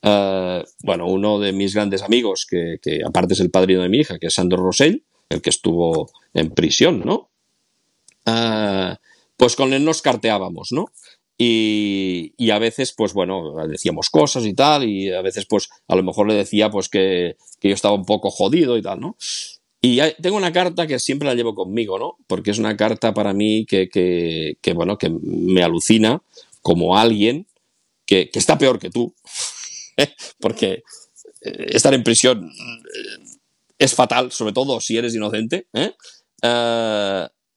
[0.02, 4.00] Uh, bueno, uno de mis grandes amigos, que, que, aparte es el padrino de mi
[4.00, 7.30] hija, que es Sandro Rosell, el que estuvo en prisión, ¿no?
[8.26, 8.94] Uh,
[9.38, 10.92] pues con él nos carteábamos, ¿no?
[11.40, 16.02] Y, a veces, pues bueno, decíamos cosas y tal, y a veces, pues a lo
[16.02, 19.16] mejor le decía, pues que, yo estaba un poco jodido y tal, ¿no?
[19.80, 22.16] Y tengo una carta que siempre la llevo conmigo, ¿no?
[22.26, 26.20] Porque es una carta para mí que, que, bueno, que me alucina
[26.60, 27.46] como alguien
[28.04, 29.14] que, está peor que tú.
[30.40, 30.82] Porque
[31.42, 33.38] eh, estar en prisión eh,
[33.78, 35.68] es fatal, sobre todo si eres inocente.
[35.72, 35.92] ¿eh?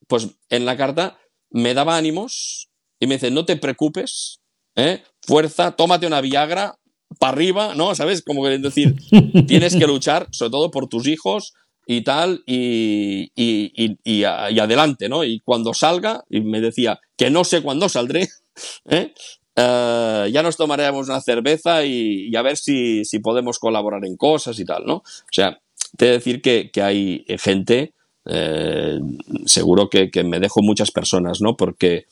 [0.08, 2.71] pues en la carta me daba ánimos
[3.02, 4.40] y me dice, no te preocupes,
[4.76, 5.04] ¿eh?
[5.22, 6.78] fuerza, tómate una Viagra,
[7.20, 7.94] para arriba, ¿no?
[7.96, 8.22] ¿Sabes?
[8.22, 8.96] Como que decir,
[9.48, 11.54] tienes que luchar, sobre todo por tus hijos,
[11.86, 15.24] y tal, y, y, y, adelante, ¿no?
[15.24, 18.30] Y cuando salga, y me decía que no sé cuándo saldré,
[18.90, 19.14] ¿eh?
[19.56, 24.60] Eh, ya nos tomaremos una cerveza y, a ver si, si, podemos colaborar en cosas
[24.60, 24.98] y tal, ¿no?
[24.98, 25.60] O sea,
[25.98, 27.94] te he de decir que, que hay gente,
[28.26, 29.00] eh,
[29.46, 31.58] seguro que, que, me dejo muchas personas, ¿no?
[31.58, 32.06] Porque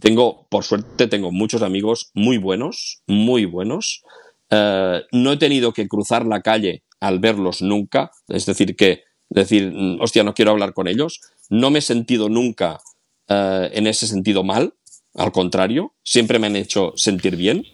[0.00, 4.02] tengo, por suerte, tengo muchos amigos muy buenos, muy buenos.
[4.50, 9.72] Eh, no he tenido que cruzar la calle al verlos nunca, es decir, que decir,
[9.72, 11.20] mm, hostia, no quiero hablar con ellos.
[11.48, 12.80] No me he sentido nunca
[13.28, 14.74] en ese sentido mal,
[15.14, 17.64] al contrario, siempre me han hecho sentir bien.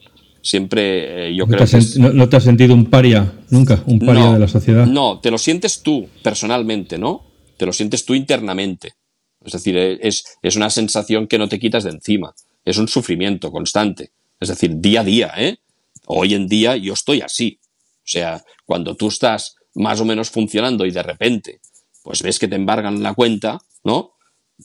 [0.43, 1.99] Siempre eh, yo creo que.
[1.99, 3.82] no, te has sentido un paria nunca?
[3.86, 4.86] ¿Un paria de la sociedad?
[4.86, 7.27] No, te lo sientes tú personalmente, ¿no?
[7.57, 8.95] Te lo sientes tú internamente.
[9.44, 12.35] Es decir, eh, es, es una sensación que no te quitas de encima.
[12.65, 14.10] Es un sufrimiento constante.
[14.40, 15.59] Es decir, día a día, ¿eh?
[16.06, 17.59] Hoy en día yo estoy así.
[17.98, 21.60] O sea, cuando tú estás más o menos funcionando y de repente,
[22.02, 24.12] pues ves que te embargan la cuenta, ¿no?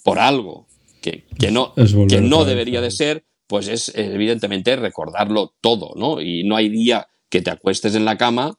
[0.03, 0.67] Por algo
[1.01, 6.21] que, no, que no debería de ser, pues es evidentemente recordarlo todo, ¿no?
[6.21, 8.57] Y no hay día que te acuestes en la cama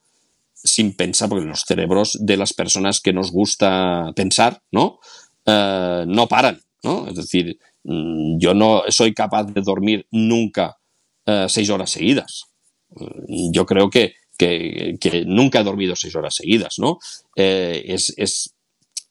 [0.53, 4.99] sin pensar, porque los cerebros de las personas que nos gusta pensar, ¿no?
[5.47, 7.07] Eh, no paran, ¿no?
[7.09, 10.79] Es decir, mm, yo no soy capaz de dormir nunca
[11.27, 12.45] eh, seis horas seguidas.
[12.91, 16.99] Mm, yo creo que, que, nunca he dormido seis horas seguidas, ¿no?
[17.37, 18.55] Eh, es, es,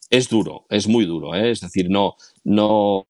[0.10, 1.52] es duro, es muy duro, ¿eh?
[1.52, 3.08] es decir, no, no,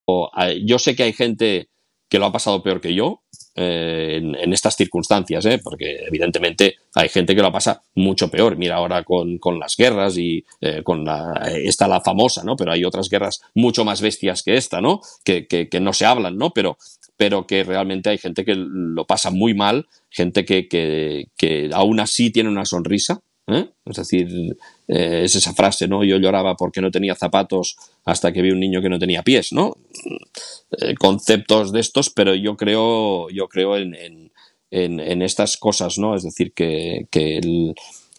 [0.64, 1.68] yo sé que hay gente
[2.08, 3.22] que lo ha pasado peor que yo
[3.54, 5.60] eh, en, estas circunstancias, ¿eh?
[5.62, 8.56] porque evidentemente hay gente que lo pasa mucho peor.
[8.56, 10.44] Mira ahora con, las guerras y
[10.82, 11.50] con la,
[11.88, 12.56] la famosa, ¿no?
[12.56, 15.00] Pero hay otras guerras mucho más bestias que esta, ¿no?
[15.24, 16.50] Que, que, no se hablan, ¿no?
[16.50, 16.78] Pero,
[17.16, 22.30] pero que realmente hay gente que lo pasa muy mal, gente que, que aún así
[22.30, 23.70] tiene una sonrisa, ¿eh?
[23.84, 24.56] Es decir,
[24.88, 26.04] eh, es esa frase, ¿no?
[26.04, 29.52] Yo lloraba porque no tenía zapatos hasta que vi un niño que no tenía pies,
[29.52, 29.76] ¿no?
[30.78, 34.30] Eh, conceptos de estos, pero yo creo, yo creo en,
[34.70, 36.16] en, estas cosas, ¿no?
[36.16, 37.40] Es decir, que, que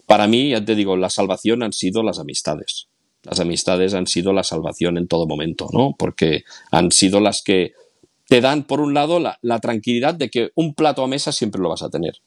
[0.06, 2.88] para mí, ya te digo, la salvación han sido las amistades.
[3.24, 5.96] Las amistades han sido la salvación en todo momento, ¿no?
[5.98, 7.74] Porque han sido las que
[8.28, 11.62] te dan, por un lado, la, la tranquilidad de que un plato a mesa siempre
[11.62, 12.22] lo vas a tener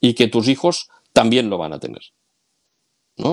[0.00, 2.02] y que tus hijos también lo van a tener.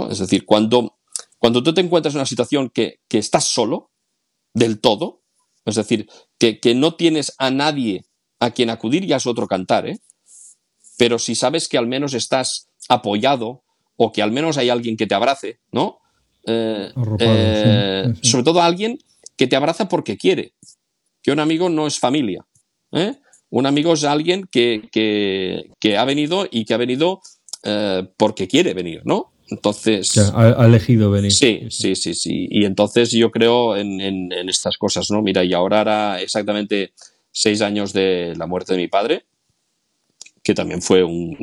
[0.09, 0.97] Es decir, cuando,
[1.37, 3.91] cuando tú te encuentras en una situación que, estás solo,
[4.53, 5.21] del todo,
[5.65, 6.07] es decir,
[6.37, 8.05] que, no tienes a nadie
[8.39, 9.99] a quien acudir, ya es otro cantar, ¿eh?
[10.97, 13.63] Pero si sabes que al menos estás apoyado
[13.95, 15.99] o que al menos hay alguien que te abrace, ¿no?
[16.45, 18.97] Eh, eh, sobre todo alguien
[19.35, 20.53] que te abraza porque quiere.
[21.21, 22.47] Que un amigo no es familia.
[23.49, 27.21] Un amigo es alguien que, que, ha venido y que ha venido
[28.17, 29.33] porque quiere venir, ¿no?
[29.49, 30.17] Entonces.
[30.33, 31.31] Ha, elegido venir.
[31.31, 32.47] Sí, sí, sí, sí.
[32.49, 35.21] Y entonces yo creo en, estas cosas, ¿no?
[35.21, 36.93] Mira, y ahora hará exactamente
[37.31, 39.25] seis años de la muerte de mi padre,
[40.43, 41.37] que también fue un,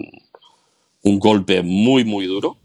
[1.03, 2.59] un golpe muy, muy duro.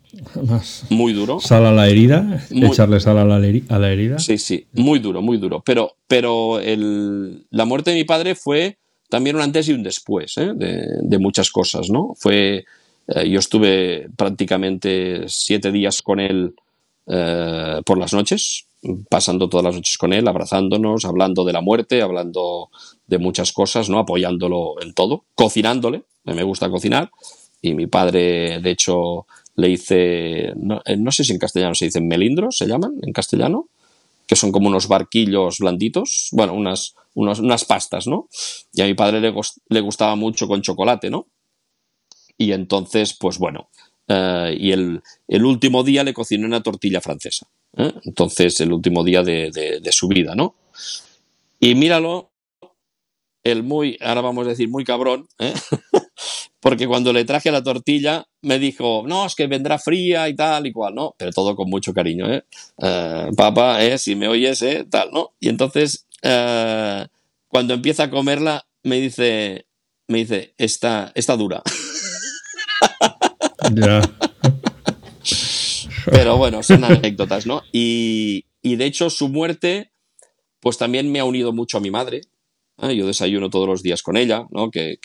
[0.90, 1.40] muy duro.
[1.40, 4.20] Sal a la herida, echarle sal a la, a la, herida.
[4.20, 5.62] Sí, sí, muy duro, muy duro.
[5.66, 8.78] Pero, pero el, la muerte de mi padre fue
[9.10, 10.52] también un antes y un después ¿eh?
[10.56, 12.14] de, de, muchas cosas, ¿no?
[12.16, 12.66] Fue
[13.16, 16.54] eh, yo estuve prácticamente siete días con él
[17.08, 18.68] eh, por las noches,
[19.10, 22.70] pasando todas las noches con él, abrazándonos, hablando de la muerte, hablando
[23.08, 23.98] de muchas cosas, ¿no?
[23.98, 27.10] apoyándolo en todo, cocinándole, me gusta cocinar,
[27.62, 29.26] y mi padre, de hecho,
[29.56, 33.68] le hice, no, eh, sé si en castellano se dicen melindros, se llaman en castellano,
[34.28, 38.30] que son como unos barquillos blanditos, bueno, unas, unas pastas, ¿no?
[38.72, 39.34] Y a mi padre le,
[39.70, 41.26] le gustaba mucho con chocolate, ¿no?
[42.40, 43.70] Y entonces, pues bueno,
[44.08, 47.48] eh, y el, último día le cociné una tortilla francesa.
[47.78, 47.92] ¿eh?
[48.06, 50.56] Entonces, el último día de, su vida, ¿no?
[51.60, 52.32] Y míralo,
[53.44, 55.54] el muy, ahora vamos a decir muy cabrón, ¿eh?
[56.62, 60.66] porque cuando le traje la tortilla me dijo, no, es que vendrá fría y tal
[60.66, 61.16] y cual, ¿no?
[61.18, 62.46] Pero todo con mucho cariño, ¿eh?
[63.36, 63.98] papá, ¿eh?
[63.98, 64.88] si me oyes, ¿eh?
[64.90, 65.34] Tal, ¿no?
[65.42, 69.68] Y entonces, cuando empieza a comerla, me dice,
[70.08, 71.62] me dice, está, está dura.
[76.06, 77.62] Pero bueno, son anécdotas, ¿no?
[77.72, 79.92] Y, de hecho su muerte,
[80.60, 82.22] pues también me ha unido mucho a mi madre.
[82.82, 82.96] ¿eh?
[82.96, 84.72] Yo desayuno todos los días con ella, ¿no?
[84.72, 85.00] Que,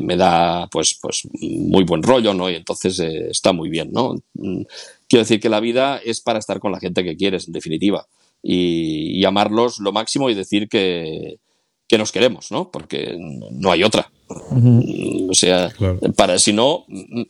[0.00, 2.50] me da, pues, pues, muy buen rollo, ¿no?
[2.50, 4.14] Y entonces eh, está muy bien, ¿no?
[4.34, 4.62] Mm,
[5.08, 8.06] quiero decir que la vida es para estar con la gente que quieres, en definitiva.
[8.42, 11.38] Y, amarlos lo máximo y decir que,
[11.88, 12.70] que nos queremos, ¿no?
[12.70, 14.10] Porque no hay otra.
[14.28, 15.72] O sea,
[16.16, 16.84] para si no,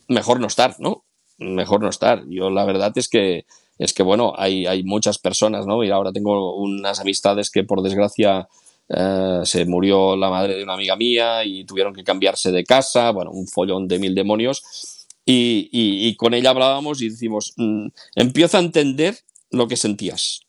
[0.07, 1.05] mejor no estar, ¿no?
[1.37, 2.23] Mejor no estar.
[2.27, 3.45] Yo la verdad es que
[3.79, 5.83] es que, bueno, hay, hay muchas personas, ¿no?
[5.85, 8.49] Y ahora tengo unas amistades que, por desgracia,
[8.89, 13.11] eh, se murió la madre de una amiga mía y tuvieron que cambiarse de casa,
[13.11, 15.07] bueno, un follón de mil demonios.
[15.25, 19.15] Y, y, con ella hablábamos y decimos, mm, empiezo a entender
[19.51, 20.41] lo que sentías,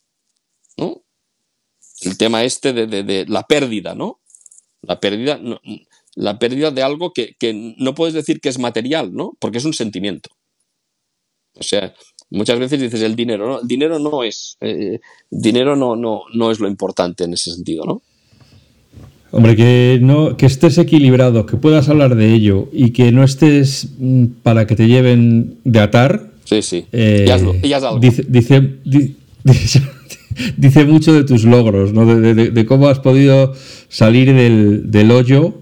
[0.76, 1.02] ¿no?
[2.02, 4.20] El tema este de, de, de la pérdida, ¿no?
[4.82, 5.38] La pérdida,
[6.14, 9.36] la pérdida de algo que, que, no puedes decir que es material, ¿no?
[9.38, 10.30] Porque es un sentimiento.
[11.54, 11.94] O sea,
[12.30, 13.60] muchas veces dices el dinero, ¿no?
[13.60, 15.00] El dinero no es, eh,
[15.30, 18.02] dinero no, no, no es lo importante en ese sentido, ¿no?
[19.32, 23.90] Hombre, que, no, que estés equilibrado, que puedas hablar de ello y que no estés
[23.98, 26.32] mm, para que te lleven de atar.
[26.44, 26.86] Sí, sí.
[26.90, 27.32] Eh,
[28.00, 28.78] dice, dice,
[29.44, 29.82] dice,
[30.86, 32.06] mucho de tus logros, ¿no?
[32.06, 33.54] de, cómo has podido
[33.88, 35.54] salir del, del hoyo.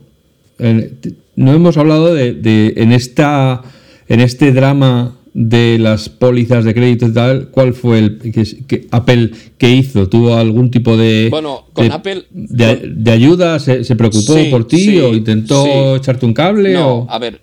[0.59, 3.62] no hemos hablado de, en, esta,
[4.09, 9.31] en este drama de las pólizas de crédito y tal, ¿cuál fue el que, Apple
[9.57, 10.09] que hizo?
[10.09, 13.61] ¿Tuvo algún tipo de bueno con Apple de, ayuda?
[13.61, 16.73] ¿Se, preocupó por ti o intentó echarte un cable?
[16.73, 17.43] No, a ver,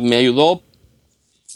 [0.00, 0.62] me ayudó,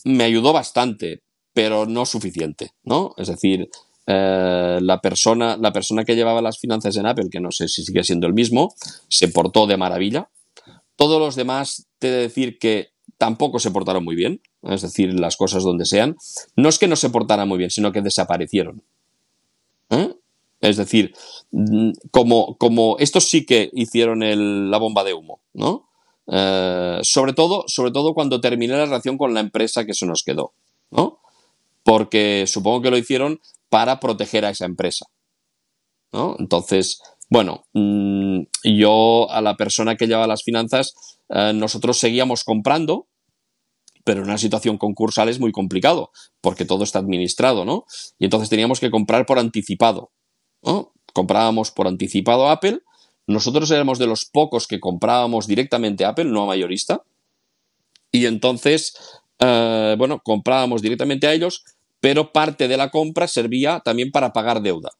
[0.05, 1.21] me ayudó bastante,
[1.55, 3.15] pero no suficiente, ¿no?
[3.17, 3.69] Es decir,
[4.07, 7.85] eh, la persona, la persona que llevaba las finanzas en Apple, que no sé si
[7.85, 8.75] sigue siendo el mismo,
[9.09, 10.31] se portó de maravilla.
[10.97, 15.19] Todos los demás, te he de decir que tampoco se portaron muy bien es decir,
[15.19, 16.17] las cosas donde sean,
[16.57, 18.83] no es que no se portaran muy bien, sino que desaparecieron.
[19.91, 20.15] ¿Eh?
[20.61, 21.15] Es decir,
[21.51, 24.21] mm, como, como estos sí que hicieron
[24.71, 25.89] la bomba de humo, ¿no?
[26.27, 30.23] Eh, sobre, todo, sobre todo cuando terminé la relación con la empresa que se nos
[30.23, 30.53] quedó,
[30.91, 31.19] ¿no?
[31.83, 33.41] Porque supongo que lo hicieron
[33.71, 35.07] para proteger a esa empresa,
[36.13, 36.37] ¿no?
[36.39, 40.95] Entonces, bueno, mm, yo a la persona que lleva las finanzas,
[41.29, 43.07] eh, nosotros seguíamos comprando,
[44.05, 46.11] pero en una situación concursal es muy complicado,
[46.41, 47.85] porque todo está administrado, ¿no?
[48.19, 50.11] Y entonces teníamos que comprar por anticipado.
[51.13, 52.81] Comprábamos por anticipado Apple,
[53.27, 57.03] nosotros éramos de los pocos que comprábamos directamente Apple, no a mayorista,
[58.11, 58.97] y entonces,
[59.39, 61.65] eh, bueno, comprábamos directamente a ellos,
[62.01, 64.91] pero parte de la compra servía también para pagar deuda.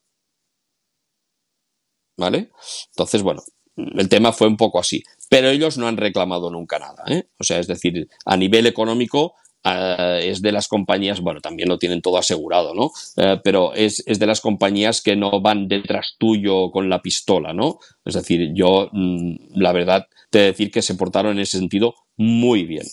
[2.17, 2.51] ¿Vale?
[2.91, 3.43] Entonces, bueno,
[3.77, 7.05] el tema fue un poco así pero ellos no han reclamado nunca nada.
[7.07, 7.29] ¿eh?
[7.39, 11.79] O sea, es decir, a nivel económico eh, es de las compañías, bueno, también lo
[11.79, 12.91] tienen todo asegurado, ¿no?
[13.17, 17.79] Eh, pero es, de las compañías que no van detrás tuyo con la pistola, ¿no?
[18.05, 21.95] Es decir, yo, mm, la verdad, te de decir que se portaron en ese sentido
[22.17, 22.87] muy bien.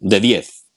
[0.00, 0.68] De 10.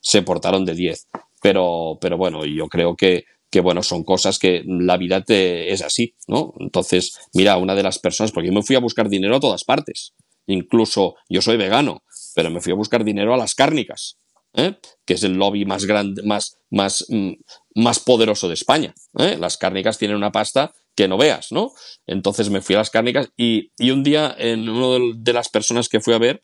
[0.00, 1.08] Se portaron de 10.
[1.42, 5.82] Pero, pero bueno, yo creo que que bueno, son cosas que la vida te, es
[5.82, 6.54] así, ¿no?
[6.60, 9.64] Entonces, mira, una de las personas, porque yo me fui a buscar dinero a todas
[9.64, 10.14] partes,
[10.46, 12.04] incluso yo soy vegano,
[12.34, 14.18] pero me fui a buscar dinero a las cárnicas,
[14.54, 14.76] ¿eh?
[15.04, 17.32] que es el lobby más grande, más, más, mm,
[17.74, 18.94] más poderoso de España.
[19.18, 19.36] ¿eh?
[19.38, 21.72] Las cárnicas tienen una pasta que no veas, ¿no?
[22.06, 26.00] Entonces me fui a las cárnicas y, un día, en uno de, las personas que
[26.00, 26.40] fui a ver,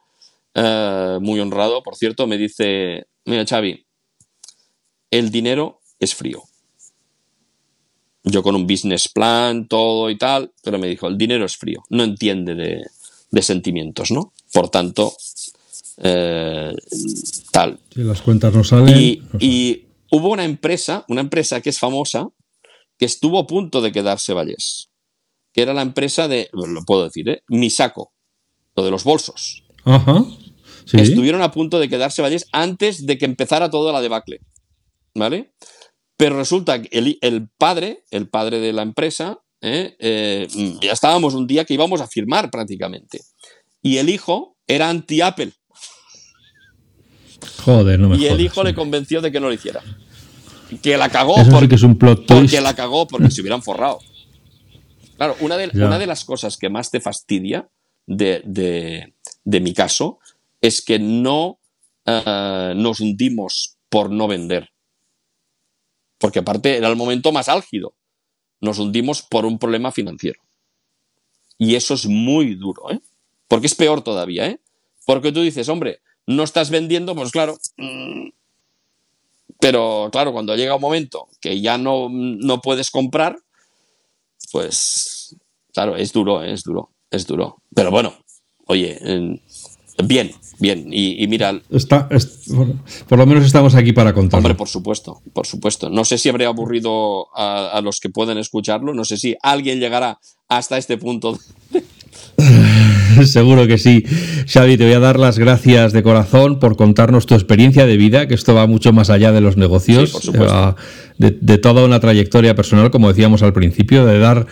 [0.55, 3.86] eh, muy honrado, por cierto, me dice, mira, Xavi,
[5.19, 6.45] el dinero es frío
[8.27, 11.85] yo con un business plan, todo y tal, pero me dijo, el dinero es frío,
[11.91, 14.33] no entiende de, sentimientos, ¿no?
[14.53, 15.15] Por tanto,
[15.99, 16.75] eh,
[17.53, 17.79] tal.
[17.95, 18.99] Si las cuentas no salen.
[19.39, 22.29] Y, hubo una empresa, una empresa que es famosa,
[22.99, 24.89] que estuvo a punto de quedarse Vallés,
[25.53, 27.43] que era la empresa de, lo puedo decir, ¿eh?
[27.49, 28.13] Misako,
[28.75, 29.65] lo de los bolsos.
[29.85, 30.25] Ajá.
[30.93, 34.41] Estuvieron a punto de quedarse Vallés antes de que empezara toda la debacle.
[35.17, 35.53] ¿Vale?
[36.17, 36.89] Pero resulta que
[37.21, 39.97] el, padre, el padre de la empresa, ¿eh?
[39.99, 40.47] Eh,
[40.81, 43.21] ya estábamos un día que íbamos a firmar prácticamente.
[43.83, 45.53] Y el hijo era anti-Apple.
[47.65, 49.83] Joder, no me Y el hijo le convenció de que no lo hiciera.
[50.83, 53.99] Que la cagó porque, es un plot porque la cagó porque se hubieran forrado.
[55.17, 57.69] Claro, una de, una de las cosas que más te fastidia
[58.07, 59.13] de,
[59.45, 60.19] mi caso
[60.61, 61.61] es que no
[62.05, 64.71] eh, nos hundimos por no vender
[66.19, 67.95] porque aparte era el momento más álgido.
[68.61, 70.41] Nos hundimos por un problema financiero.
[71.59, 73.01] Y eso es muy duro, ¿eh?
[73.49, 74.61] Porque es peor todavía, ¿eh?
[75.05, 77.57] Porque tú dices, hombre, no estás vendiendo, pues claro.
[79.61, 83.39] Pero claro, cuando llega un momento que ya no, no puedes comprar,
[84.53, 85.37] pues
[85.73, 86.53] claro, es duro, ¿eh?
[86.53, 87.63] es duro, es duro.
[87.75, 88.15] Pero bueno,
[88.67, 88.99] oye,
[90.05, 91.61] bien, Bien, y, mira.
[91.71, 92.09] Está,
[93.09, 94.39] por lo menos estamos aquí para contar.
[94.39, 95.91] Hombre, por supuesto, por supuesto.
[95.91, 98.95] No sé si habré aburrido a, los que pueden escucharlo.
[98.95, 100.19] No sé si alguien llegará
[100.49, 101.39] hasta este punto.
[103.27, 104.03] Seguro que sí.
[104.47, 108.27] Xavi, te voy a dar las gracias de corazón por contarnos tu experiencia de vida,
[108.27, 110.31] que esto va mucho más allá de los negocios,
[111.19, 114.47] de, toda una trayectoria personal, como decíamos al principio, de dar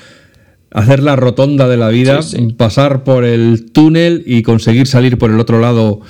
[0.75, 2.21] hacer la rotonda de la vida,
[2.59, 6.01] pasar por el túnel y conseguir salir por el otro lado.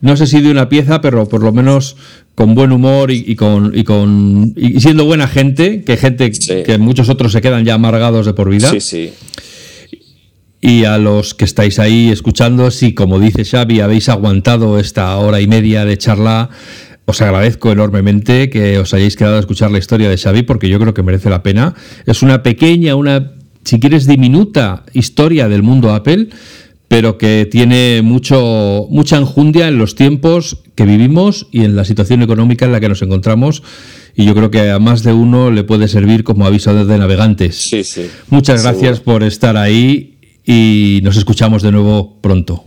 [0.00, 1.96] No sé si de una pieza, pero por lo menos
[2.34, 7.08] con buen humor y, con, y con y siendo buena gente, que gente que muchos
[7.10, 8.70] otros se quedan ya amargados de por vida.
[8.70, 9.12] Sí, sí.
[10.62, 15.42] Y a los que estáis ahí escuchando, si como dice Xavi, habéis aguantado esta hora
[15.42, 16.48] y media de charla,
[17.04, 20.80] os agradezco enormemente que os hayáis quedado a escuchar la historia de Xavi porque yo
[20.80, 21.74] creo que merece la pena.
[22.06, 23.35] Es una pequeña, una,
[23.66, 26.28] si quieres, diminuta historia del mundo Apple,
[26.86, 32.22] pero que tiene mucho, mucha enjundia en los tiempos que vivimos y en la situación
[32.22, 33.64] económica en la que nos encontramos.
[34.14, 37.56] Y yo creo que a más de uno le puede servir como aviso de navegantes.
[37.56, 38.06] Sí, sí.
[38.30, 40.14] Muchas gracias por estar ahí
[40.44, 42.64] y nos escuchamos de nuevo pronto.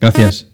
[0.00, 0.51] Gracias.